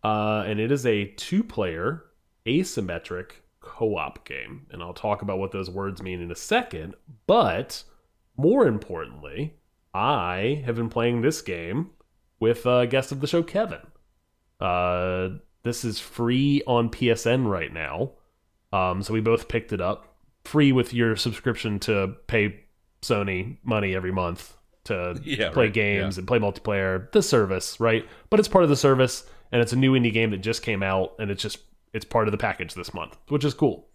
uh, 0.02 0.44
and 0.46 0.60
it 0.60 0.72
is 0.72 0.86
a 0.86 1.06
two 1.16 1.42
player 1.42 2.04
asymmetric 2.46 3.32
co 3.60 3.96
op 3.96 4.26
game. 4.26 4.66
And 4.70 4.82
I'll 4.82 4.94
talk 4.94 5.22
about 5.22 5.38
what 5.38 5.52
those 5.52 5.70
words 5.70 6.02
mean 6.02 6.20
in 6.20 6.30
a 6.30 6.36
second. 6.36 6.94
But 7.26 7.84
more 8.36 8.66
importantly, 8.66 9.54
I 9.92 10.62
have 10.64 10.76
been 10.76 10.88
playing 10.88 11.20
this 11.20 11.42
game 11.42 11.90
with 12.40 12.66
uh, 12.66 12.86
guest 12.86 13.12
of 13.12 13.20
the 13.20 13.26
show 13.26 13.42
Kevin. 13.42 13.86
Uh, 14.60 15.38
this 15.62 15.84
is 15.84 15.98
free 15.98 16.62
on 16.66 16.90
PSN 16.90 17.48
right 17.48 17.72
now, 17.72 18.12
um, 18.72 19.02
so 19.02 19.12
we 19.12 19.20
both 19.20 19.48
picked 19.48 19.72
it 19.72 19.80
up 19.80 20.14
free 20.44 20.72
with 20.72 20.92
your 20.92 21.16
subscription 21.16 21.78
to 21.80 22.14
pay 22.26 22.63
Sony 23.04 23.58
money 23.62 23.94
every 23.94 24.12
month 24.12 24.54
to 24.84 25.20
Yeah, 25.24 25.50
play 25.50 25.66
right, 25.66 25.72
games 25.72 26.16
yeah. 26.16 26.20
and 26.20 26.28
play 26.28 26.38
multiplayer. 26.38 27.10
The 27.12 27.22
service, 27.22 27.78
right? 27.80 28.06
But 28.30 28.40
it's 28.40 28.48
part 28.48 28.64
of 28.64 28.70
the 28.70 28.76
service, 28.76 29.24
and 29.52 29.60
it's 29.62 29.72
a 29.72 29.76
new 29.76 29.92
indie 29.92 30.12
game 30.12 30.30
that 30.30 30.38
just 30.38 30.62
came 30.62 30.82
out, 30.82 31.14
and 31.18 31.30
it's 31.30 31.42
just 31.42 31.58
it's 31.92 32.04
part 32.04 32.26
of 32.26 32.32
the 32.32 32.38
package 32.38 32.74
this 32.74 32.92
month, 32.92 33.16
which 33.28 33.44
is 33.44 33.54
cool. 33.54 33.88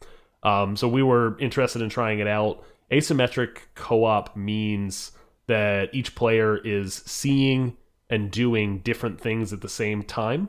Um, 0.44 0.78
so 0.78 0.88
we 0.88 1.04
were 1.04 1.38
interested 1.40 1.82
in 1.82 1.90
trying 1.90 2.20
it 2.20 2.28
out. 2.28 2.64
Asymmetric 2.92 3.58
co-op 3.76 4.36
means 4.38 5.12
that 5.48 5.94
each 5.94 6.16
player 6.16 6.58
is 6.58 6.94
seeing 7.06 7.76
and 8.10 8.32
doing 8.32 8.80
different 8.80 9.20
things 9.20 9.52
at 9.52 9.62
the 9.62 9.70
same 9.70 10.02
time, 10.04 10.48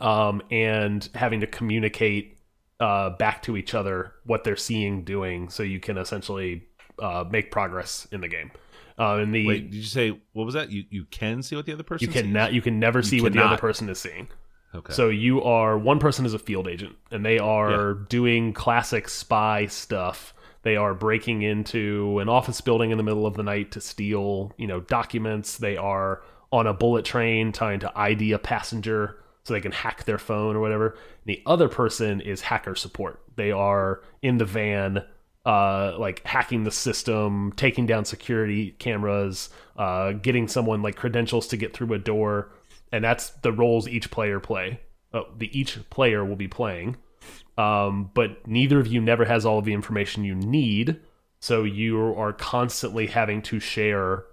um, 0.00 0.40
and 0.50 1.08
having 1.14 1.40
to 1.40 1.46
communicate 1.46 2.38
uh, 2.80 3.10
back 3.10 3.42
to 3.42 3.56
each 3.56 3.74
other 3.74 4.12
what 4.24 4.44
they're 4.44 4.56
seeing, 4.56 5.02
doing, 5.02 5.48
so 5.48 5.62
you 5.62 5.80
can 5.80 5.98
essentially 5.98 6.64
uh, 6.98 7.24
make 7.30 7.50
progress 7.50 8.06
in 8.12 8.20
the 8.20 8.28
game. 8.28 8.50
Uh, 8.98 9.16
and 9.16 9.34
the 9.34 9.46
Wait, 9.46 9.70
did 9.70 9.76
you 9.76 9.82
say 9.82 10.18
what 10.32 10.44
was 10.44 10.54
that? 10.54 10.70
You 10.70 10.84
you 10.90 11.04
can 11.04 11.42
see 11.42 11.54
what 11.56 11.66
the 11.66 11.72
other 11.72 11.82
person 11.82 12.06
you 12.06 12.12
can 12.12 12.32
not 12.32 12.52
you 12.52 12.62
can 12.62 12.78
never 12.78 13.02
see 13.02 13.20
what 13.20 13.32
the 13.32 13.44
other 13.44 13.58
person 13.58 13.88
is 13.88 13.98
seeing. 13.98 14.28
Okay. 14.74 14.92
So 14.92 15.08
you 15.08 15.42
are 15.42 15.78
one 15.78 15.98
person 15.98 16.26
is 16.26 16.34
a 16.34 16.38
field 16.38 16.68
agent, 16.68 16.96
and 17.10 17.24
they 17.24 17.38
are 17.38 17.94
doing 17.94 18.52
classic 18.52 19.08
spy 19.08 19.66
stuff. 19.66 20.34
They 20.62 20.76
are 20.76 20.94
breaking 20.94 21.42
into 21.42 22.18
an 22.18 22.28
office 22.28 22.60
building 22.60 22.90
in 22.90 22.96
the 22.96 23.04
middle 23.04 23.26
of 23.26 23.34
the 23.34 23.42
night 23.42 23.70
to 23.72 23.80
steal, 23.80 24.52
you 24.56 24.66
know, 24.66 24.80
documents. 24.80 25.58
They 25.58 25.76
are 25.76 26.22
on 26.50 26.66
a 26.66 26.74
bullet 26.74 27.04
train 27.04 27.52
trying 27.52 27.80
to 27.80 27.92
ID 27.96 28.32
a 28.32 28.38
passenger 28.38 29.22
so 29.44 29.54
they 29.54 29.60
can 29.60 29.72
hack 29.72 30.04
their 30.04 30.18
phone 30.18 30.56
or 30.56 30.60
whatever. 30.60 30.88
And 30.88 31.26
the 31.26 31.42
other 31.46 31.68
person 31.68 32.20
is 32.20 32.40
hacker 32.40 32.74
support. 32.74 33.22
They 33.36 33.52
are 33.52 34.02
in 34.22 34.38
the 34.38 34.44
van, 34.44 35.04
uh, 35.46 35.96
like 35.96 36.26
hacking 36.26 36.64
the 36.64 36.70
system, 36.72 37.52
taking 37.52 37.86
down 37.86 38.04
security 38.04 38.72
cameras, 38.72 39.48
uh, 39.78 40.10
getting 40.10 40.48
someone 40.48 40.82
like 40.82 40.96
credentials 40.96 41.46
to 41.46 41.56
get 41.56 41.72
through 41.72 41.94
a 41.94 41.98
door, 41.98 42.50
and 42.90 43.04
that's 43.04 43.30
the 43.30 43.52
roles 43.52 43.86
each 43.86 44.10
player 44.10 44.40
play. 44.40 44.80
Uh, 45.14 45.22
the 45.38 45.58
each 45.58 45.88
player 45.88 46.24
will 46.24 46.36
be 46.36 46.48
playing, 46.48 46.96
um, 47.56 48.10
but 48.12 48.44
neither 48.48 48.80
of 48.80 48.88
you 48.88 49.00
never 49.00 49.24
has 49.24 49.46
all 49.46 49.58
of 49.58 49.64
the 49.64 49.72
information 49.72 50.24
you 50.24 50.34
need. 50.34 51.00
So 51.38 51.62
you 51.62 52.12
are 52.18 52.32
constantly 52.32 53.06
having 53.06 53.40
to 53.42 53.60
share 53.60 54.24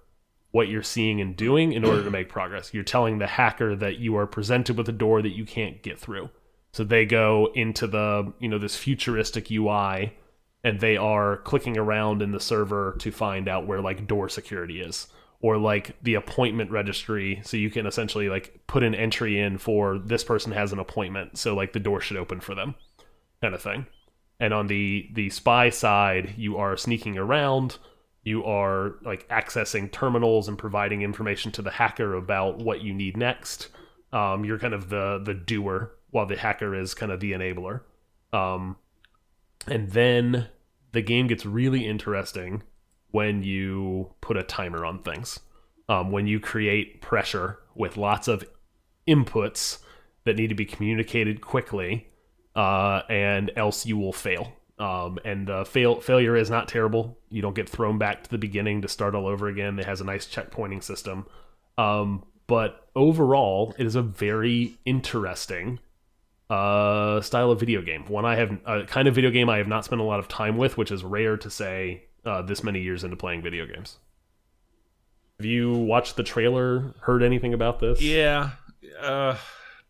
what 0.49 0.67
you're 0.67 0.81
seeing 0.81 1.21
and 1.21 1.35
doing 1.35 1.73
in 1.73 1.85
order 1.85 2.03
to 2.03 2.09
make 2.09 2.27
progress. 2.27 2.73
You're 2.73 2.83
telling 2.83 3.19
the 3.19 3.27
hacker 3.27 3.75
that 3.75 3.99
you 3.99 4.15
are 4.17 4.25
presented 4.25 4.77
with 4.77 4.89
a 4.89 4.93
door 4.93 5.21
that 5.21 5.35
you 5.35 5.45
can't 5.45 5.83
get 5.83 5.99
through. 5.99 6.29
So 6.71 6.83
they 6.83 7.05
go 7.05 7.51
into 7.53 7.85
the, 7.85 8.33
you 8.39 8.47
know, 8.47 8.57
this 8.57 8.75
futuristic 8.75 9.51
UI 9.51 10.13
and 10.63 10.79
they 10.79 10.97
are 10.97 11.37
clicking 11.37 11.77
around 11.77 12.21
in 12.21 12.31
the 12.31 12.39
server 12.39 12.95
to 12.99 13.11
find 13.11 13.47
out 13.47 13.67
where 13.67 13.81
like 13.81 14.07
door 14.07 14.29
security 14.29 14.79
is 14.79 15.07
or 15.41 15.57
like 15.57 16.01
the 16.01 16.15
appointment 16.15 16.71
registry. 16.71 17.41
So 17.43 17.57
you 17.57 17.69
can 17.69 17.85
essentially 17.85 18.29
like 18.29 18.61
put 18.65 18.83
an 18.83 18.95
entry 18.95 19.39
in 19.39 19.57
for 19.57 19.99
this 19.99 20.23
person 20.23 20.53
has 20.53 20.71
an 20.71 20.79
appointment 20.79 21.37
so 21.37 21.53
like 21.53 21.73
the 21.73 21.79
door 21.79 21.99
should 21.99 22.17
open 22.17 22.39
for 22.39 22.55
them 22.55 22.75
kind 23.41 23.53
of 23.53 23.61
thing. 23.61 23.85
And 24.39 24.53
on 24.53 24.67
the 24.67 25.09
the 25.13 25.29
spy 25.29 25.69
side 25.69 26.33
you 26.37 26.57
are 26.57 26.77
sneaking 26.77 27.17
around. 27.17 27.77
You 28.23 28.45
are 28.45 28.95
like 29.03 29.27
accessing 29.27 29.91
terminals 29.91 30.47
and 30.47 30.57
providing 30.57 31.01
information 31.01 31.51
to 31.53 31.61
the 31.61 31.71
hacker 31.71 32.13
about 32.13 32.59
what 32.59 32.81
you 32.81 32.93
need 32.93 33.17
next. 33.17 33.67
Um, 34.13 34.45
you're 34.45 34.59
kind 34.59 34.73
of 34.73 34.89
the 34.89 35.21
the 35.21 35.33
doer 35.33 35.91
while 36.11 36.25
the 36.25 36.37
hacker 36.37 36.73
is 36.73 36.93
kind 36.93 37.11
of 37.11 37.19
the 37.19 37.33
enabler. 37.33 37.81
Um, 38.31 38.77
and 39.67 39.91
then 39.91 40.47
the 40.91 41.01
game 41.01 41.27
gets 41.27 41.45
really 41.45 41.87
interesting 41.87 42.63
when 43.11 43.43
you 43.43 44.13
put 44.21 44.37
a 44.37 44.43
timer 44.43 44.85
on 44.85 45.01
things. 45.03 45.39
Um, 45.89 46.11
when 46.11 46.27
you 46.27 46.39
create 46.39 47.01
pressure 47.01 47.59
with 47.75 47.97
lots 47.97 48.27
of 48.27 48.45
inputs 49.07 49.79
that 50.23 50.37
need 50.37 50.47
to 50.47 50.55
be 50.55 50.65
communicated 50.65 51.41
quickly, 51.41 52.07
uh, 52.55 53.01
and 53.09 53.51
else 53.55 53.85
you 53.85 53.97
will 53.97 54.13
fail. 54.13 54.53
Um, 54.79 55.19
and 55.23 55.47
the 55.47 55.65
fail 55.65 56.01
failure 56.01 56.35
is 56.35 56.49
not 56.49 56.67
terrible. 56.67 57.17
You 57.29 57.41
don't 57.41 57.55
get 57.55 57.69
thrown 57.69 57.97
back 57.97 58.23
to 58.23 58.29
the 58.29 58.37
beginning 58.37 58.81
to 58.81 58.87
start 58.87 59.15
all 59.15 59.27
over 59.27 59.47
again. 59.47 59.77
It 59.77 59.85
has 59.85 60.01
a 60.01 60.05
nice 60.05 60.25
checkpointing 60.25 60.83
system. 60.83 61.25
Um, 61.77 62.25
but 62.47 62.87
overall, 62.95 63.75
it 63.77 63.85
is 63.85 63.95
a 63.95 64.01
very 64.01 64.77
interesting 64.85 65.79
uh, 66.49 67.21
style 67.21 67.51
of 67.51 67.59
video 67.59 67.81
game. 67.81 68.05
One 68.07 68.25
I 68.25 68.35
have 68.35 68.57
a 68.65 68.83
kind 68.85 69.07
of 69.07 69.15
video 69.15 69.31
game 69.31 69.49
I 69.49 69.57
have 69.57 69.67
not 69.67 69.85
spent 69.85 70.01
a 70.01 70.03
lot 70.03 70.19
of 70.19 70.27
time 70.27 70.57
with, 70.57 70.77
which 70.77 70.91
is 70.91 71.03
rare 71.03 71.37
to 71.37 71.49
say 71.49 72.03
uh, 72.25 72.41
this 72.41 72.63
many 72.63 72.81
years 72.81 73.03
into 73.03 73.15
playing 73.15 73.41
video 73.41 73.65
games. 73.65 73.97
Have 75.39 75.45
you 75.45 75.73
watched 75.73 76.15
the 76.15 76.23
trailer? 76.23 76.93
Heard 77.01 77.23
anything 77.23 77.53
about 77.53 77.79
this? 77.79 78.01
yeah. 78.01 78.51
Uh, 79.01 79.37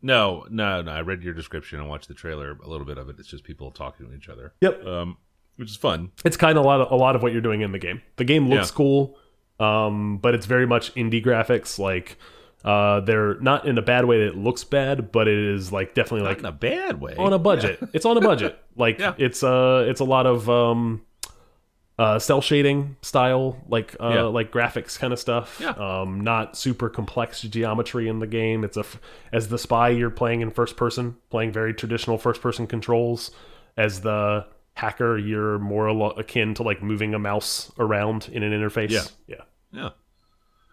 no, 0.01 0.45
no, 0.49 0.81
no. 0.81 0.91
I 0.91 1.01
read 1.01 1.23
your 1.23 1.33
description 1.33 1.79
and 1.79 1.89
watched 1.89 2.07
the 2.07 2.13
trailer. 2.13 2.57
A 2.63 2.69
little 2.69 2.85
bit 2.85 2.97
of 2.97 3.09
it. 3.09 3.15
It's 3.19 3.27
just 3.27 3.43
people 3.43 3.71
talking 3.71 4.07
to 4.07 4.13
each 4.15 4.29
other. 4.29 4.53
Yep. 4.61 4.85
Um, 4.85 5.17
which 5.55 5.69
is 5.69 5.75
fun. 5.75 6.11
It's 6.25 6.37
kind 6.37 6.57
of 6.57 6.63
a 6.63 6.67
lot 6.67 6.81
of 6.81 6.91
a 6.91 6.95
lot 6.95 7.15
of 7.15 7.21
what 7.23 7.31
you're 7.31 7.41
doing 7.41 7.61
in 7.61 7.71
the 7.71 7.79
game. 7.79 8.01
The 8.17 8.23
game 8.23 8.47
looks 8.49 8.69
Yeah. 8.69 8.75
cool, 8.75 9.17
um, 9.59 10.17
but 10.17 10.33
it's 10.35 10.45
very 10.45 10.65
much 10.67 10.93
indie 10.95 11.23
graphics. 11.23 11.77
Like 11.79 12.17
uh, 12.63 13.01
they're 13.01 13.39
not 13.41 13.65
in 13.67 13.77
a 13.77 13.81
bad 13.81 14.05
way 14.05 14.19
that 14.19 14.27
it 14.29 14.37
looks 14.37 14.63
bad, 14.63 15.11
but 15.11 15.27
it 15.27 15.37
is 15.37 15.71
like 15.71 15.93
definitely 15.93 16.21
Not 16.23 16.29
like 16.29 16.39
in 16.39 16.45
a 16.45 16.51
bad 16.51 17.01
way. 17.01 17.15
on 17.17 17.33
a 17.33 17.39
budget. 17.39 17.79
It's 17.93 18.05
on 18.05 18.17
a 18.17 18.21
budget. 18.21 18.59
Like 18.75 18.97
Yeah. 18.99 19.13
it's 19.19 19.43
uh 19.43 19.85
it's 19.87 19.99
a 19.99 20.03
lot 20.03 20.25
of 20.25 20.49
um 20.49 21.03
uh 21.99 22.17
cel 22.17 22.41
shading 22.41 22.95
style 23.03 23.57
like 23.69 23.95
uh 23.99 24.09
Yeah. 24.15 24.21
like 24.23 24.51
graphics 24.51 24.97
kind 24.97 25.13
of 25.13 25.19
stuff. 25.19 25.59
Yeah. 25.61 25.71
Um 25.71 26.21
not 26.21 26.57
super 26.57 26.89
complex 26.89 27.41
geometry 27.43 28.07
in 28.07 28.17
the 28.19 28.25
game. 28.27 28.63
It's 28.63 28.77
a 28.77 28.83
as 29.31 29.49
the 29.49 29.59
spy 29.59 29.89
you're 29.89 30.09
playing 30.09 30.41
in 30.41 30.49
first 30.49 30.75
person, 30.75 31.17
playing 31.29 31.51
very 31.51 31.73
traditional 31.73 32.17
first 32.17 32.41
person 32.41 32.65
controls. 32.65 33.29
As 33.77 34.01
the 34.01 34.47
hacker 34.75 35.17
you're 35.19 35.59
more 35.59 35.87
akin 36.17 36.55
to 36.55 36.63
like 36.63 36.81
moving 36.81 37.13
a 37.13 37.19
mouse 37.19 37.71
around 37.77 38.27
in 38.31 38.41
an 38.41 38.51
interface. 38.59 38.89
Yeah. 39.27 39.35
Yeah. 39.71 39.89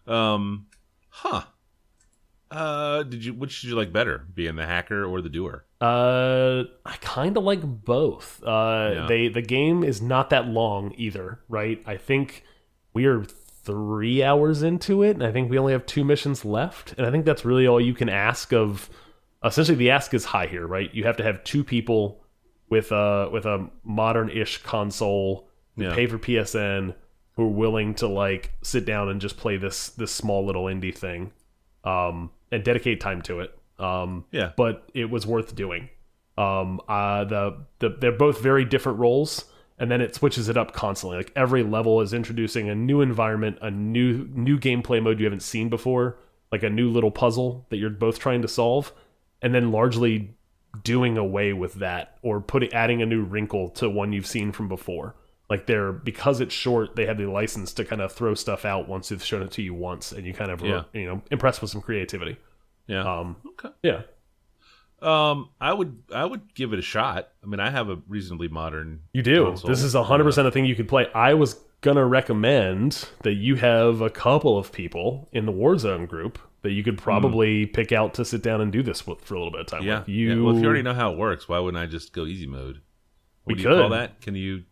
Yeah. 0.07 0.33
Um. 0.35 0.67
Huh. 1.11 1.43
Uh. 2.51 3.03
Did 3.05 3.25
you? 3.25 3.35
Which 3.35 3.61
did 3.61 3.69
you 3.71 3.77
like 3.77 3.93
better, 3.93 4.27
being 4.35 4.57
the 4.57 4.67
hacker 4.67 5.05
or 5.05 5.21
the 5.21 5.29
doer? 5.29 5.65
Uh, 5.81 6.65
I 6.85 6.97
kind 7.01 7.37
of 7.37 7.45
like 7.45 7.61
both. 7.63 8.43
Uh, 8.45 8.91
Yeah. 8.95 9.07
they 9.09 9.29
the 9.29 9.43
game 9.43 9.85
is 9.85 10.03
not 10.03 10.31
that 10.31 10.47
long 10.49 10.93
either, 10.97 11.41
right? 11.49 11.83
I 11.87 11.97
think 11.97 12.45
we 12.93 13.07
are 13.07 13.23
three 13.25 14.23
hours 14.23 14.63
into 14.63 15.03
it, 15.03 15.11
and 15.11 15.23
I 15.25 15.31
think 15.33 15.51
we 15.51 15.59
only 15.59 15.73
have 15.73 15.87
two 15.87 16.03
missions 16.05 16.45
left, 16.45 16.95
and 16.99 17.07
I 17.07 17.11
think 17.11 17.25
that's 17.25 17.45
really 17.45 17.67
all 17.67 17.81
you 17.81 17.95
can 17.95 18.09
ask 18.09 18.53
of. 18.53 18.91
Essentially, 19.45 19.77
the 19.79 19.91
ask 19.91 20.13
is 20.13 20.25
high 20.27 20.47
here, 20.47 20.67
right? 20.67 20.93
You 20.93 21.05
have 21.05 21.17
to 21.19 21.23
have 21.23 21.43
two 21.45 21.65
people 21.65 22.23
with 22.69 22.93
a 22.93 23.29
with 23.33 23.47
a 23.47 23.71
modern-ish 23.85 24.59
console, 24.63 25.49
Yeah. 25.77 25.95
pay 25.95 26.07
for 26.07 26.19
PSN, 26.19 26.95
who 27.37 27.45
are 27.45 27.49
willing 27.49 27.95
to 27.97 28.07
like 28.09 28.53
sit 28.63 28.85
down 28.85 29.09
and 29.09 29.21
just 29.21 29.37
play 29.39 29.57
this 29.57 29.89
this 29.91 30.11
small 30.13 30.45
little 30.45 30.65
indie 30.65 30.95
thing, 30.95 31.33
um, 31.85 32.31
and 32.53 32.65
dedicate 32.65 33.01
time 33.01 33.23
to 33.23 33.41
it. 33.41 33.57
Um, 33.79 34.25
Yeah. 34.31 34.53
but 34.57 34.91
it 34.95 35.11
was 35.11 35.27
worth 35.27 35.55
doing. 35.55 35.89
Um, 36.37 36.81
uh, 36.89 37.25
the, 37.25 37.57
the 37.81 37.91
they're 38.01 38.13
both 38.13 38.41
very 38.43 38.65
different 38.65 38.99
roles, 38.99 39.45
and 39.79 39.91
then 39.91 40.01
it 40.01 40.15
switches 40.15 40.49
it 40.49 40.57
up 40.57 40.73
constantly. 40.73 41.17
Like 41.19 41.33
every 41.37 41.63
level 41.63 42.01
is 42.01 42.13
introducing 42.13 42.69
a 42.69 42.75
new 42.75 43.01
environment, 43.01 43.59
a 43.63 43.71
new 43.71 44.29
new 44.35 44.59
gameplay 44.59 45.03
mode 45.03 45.19
you 45.19 45.25
haven't 45.27 45.43
seen 45.43 45.69
before, 45.69 46.19
like 46.53 46.63
a 46.63 46.71
new 46.71 46.91
little 46.91 47.11
puzzle 47.11 47.67
that 47.71 47.77
you're 47.79 47.91
both 47.91 48.19
trying 48.19 48.43
to 48.43 48.49
solve, 48.49 48.93
and 49.43 49.55
then 49.55 49.71
largely 49.73 50.35
doing 50.85 51.19
away 51.19 51.53
with 51.53 51.75
that 51.75 52.19
or 52.23 52.41
putting 52.41 52.73
adding 52.73 53.03
a 53.03 53.07
new 53.07 53.23
wrinkle 53.23 53.69
to 53.71 53.89
one 53.91 54.13
you've 54.13 54.27
seen 54.27 54.53
from 54.53 54.69
before. 54.69 55.15
Like 55.51 55.67
they're 55.67 55.93
because 55.93 56.41
it's 56.41 56.55
short, 56.55 56.95
they 56.97 57.05
have 57.07 57.19
the 57.19 57.27
license 57.27 57.73
to 57.75 57.85
kind 57.85 58.01
of 58.01 58.13
throw 58.13 58.35
stuff 58.35 58.65
out 58.65 58.89
once 58.89 59.09
they've 59.09 59.23
shown 59.23 59.43
it 59.43 59.51
to 59.53 59.63
you 59.63 59.75
once, 59.75 60.13
and 60.13 60.25
you 60.25 60.33
kind 60.33 60.51
of 60.51 60.63
Yeah. 60.63 60.85
you 60.95 61.07
know 61.07 61.23
impressed 61.31 61.61
with 61.61 61.71
some 61.73 61.83
creativity. 61.83 62.37
Yeah. 62.87 63.03
Um, 63.03 63.37
okay. 63.59 63.69
yeah, 63.83 64.03
Um. 65.03 65.49
I 65.61 65.73
would. 65.73 66.03
I 66.15 66.25
would 66.25 66.55
give 66.55 66.73
it 66.73 66.79
a 66.79 66.83
shot. 66.83 67.29
I 67.43 67.47
mean, 67.47 67.61
I 67.61 67.71
have 67.71 67.89
a 67.89 67.99
reasonably 68.09 68.49
modern. 68.49 69.01
You 69.13 69.23
do. 69.23 69.45
console. 69.47 69.69
This 69.71 69.83
is 69.83 69.95
hundred 69.95 70.25
percent 70.25 70.47
a 70.47 70.51
thing 70.51 70.65
you 70.67 70.75
could 70.77 70.89
play. 70.89 71.07
I 71.15 71.35
was 71.35 71.59
gonna 71.81 72.07
recommend 72.07 73.09
that 73.23 73.35
you 73.35 73.57
have 73.57 74.03
a 74.03 74.11
couple 74.11 74.59
of 74.59 74.71
people 74.71 75.29
in 75.33 75.47
the 75.47 75.53
Warzone 75.53 76.07
group 76.07 76.39
that 76.63 76.73
you 76.73 76.83
could 76.85 76.99
probably 76.99 77.65
pick 77.65 77.91
out 77.91 78.13
to 78.15 78.25
sit 78.25 78.43
down 78.43 78.61
and 78.61 78.71
do 78.71 78.83
this 78.83 79.07
with 79.07 79.21
for 79.23 79.35
a 79.35 79.39
little 79.39 79.51
bit 79.53 79.63
of 79.63 79.67
time. 79.67 79.83
Hmm. 79.83 79.89
Yeah. 79.89 79.99
with. 80.01 80.09
you. 80.09 80.29
yeah. 80.37 80.43
Well, 80.43 80.55
if 80.57 80.61
you 80.63 80.67
already 80.67 80.83
know 80.83 80.95
how 80.95 81.13
it 81.13 81.19
works, 81.19 81.49
why 81.49 81.59
wouldn't 81.59 81.83
I 81.83 81.87
just 81.87 82.13
go 82.13 82.27
easy 82.27 82.47
mode? 82.47 82.81
What 83.45 83.55
We 83.57 83.63
do 83.63 83.63
you 83.63 83.69
call 83.75 83.89
could. 83.89 83.93
that? 83.99 84.21
Can 84.21 84.35
you? 84.35 84.65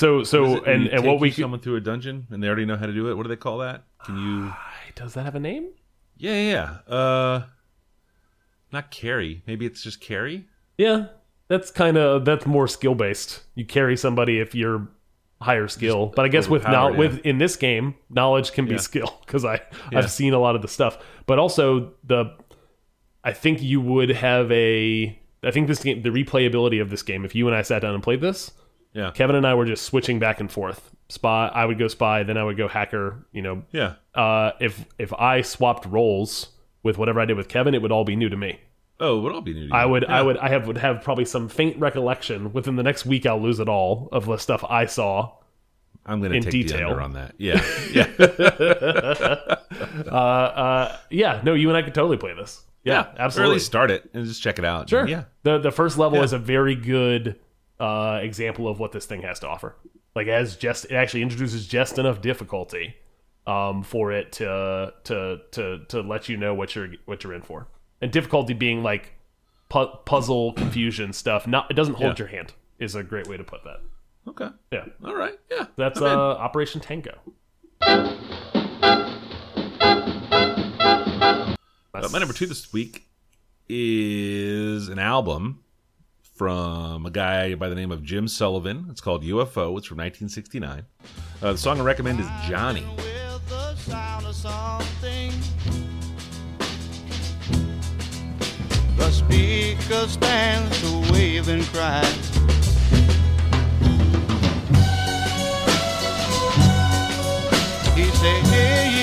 So 0.00 0.24
so 0.24 0.56
it 0.56 0.66
and 0.66 0.86
and 0.88 1.04
what 1.04 1.20
we 1.20 1.30
someone 1.30 1.60
through 1.60 1.76
a 1.76 1.80
dungeon 1.80 2.26
and 2.30 2.42
they 2.42 2.46
already 2.46 2.64
know 2.64 2.76
how 2.76 2.86
to 2.86 2.92
do 2.92 3.10
it. 3.10 3.14
What 3.14 3.24
do 3.24 3.28
they 3.28 3.36
call 3.36 3.58
that? 3.58 3.84
Can 4.04 4.16
you? 4.16 4.52
does 4.94 5.12
that 5.12 5.24
have 5.24 5.34
a 5.34 5.40
name? 5.40 5.68
Yeah, 6.16 6.32
yeah. 6.32 6.76
yeah. 6.88 6.94
Uh, 6.94 7.46
not 8.72 8.90
carry. 8.90 9.42
Maybe 9.46 9.66
it's 9.66 9.82
just 9.82 10.00
carry. 10.00 10.46
Yeah, 10.78 11.08
that's 11.48 11.70
kind 11.70 11.98
of 11.98 12.24
that's 12.24 12.46
more 12.46 12.66
skill 12.66 12.94
based. 12.94 13.42
You 13.54 13.66
carry 13.66 13.94
somebody 13.96 14.40
if 14.40 14.54
you're 14.54 14.88
higher 15.42 15.68
skill, 15.68 16.06
but 16.16 16.24
I 16.24 16.28
guess 16.28 16.48
with 16.48 16.64
now 16.64 16.88
yeah. 16.88 16.96
with 16.96 17.18
in 17.26 17.36
this 17.36 17.56
game, 17.56 17.94
knowledge 18.08 18.52
can 18.52 18.64
be 18.64 18.72
Yeah. 18.72 18.78
skill 18.78 19.18
because 19.26 19.44
I 19.44 19.60
Yeah. 19.92 19.98
I've 19.98 20.10
seen 20.10 20.32
a 20.32 20.38
lot 20.38 20.56
of 20.56 20.62
the 20.62 20.68
stuff. 20.68 20.96
But 21.26 21.38
also 21.38 21.92
the 22.04 22.36
I 23.22 23.32
think 23.34 23.60
you 23.60 23.82
would 23.82 24.08
have 24.08 24.50
a 24.50 25.18
I 25.42 25.50
think 25.50 25.68
this 25.68 25.82
game 25.82 26.00
the 26.00 26.08
replayability 26.08 26.80
of 26.80 26.88
this 26.88 27.02
game 27.02 27.26
if 27.26 27.34
you 27.34 27.46
and 27.46 27.54
I 27.54 27.60
sat 27.60 27.82
down 27.82 27.92
and 27.94 28.02
played 28.02 28.22
this, 28.22 28.52
Yeah, 28.92 29.10
Kevin 29.12 29.36
and 29.36 29.46
I 29.46 29.54
were 29.54 29.66
just 29.66 29.84
switching 29.84 30.18
back 30.18 30.40
and 30.40 30.50
forth. 30.50 30.90
Spy, 31.08 31.48
I 31.48 31.64
would 31.64 31.78
go 31.78 31.86
spy, 31.88 32.22
then 32.24 32.36
I 32.36 32.44
would 32.44 32.56
go 32.56 32.66
hacker. 32.68 33.24
You 33.32 33.42
know, 33.42 33.62
yeah. 33.72 33.94
uh, 34.14 34.52
if 34.60 34.84
if 34.98 35.12
I 35.12 35.42
swapped 35.42 35.86
roles 35.86 36.48
with 36.82 36.98
whatever 36.98 37.20
I 37.20 37.24
did 37.24 37.36
with 37.36 37.48
Kevin, 37.48 37.74
it 37.74 37.82
would 37.82 37.92
all 37.92 38.04
be 38.04 38.16
new 38.16 38.28
to 38.28 38.36
me. 38.36 38.60
Oh, 38.98 39.18
it 39.18 39.22
would 39.22 39.32
all 39.32 39.40
be 39.40 39.54
new. 39.54 39.60
To 39.60 39.66
you. 39.66 39.72
I 39.72 39.86
would, 39.86 40.04
I 40.04 40.22
would, 40.22 40.36
I 40.38 40.48
have 40.50 40.66
would 40.66 40.78
have 40.78 41.02
probably 41.02 41.24
some 41.24 41.48
faint 41.48 41.78
recollection 41.78 42.52
within 42.52 42.76
the 42.76 42.82
next 42.82 43.06
week. 43.06 43.26
I'll 43.26 43.40
lose 43.40 43.60
it 43.60 43.68
all 43.68 44.08
of 44.12 44.26
the 44.26 44.36
stuff 44.36 44.64
I 44.68 44.86
saw. 44.86 45.32
I'm 46.04 46.20
going 46.20 46.32
to 46.32 46.38
in 46.38 46.42
take 46.44 46.52
detail. 46.52 46.78
the 46.78 46.84
under 46.86 47.00
on 47.02 47.12
that. 47.12 47.34
Yeah, 47.38 47.62
yeah, 47.92 48.06
Uh, 50.10 50.14
uh, 50.14 50.96
yeah, 51.10 51.40
no, 51.44 51.54
you 51.54 51.68
and 51.68 51.76
I 51.76 51.82
could 51.82 51.94
totally 51.94 52.16
play 52.16 52.34
this. 52.34 52.62
Yeah, 52.84 53.02
Or 53.02 53.08
at 53.08 53.18
absolutely. 53.20 53.54
least 53.56 53.66
start 53.66 53.90
it 53.90 54.08
and 54.14 54.24
just 54.26 54.42
check 54.42 54.58
it 54.58 54.64
out. 54.64 54.88
Sure. 54.88 55.06
Yeah. 55.06 55.24
The 55.42 55.58
the 55.58 55.70
first 55.70 55.98
level 55.98 56.18
Yeah. 56.18 56.24
is 56.24 56.32
a 56.32 56.38
very 56.38 56.74
good 56.74 57.38
uh, 57.80 58.20
example 58.22 58.68
of 58.68 58.78
what 58.78 58.92
this 58.92 59.06
thing 59.06 59.22
has 59.22 59.40
to 59.40 59.48
offer. 59.48 59.74
Like 60.14 60.26
it 60.26 60.32
has 60.32 60.56
just 60.56 60.84
it 60.86 60.92
actually 60.92 61.22
introduces 61.22 61.66
just 61.66 61.98
enough 61.98 62.20
difficulty 62.20 62.94
um, 63.46 63.82
for 63.82 64.12
it 64.12 64.32
to 64.32 64.92
to 65.04 65.38
to 65.52 65.84
to 65.88 66.00
let 66.02 66.28
you 66.28 66.36
know 66.36 66.54
what 66.54 66.74
you're 66.76 66.88
what 67.06 67.24
you're 67.24 67.34
in 67.34 67.42
for. 67.42 67.66
And 68.00 68.10
difficulty 68.12 68.54
being 68.54 68.82
like 68.82 69.14
pu- 69.68 69.90
puzzle 70.04 70.52
confusion 70.54 71.12
stuff. 71.12 71.46
Not 71.46 71.70
it 71.70 71.74
doesn't 71.74 71.94
hold 71.94 72.18
Yeah. 72.18 72.24
your 72.24 72.28
hand 72.28 72.52
is 72.78 72.94
a 72.94 73.02
great 73.02 73.26
way 73.28 73.36
to 73.36 73.44
put 73.44 73.64
that. 73.64 73.80
Okay. 74.28 74.48
Yeah. 74.72 74.84
All 75.04 75.14
right. 75.14 75.38
Yeah. 75.50 75.66
That's 75.76 76.00
uh, 76.00 76.06
Operation 76.06 76.80
Tango. 76.80 77.18
Uh, 80.82 82.08
my 82.12 82.18
number 82.18 82.32
two 82.34 82.46
this 82.46 82.72
week 82.72 83.06
is 83.68 84.88
an 84.88 84.98
album 84.98 85.62
from 86.40 87.04
a 87.04 87.10
guy 87.10 87.54
by 87.54 87.68
the 87.68 87.74
name 87.74 87.92
of 87.92 88.02
Jim 88.02 88.26
Sullivan. 88.26 88.86
It's 88.88 89.02
called 89.02 89.22
UFO. 89.24 89.76
It's 89.76 89.86
from 89.86 89.98
1969. 89.98 90.86
Uh, 91.42 91.52
the 91.52 91.58
song 91.58 91.78
I 91.78 91.84
recommend 91.84 92.18
is 92.18 92.26
Johnny. 92.48 92.86
the 98.96 99.10
speaker 99.10 100.08
stands 100.08 100.80
to 100.80 101.12
wave 101.12 101.48
and 101.48 101.62
cry. 101.64 102.06
He 107.94 108.04
hey, 108.04 108.99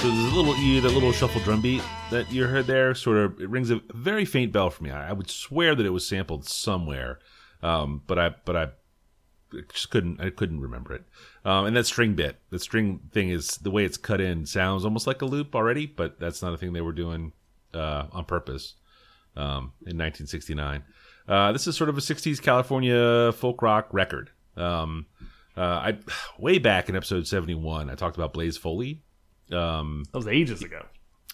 So 0.00 0.08
there's 0.08 0.32
a 0.32 0.36
little 0.36 0.54
E, 0.54 0.78
the 0.78 0.88
little 0.90 1.10
shuffle 1.10 1.40
drum 1.40 1.60
beat 1.60 1.82
that 2.12 2.30
you 2.30 2.44
heard 2.46 2.68
there, 2.68 2.94
sort 2.94 3.16
of 3.16 3.40
it 3.40 3.50
rings 3.50 3.72
a 3.72 3.80
very 3.92 4.24
faint 4.24 4.52
bell 4.52 4.70
for 4.70 4.84
me. 4.84 4.92
I, 4.92 5.08
I 5.08 5.12
would 5.12 5.28
swear 5.28 5.74
that 5.74 5.84
it 5.84 5.90
was 5.90 6.06
sampled 6.06 6.46
somewhere, 6.46 7.18
um, 7.64 8.02
but 8.06 8.16
I 8.16 8.36
but 8.44 8.54
I 8.54 8.68
just 9.72 9.90
couldn't 9.90 10.20
I 10.20 10.30
couldn't 10.30 10.60
remember 10.60 10.94
it. 10.94 11.02
Um, 11.44 11.66
and 11.66 11.76
that 11.76 11.84
string 11.84 12.14
bit, 12.14 12.38
the 12.50 12.60
string 12.60 13.00
thing 13.10 13.30
is 13.30 13.56
the 13.56 13.72
way 13.72 13.84
it's 13.84 13.96
cut 13.96 14.20
in 14.20 14.46
sounds 14.46 14.84
almost 14.84 15.08
like 15.08 15.20
a 15.20 15.26
loop 15.26 15.56
already, 15.56 15.86
but 15.86 16.20
that's 16.20 16.42
not 16.42 16.54
a 16.54 16.56
thing 16.56 16.74
they 16.74 16.80
were 16.80 16.92
doing 16.92 17.32
uh, 17.74 18.04
on 18.12 18.24
purpose 18.24 18.74
um, 19.34 19.72
in 19.80 19.98
1969. 19.98 20.84
Uh, 21.26 21.50
this 21.50 21.66
is 21.66 21.76
sort 21.76 21.90
of 21.90 21.98
a 21.98 22.00
60s 22.00 22.40
California 22.40 23.32
folk 23.32 23.62
rock 23.62 23.88
record. 23.90 24.30
Um, 24.56 25.06
uh, 25.56 25.60
I 25.60 25.98
way 26.38 26.58
back 26.58 26.88
in 26.88 26.94
episode 26.94 27.26
71, 27.26 27.90
I 27.90 27.96
talked 27.96 28.16
about 28.16 28.32
Blaze 28.32 28.56
Foley 28.56 29.02
That 30.12 30.18
was 30.18 30.28
ages 30.28 30.62
ago. 30.62 30.84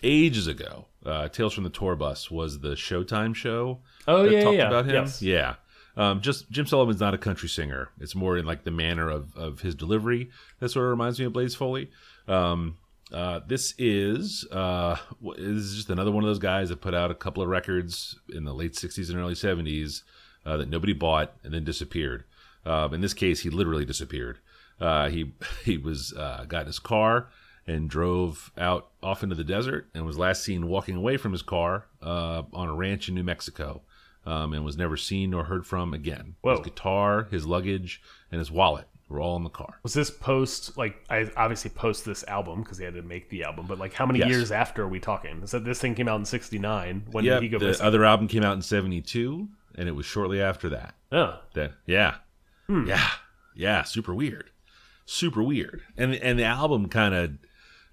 ages 0.03 0.47
ago. 0.47 0.87
Uh, 1.05 1.29
Tales 1.29 1.53
from 1.53 1.65
the 1.65 1.71
Tour 1.71 1.97
Bus 1.97 2.31
was 2.31 2.61
the 2.61 2.71
Showtime 2.71 3.35
show. 3.35 3.81
Oh, 4.09 4.23
that 4.25 4.33
yeah, 4.33 4.45
talked 4.45 4.57
yeah, 4.57 4.69
about 4.69 4.87
him. 4.87 4.95
yes. 4.95 5.23
Yeah. 5.23 5.55
Um, 5.97 6.21
just 6.21 6.51
Jim 6.51 6.67
Sullivan's 6.67 7.01
not 7.01 7.15
a 7.15 7.19
country 7.19 7.49
singer. 7.49 7.91
It's 8.01 8.15
more 8.15 8.37
in 8.37 8.45
like 8.47 8.65
the 8.65 8.71
manner 8.71 9.09
of, 9.11 9.35
of 9.37 9.61
his 9.61 9.75
delivery 9.75 10.31
that 10.59 10.71
sort 10.71 10.87
of 10.87 10.91
reminds 10.91 11.21
me 11.21 11.27
of 11.27 11.33
Blaze 11.33 11.55
Foley. 11.55 11.91
Um, 12.27 12.79
uh, 13.13 13.41
this 13.47 13.75
is 13.79 14.45
uh, 14.51 14.97
this 15.37 15.65
is 15.65 15.77
just 15.77 15.91
another 15.91 16.11
one 16.11 16.25
of 16.25 16.29
those 16.29 16.39
guys 16.41 16.71
that 16.71 16.81
put 16.81 16.95
out 16.95 17.11
a 17.11 17.15
couple 17.15 17.43
of 17.43 17.49
records 17.49 18.19
in 18.35 18.45
the 18.45 18.53
late 18.55 18.73
'60s 18.73 19.09
and 19.11 19.19
early 19.19 19.35
'70s 19.35 20.03
uh, 20.45 20.57
that 20.57 20.69
nobody 20.69 20.93
bought 20.95 21.35
and 21.45 21.55
then 21.55 21.65
disappeared. 21.65 22.25
Um, 22.67 22.95
in 22.95 23.01
this 23.01 23.15
case, 23.15 23.41
he 23.41 23.51
literally 23.51 23.85
disappeared. 23.85 24.39
Uh, 24.81 25.09
he 25.11 25.33
he 25.65 25.77
was 25.77 26.13
uh, 26.15 26.45
got 26.49 26.63
in 26.63 26.67
his 26.67 26.79
car 26.81 27.29
and 27.67 27.89
drove 27.89 28.53
out 28.59 28.89
off 29.03 29.23
into 29.23 29.35
the 29.35 29.45
desert 29.45 29.89
and 29.95 30.05
was 30.05 30.19
last 30.19 30.43
seen 30.43 30.67
walking 30.69 30.97
away 30.97 31.17
from 31.17 31.33
his 31.33 31.43
car 31.43 31.87
uh, 32.03 32.43
on 32.53 32.69
a 32.69 32.75
ranch 32.75 33.09
in 33.09 33.15
New 33.15 33.23
Mexico 33.25 33.83
um, 34.27 34.53
and 34.53 34.65
was 34.65 34.77
never 34.77 34.97
seen 34.97 35.31
nor 35.31 35.45
heard 35.45 35.67
from 35.67 35.95
again. 35.95 36.35
Whoa. 36.43 36.53
His 36.59 36.61
guitar, 36.61 37.27
his 37.31 37.47
luggage, 37.47 38.03
and 38.31 38.39
his 38.39 38.51
wallet 38.51 38.87
were 39.09 39.21
all 39.21 39.37
in 39.37 39.45
the 39.45 39.51
car. 39.51 39.79
Was 39.83 39.93
this 39.95 40.11
post 40.11 40.77
like 40.79 40.97
I 41.11 41.31
obviously 41.37 41.71
post 41.71 42.05
this 42.07 42.25
album 42.25 42.63
because 42.63 42.79
he 42.79 42.85
had 42.85 42.95
to 42.95 43.03
make 43.03 43.29
the 43.31 43.45
album, 43.45 43.67
but 43.67 43.79
like 43.79 43.93
how 43.93 44.07
many 44.07 44.19
Yes. 44.21 44.29
years 44.29 44.51
after 44.53 44.83
are 44.83 44.89
we 44.89 44.99
talking? 45.01 45.47
So 45.47 45.59
this 45.59 45.79
thing 45.81 45.95
came 45.95 46.09
out 46.09 46.19
in 46.19 46.25
'69. 46.25 47.05
When 47.13 47.25
yeah, 47.25 47.35
did 47.35 47.43
he 47.43 47.49
go 47.51 47.59
the 47.59 47.67
missing? 47.67 47.87
other 47.87 48.05
album 48.05 48.29
came 48.29 48.43
out 48.43 48.55
in 48.55 48.63
'72, 48.63 49.47
and 49.77 49.89
it 49.89 49.93
was 49.93 50.07
shortly 50.07 50.41
after 50.41 50.69
that. 50.71 50.95
oh, 51.13 51.39
That 51.55 51.73
yeah, 51.87 52.17
Hmm. 52.67 52.87
yeah, 52.87 53.09
yeah, 53.55 53.83
super 53.83 54.15
weird, 54.15 54.51
super 55.05 55.43
weird. 55.43 55.83
And 55.99 56.15
and 56.15 56.39
the 56.39 56.45
album 56.45 56.89
kind 56.89 57.15
of, 57.15 57.33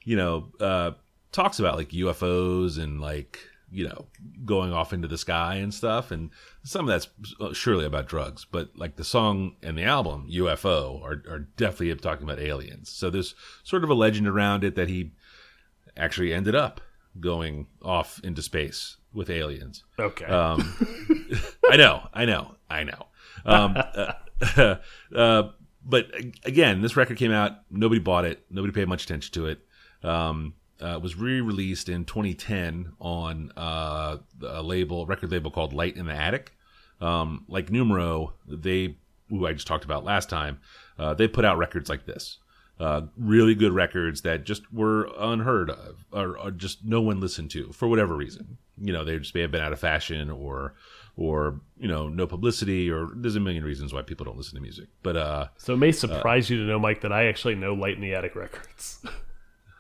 you 0.04 0.16
know, 0.16 0.52
uh, 0.60 0.92
talks 1.32 1.60
about 1.60 1.78
like 1.78 1.90
UFOs 1.90 2.78
and 2.82 3.02
like 3.02 3.40
you 3.72 3.88
know 3.88 4.06
going 4.44 4.74
off 4.74 4.92
into 4.92 5.08
the 5.08 5.18
sky 5.18 5.56
and 5.56 5.74
stuff. 5.74 6.12
And 6.12 6.30
some 6.64 6.88
of 6.88 6.88
that's 6.88 7.08
uh, 7.40 7.54
surely 7.54 7.86
about 7.86 8.08
drugs, 8.08 8.46
but 8.46 8.70
like 8.76 8.96
the 8.96 9.04
song 9.04 9.56
and 9.64 9.78
the 9.78 9.84
album 9.84 10.28
UFO 10.32 11.02
are 11.04 11.24
are 11.32 11.40
definitely 11.58 11.96
talking 11.96 12.24
about 12.24 12.40
aliens. 12.40 12.90
So 12.90 13.10
there's 13.10 13.36
sort 13.64 13.84
of 13.84 13.90
a 13.90 13.96
legend 13.96 14.28
around 14.28 14.64
it 14.64 14.76
that 14.76 14.90
he 14.90 15.12
actually 15.98 16.34
ended 16.34 16.56
up 16.56 16.82
going 17.20 17.68
off 17.82 18.20
into 18.24 18.42
space 18.42 18.98
with 19.14 19.30
aliens. 19.30 19.84
okay. 20.00 20.26
Um, 20.26 20.78
I 21.70 21.76
know, 21.76 22.08
I 22.14 22.26
know, 22.26 22.56
I 22.70 22.84
know. 22.84 23.08
Um, 23.46 23.76
uh, 23.78 24.76
uh, 25.16 25.50
but 25.84 26.12
again, 26.44 26.82
this 26.82 26.96
record 26.96 27.18
came 27.18 27.32
out. 27.32 27.52
Nobody 27.70 28.00
bought 28.00 28.26
it. 28.26 28.46
Nobody 28.50 28.72
paid 28.72 28.88
much 28.88 29.04
attention 29.04 29.34
to 29.34 29.48
it. 29.48 29.60
Um, 30.04 30.56
uh, 30.80 31.00
was 31.00 31.16
re-released 31.16 31.90
in 31.90 32.06
2010 32.06 32.94
on 33.00 33.52
uh, 33.56 34.18
a 34.44 34.64
label, 34.64 35.06
record 35.06 35.32
label 35.32 35.52
called 35.52 35.74
Light 35.74 35.96
in 35.96 36.08
the 36.08 36.14
Attic. 36.14 36.54
Um, 37.00 37.46
like 37.48 37.70
Numero, 37.70 38.34
they, 38.48 38.96
who 39.30 39.46
I 39.46 39.54
just 39.54 39.68
talked 39.68 39.86
about 39.86 40.04
last 40.04 40.28
time, 40.30 40.60
uh, 40.98 41.14
they 41.14 41.28
put 41.28 41.46
out 41.46 41.60
records 41.60 41.88
like 41.90 42.06
this. 42.08 42.40
uh, 42.80 43.02
really 43.16 43.54
good 43.54 43.74
records 43.74 44.22
that 44.24 44.44
just 44.44 44.74
were 44.74 45.08
unheard 45.20 45.70
of 45.70 46.04
or, 46.12 46.36
or 46.38 46.50
just 46.50 46.84
no 46.84 47.00
one 47.00 47.20
listened 47.20 47.52
to 47.52 47.72
for 47.72 47.88
whatever 47.88 48.16
reason. 48.16 48.58
You 48.82 48.92
know, 48.92 49.06
they 49.06 49.20
just 49.20 49.36
may 49.36 49.42
have 49.42 49.52
been 49.52 49.62
out 49.62 49.74
of 49.74 49.80
fashion 49.80 50.32
or 50.32 50.74
or 51.16 51.62
you 51.78 51.88
know 51.88 52.10
no 52.10 52.26
publicity 52.26 52.90
or 52.90 53.10
there's 53.16 53.36
a 53.36 53.40
million 53.40 53.64
reasons 53.64 53.94
why 53.94 54.02
people 54.02 54.26
don't 54.26 54.38
listen 54.38 54.56
to 54.56 54.62
music. 54.62 54.88
But 55.04 55.16
uh, 55.16 55.48
So 55.58 55.74
it 55.74 55.78
may 55.78 55.92
surprise 55.92 56.50
you 56.50 56.58
to 56.58 56.64
know, 56.64 56.80
Mike, 56.80 57.02
that 57.02 57.12
I 57.14 57.26
actually 57.28 57.54
know 57.54 57.76
Light 57.76 57.94
in 57.96 58.02
the 58.02 58.16
Attic 58.16 58.36
Records. 58.36 59.06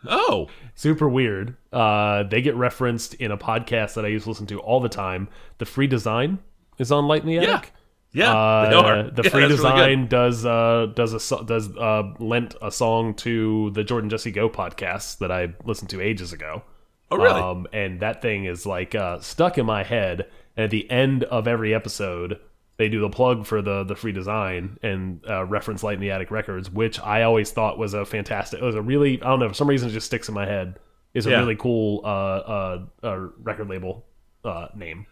oh, 0.08 0.47
Super 0.76 1.08
weird. 1.08 1.56
Uh, 1.72 2.24
they 2.24 2.41
get 2.41 2.56
referenced 2.56 3.14
in 3.16 3.32
a 3.32 3.38
podcast 3.38 3.93
that 3.95 4.06
I 4.06 4.08
used 4.08 4.24
to 4.24 4.30
listen 4.30 4.47
to 4.47 4.60
all 4.60 4.80
the 4.80 4.89
time. 4.89 5.28
The 5.60 5.66
Free 5.66 5.88
Design 5.88 6.39
is 6.80 6.91
on 6.91 7.08
Light 7.08 7.22
in 7.22 7.28
the 7.28 7.34
yeah, 7.36 7.56
Attic. 7.56 7.74
yeah, 8.12 8.34
Uh, 8.36 8.70
they 8.70 8.76
are. 8.76 9.04
The 9.12 9.24
Yeah, 9.24 9.30
Free 9.30 9.41
that's 9.47 9.62
really. 9.62 9.78
Design 9.86 10.08
does 10.08 10.45
uh, 10.45 10.88
does 10.95 11.14
a 11.32 11.43
does 11.45 11.70
uh, 11.78 12.04
lent 12.20 12.56
a 12.62 12.72
song 12.72 13.14
to 13.16 13.70
the 13.72 13.84
Jordan 13.84 14.10
Jesse 14.10 14.32
Go 14.32 14.49
podcast 14.49 15.20
that 15.20 15.32
I 15.32 15.54
listened 15.66 15.89
to 15.91 16.02
ages 16.02 16.34
ago. 16.34 16.64
Oh, 17.12 17.18
really? 17.18 17.41
Um, 17.41 17.68
and 17.74 17.99
that 17.99 18.22
thing 18.22 18.45
is 18.45 18.66
like 18.66 18.95
uh, 18.95 19.20
stuck 19.20 19.58
in 19.58 19.66
my 19.66 19.84
head. 19.84 20.28
And 20.58 20.66
at 20.66 20.72
the 20.72 20.89
end 20.89 21.24
of 21.26 21.47
every 21.47 21.74
episode, 21.74 22.39
they 22.82 22.89
do 22.89 22.99
the 22.99 23.09
plug 23.09 23.45
for 23.45 23.61
the 23.61 23.84
the 23.84 23.95
free 23.95 24.11
design 24.11 24.77
and 24.84 25.21
uh, 25.29 25.45
reference 25.45 25.84
Light 25.84 25.95
in 25.95 26.01
the 26.01 26.11
Attic 26.11 26.32
Records, 26.32 26.69
which 26.69 26.99
I 26.99 27.23
always 27.23 27.51
thought 27.51 27.77
was 27.77 27.93
a 27.93 28.05
fantastic. 28.05 28.59
It 28.61 28.65
was 28.65 28.75
a 28.75 28.82
really 28.82 29.21
I 29.21 29.25
don't 29.27 29.39
know 29.39 29.47
for 29.49 29.53
some 29.55 29.69
reason 29.69 29.89
it 29.89 29.93
just 29.93 30.07
sticks 30.07 30.27
in 30.27 30.36
my 30.36 30.45
head. 30.45 30.79
It's 31.13 31.25
a 31.25 31.29
Yeah. 31.32 31.39
really 31.39 31.55
cool 31.57 32.01
uh, 32.03 32.07
uh, 32.07 32.86
uh, 33.03 33.17
record 33.43 33.69
label 33.69 34.05
uh, 34.43 34.67
name. 34.75 35.05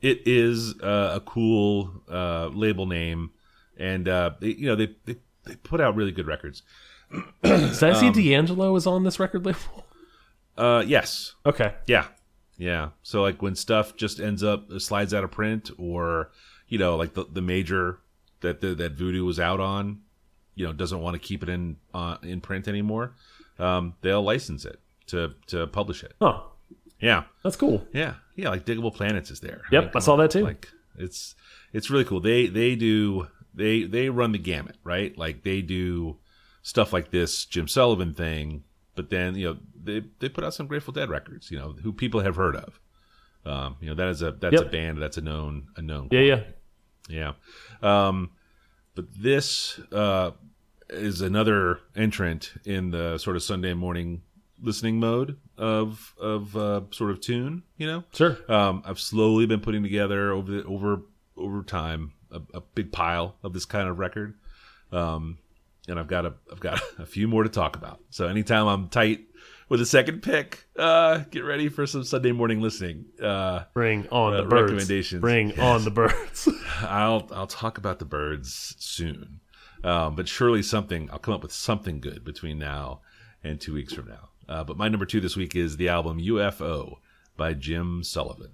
it 0.00 0.20
is 0.26 0.74
uh, 0.82 1.12
a 1.16 1.20
cool 1.20 2.02
uh, 2.10 2.48
label 2.48 2.86
name, 2.86 3.30
and 3.78 4.06
uh, 4.08 4.30
they, 4.40 4.48
you 4.48 4.66
know 4.66 4.76
they, 4.76 4.94
they 5.06 5.16
they 5.44 5.56
put 5.56 5.80
out 5.80 5.94
really 5.96 6.12
good 6.12 6.26
records. 6.26 6.62
Did 7.42 7.82
I 7.82 7.90
Um, 7.90 7.94
see 7.94 8.10
D'Angelo 8.10 8.74
is 8.76 8.86
on 8.86 9.04
this 9.04 9.18
record 9.20 9.44
label? 9.46 9.60
Uh, 10.58 10.82
yes, 10.86 11.34
Okay. 11.44 11.74
yeah, 11.86 12.06
yeah. 12.56 12.88
So 13.02 13.20
like 13.20 13.42
when 13.42 13.54
stuff 13.54 13.94
just 13.94 14.20
ends 14.20 14.42
up 14.42 14.68
slides 14.78 15.12
out 15.12 15.22
of 15.22 15.30
print, 15.30 15.70
or 15.76 16.30
you 16.68 16.78
know 16.78 16.96
like 16.96 17.14
the 17.14 17.24
the 17.24 17.42
major 17.42 17.98
that 18.40 18.60
the, 18.60 18.74
that 18.74 18.92
Voodoo 18.92 19.24
was 19.24 19.40
out 19.40 19.60
on, 19.60 20.00
you 20.54 20.66
know 20.66 20.72
doesn't 20.72 21.00
want 21.00 21.14
to 21.14 21.20
keep 21.20 21.42
it 21.42 21.48
in 21.48 21.76
uh, 21.94 22.16
in 22.22 22.40
print 22.40 22.68
anymore, 22.68 23.14
um, 23.58 23.94
they'll 24.02 24.22
license 24.22 24.64
it 24.64 24.80
to 25.08 25.34
to 25.48 25.66
publish 25.66 26.02
it. 26.02 26.14
Huh. 26.20 26.40
Yeah, 26.98 27.24
That's 27.44 27.56
cool. 27.56 27.86
Yeah, 27.92 28.14
yeah, 28.36 28.48
like 28.48 28.64
Diggable 28.64 28.94
Planets 28.94 29.30
is 29.30 29.40
there. 29.40 29.62
Yep, 29.70 29.84
mean, 29.84 29.92
I 29.94 29.98
saw 29.98 30.14
on, 30.14 30.20
that 30.20 30.30
too. 30.30 30.44
Like 30.44 30.68
it's 30.96 31.34
it's 31.72 31.90
really 31.90 32.04
cool. 32.04 32.20
They 32.20 32.46
they 32.46 32.74
do 32.74 33.28
they 33.54 33.84
they 33.84 34.08
run 34.08 34.32
the 34.32 34.38
gamut, 34.38 34.76
right? 34.82 35.16
Like 35.16 35.42
they 35.42 35.60
do 35.60 36.16
stuff 36.62 36.92
like 36.92 37.10
this 37.10 37.44
Jim 37.44 37.68
Sullivan 37.68 38.14
thing, 38.14 38.64
but 38.94 39.10
then 39.10 39.34
you 39.34 39.44
know 39.44 39.58
they 39.82 40.04
they 40.20 40.28
put 40.28 40.42
out 40.42 40.54
some 40.54 40.66
Grateful 40.66 40.94
Dead 40.94 41.10
records, 41.10 41.50
you 41.50 41.58
know, 41.58 41.74
who 41.82 41.92
people 41.92 42.20
have 42.20 42.36
heard 42.36 42.56
of. 42.56 42.80
Um, 43.44 43.76
you 43.80 43.88
know, 43.88 43.94
that 43.94 44.08
is 44.08 44.22
a 44.22 44.32
that's 44.32 44.60
a 44.60 44.64
band 44.64 45.00
that's 45.00 45.16
a 45.18 45.20
known 45.20 45.68
a 45.76 45.82
known 45.82 46.08
Yeah, 46.10 46.20
yeah. 46.20 46.40
Yeah. 47.08 47.32
Um, 47.82 48.30
but 48.94 49.06
this 49.16 49.78
uh, 49.92 50.30
is 50.88 51.20
another 51.20 51.80
entrant 51.94 52.52
in 52.64 52.90
the 52.90 53.18
sort 53.18 53.36
of 53.36 53.42
Sunday 53.42 53.74
morning 53.74 54.22
listening 54.62 54.98
mode 54.98 55.36
of 55.58 56.14
of 56.18 56.56
uh, 56.56 56.80
sort 56.90 57.10
of 57.10 57.20
tune. 57.20 57.62
You 57.76 57.86
know, 57.88 58.04
Sure. 58.12 58.38
um, 58.50 58.82
I've 58.86 59.00
slowly 59.00 59.46
been 59.46 59.60
putting 59.60 59.82
together 59.82 60.32
over 60.32 60.50
the, 60.50 60.64
over 60.64 61.02
over 61.36 61.62
time 61.62 62.12
a, 62.30 62.40
a 62.54 62.60
big 62.60 62.92
pile 62.92 63.36
of 63.42 63.52
this 63.52 63.66
kind 63.66 63.88
of 63.88 63.98
record, 63.98 64.34
um, 64.92 65.38
and 65.88 65.98
I've 65.98 66.08
got 66.08 66.24
a 66.24 66.34
I've 66.50 66.60
got 66.60 66.80
a 66.98 67.04
few 67.06 67.28
more 67.28 67.42
to 67.42 67.48
talk 67.50 67.76
about. 67.76 68.00
So 68.10 68.28
anytime 68.28 68.66
I'm 68.66 68.88
tight 68.88 69.20
with 69.68 69.80
a 69.80 69.86
second 69.86 70.22
pick, 70.22 70.66
uh, 70.78 71.18
get 71.30 71.40
ready 71.44 71.68
for 71.68 71.86
some 71.86 72.04
Sunday 72.04 72.32
morning 72.32 72.60
listening. 72.60 73.06
Uh, 73.20 73.64
Bring 73.74 74.08
on 74.08 74.34
uh, 74.34 74.36
the 74.38 74.42
birds. 74.48 74.72
recommendations. 74.72 75.20
Bring 75.20 75.48
Yes. 75.50 75.58
on 75.58 75.84
the 75.84 75.90
birds. 75.90 76.48
I'll 76.82 77.28
I'll 77.32 77.46
talk 77.46 77.78
about 77.78 77.98
the 77.98 78.04
birds 78.04 78.74
soon, 78.78 79.40
um, 79.84 80.14
but 80.16 80.28
surely 80.28 80.62
something 80.62 81.08
I'll 81.12 81.18
come 81.18 81.34
up 81.34 81.42
with 81.42 81.52
something 81.52 82.00
good 82.00 82.24
between 82.24 82.58
now 82.58 83.00
and 83.42 83.60
two 83.60 83.74
weeks 83.74 83.92
from 83.94 84.08
now. 84.08 84.28
Uh, 84.48 84.62
but 84.64 84.76
my 84.76 84.88
number 84.88 85.06
two 85.06 85.20
this 85.20 85.36
week 85.36 85.56
is 85.56 85.76
the 85.76 85.88
album 85.88 86.20
UFO 86.20 86.96
by 87.36 87.52
Jim 87.54 88.02
Sullivan. 88.04 88.52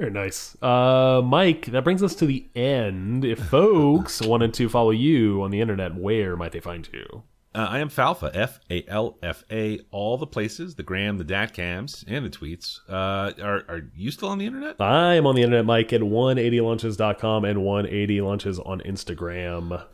Very 0.00 0.12
nice. 0.12 0.56
Uh, 0.62 1.20
Mike, 1.22 1.66
that 1.66 1.84
brings 1.84 2.02
us 2.02 2.14
to 2.14 2.24
the 2.24 2.48
end. 2.54 3.22
If 3.22 3.38
folks 3.38 4.22
wanted 4.26 4.54
to 4.54 4.66
follow 4.70 4.92
you 4.92 5.42
on 5.42 5.50
the 5.50 5.60
internet, 5.60 5.94
where 5.94 6.38
might 6.38 6.52
they 6.52 6.60
find 6.60 6.88
you? 6.90 7.24
Uh, 7.54 7.66
I 7.68 7.80
am 7.80 7.90
Falfa, 7.90 8.30
F 8.32 8.60
A 8.70 8.82
L 8.88 9.18
F 9.22 9.44
A, 9.50 9.80
all 9.90 10.16
the 10.16 10.26
places, 10.26 10.76
the 10.76 10.82
gram, 10.82 11.18
the 11.18 11.24
datcams, 11.24 12.02
and 12.08 12.24
the 12.24 12.30
tweets. 12.30 12.78
Uh, 12.88 13.32
are 13.42 13.62
are 13.68 13.90
you 13.94 14.10
still 14.10 14.30
on 14.30 14.38
the 14.38 14.46
internet? 14.46 14.76
I 14.80 15.16
am 15.16 15.26
on 15.26 15.34
the 15.34 15.42
internet, 15.42 15.66
Mike, 15.66 15.92
at 15.92 16.00
180lunches.com 16.00 17.44
and 17.44 17.58
180lunches 17.58 18.66
on 18.66 18.80
Instagram. 18.80 19.84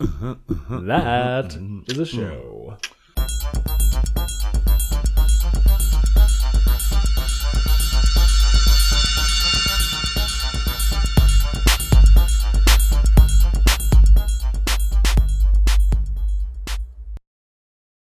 that 0.86 1.56
is 1.86 1.98
a 2.00 2.06
show. 2.06 2.78